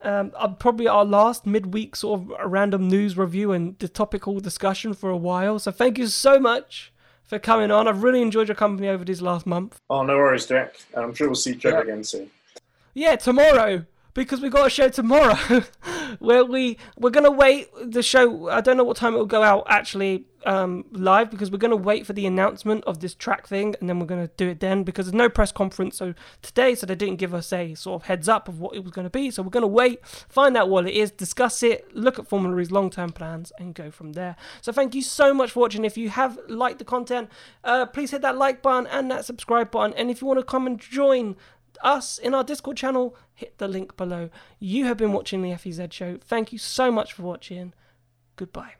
Um, 0.00 0.30
uh, 0.36 0.48
probably 0.48 0.86
our 0.86 1.04
last 1.04 1.44
midweek 1.44 1.96
sort 1.96 2.20
of 2.20 2.32
random 2.50 2.86
news 2.86 3.18
review 3.18 3.50
and 3.50 3.76
the 3.80 3.88
topical 3.88 4.38
discussion 4.38 4.94
for 4.94 5.10
a 5.10 5.16
while. 5.16 5.58
So 5.58 5.72
thank 5.72 5.98
you 5.98 6.06
so 6.06 6.38
much 6.38 6.92
for 7.28 7.38
coming 7.38 7.70
on. 7.70 7.86
I've 7.86 8.02
really 8.02 8.22
enjoyed 8.22 8.48
your 8.48 8.56
company 8.56 8.88
over 8.88 9.04
this 9.04 9.20
last 9.20 9.46
month. 9.46 9.80
Oh, 9.88 10.02
no 10.02 10.16
worries, 10.16 10.46
Jack. 10.46 10.74
And 10.94 11.04
I'm 11.04 11.14
sure 11.14 11.28
we'll 11.28 11.36
see 11.36 11.52
each 11.52 11.64
other 11.64 11.76
yeah. 11.76 11.82
again 11.82 12.02
soon. 12.02 12.30
Yeah, 12.94 13.14
tomorrow 13.14 13.84
because 14.14 14.40
we've 14.40 14.50
got 14.50 14.66
a 14.66 14.70
show 14.70 14.88
tomorrow 14.88 15.36
where 16.18 16.44
we 16.44 16.76
we're 16.96 17.10
gonna 17.10 17.30
wait 17.30 17.68
the 17.80 18.02
show. 18.02 18.48
I 18.48 18.60
don't 18.60 18.76
know 18.76 18.82
what 18.82 18.96
time 18.96 19.14
it 19.14 19.18
will 19.18 19.26
go 19.26 19.44
out 19.44 19.64
actually 19.68 20.24
um, 20.44 20.84
live 20.92 21.30
because 21.30 21.50
we're 21.50 21.58
gonna 21.58 21.76
wait 21.76 22.06
for 22.06 22.12
the 22.12 22.26
announcement 22.26 22.84
of 22.84 23.00
this 23.00 23.14
track 23.14 23.46
thing 23.46 23.74
and 23.80 23.88
then 23.88 23.98
we're 23.98 24.06
gonna 24.06 24.30
do 24.36 24.48
it 24.48 24.60
then 24.60 24.84
because 24.84 25.06
there's 25.06 25.14
no 25.14 25.28
press 25.28 25.52
conference 25.52 25.96
so 25.96 26.14
today 26.42 26.74
so 26.74 26.86
they 26.86 26.94
didn't 26.94 27.16
give 27.16 27.34
us 27.34 27.52
a 27.52 27.74
sort 27.74 28.02
of 28.02 28.06
heads 28.06 28.28
up 28.28 28.48
of 28.48 28.60
what 28.60 28.74
it 28.74 28.84
was 28.84 28.92
gonna 28.92 29.10
be 29.10 29.30
so 29.30 29.42
we're 29.42 29.50
gonna 29.50 29.66
wait 29.66 30.04
find 30.06 30.56
out 30.56 30.68
what 30.68 30.86
it 30.86 30.94
is 30.94 31.10
discuss 31.10 31.62
it 31.62 31.94
look 31.94 32.18
at 32.18 32.28
Formula 32.28 32.58
E's 32.60 32.70
long 32.70 32.90
term 32.90 33.10
plans 33.10 33.52
and 33.58 33.74
go 33.74 33.90
from 33.90 34.12
there 34.12 34.36
so 34.60 34.72
thank 34.72 34.94
you 34.94 35.02
so 35.02 35.34
much 35.34 35.50
for 35.50 35.60
watching 35.60 35.84
if 35.84 35.98
you 35.98 36.08
have 36.10 36.38
liked 36.48 36.78
the 36.78 36.84
content 36.84 37.28
uh, 37.64 37.86
please 37.86 38.10
hit 38.10 38.22
that 38.22 38.36
like 38.36 38.62
button 38.62 38.86
and 38.86 39.10
that 39.10 39.24
subscribe 39.24 39.70
button 39.70 39.94
and 39.96 40.10
if 40.10 40.20
you 40.20 40.26
want 40.26 40.38
to 40.38 40.44
come 40.44 40.66
and 40.66 40.78
join 40.78 41.36
us 41.82 42.18
in 42.18 42.34
our 42.34 42.42
Discord 42.42 42.76
channel, 42.76 43.14
hit 43.34 43.58
the 43.58 43.68
link 43.68 43.96
below. 43.96 44.30
You 44.58 44.86
have 44.86 44.96
been 44.96 45.12
watching 45.12 45.42
the 45.42 45.54
FEZ 45.56 45.88
show. 45.90 46.18
Thank 46.20 46.52
you 46.52 46.58
so 46.58 46.90
much 46.90 47.12
for 47.12 47.22
watching. 47.22 47.72
Goodbye. 48.36 48.74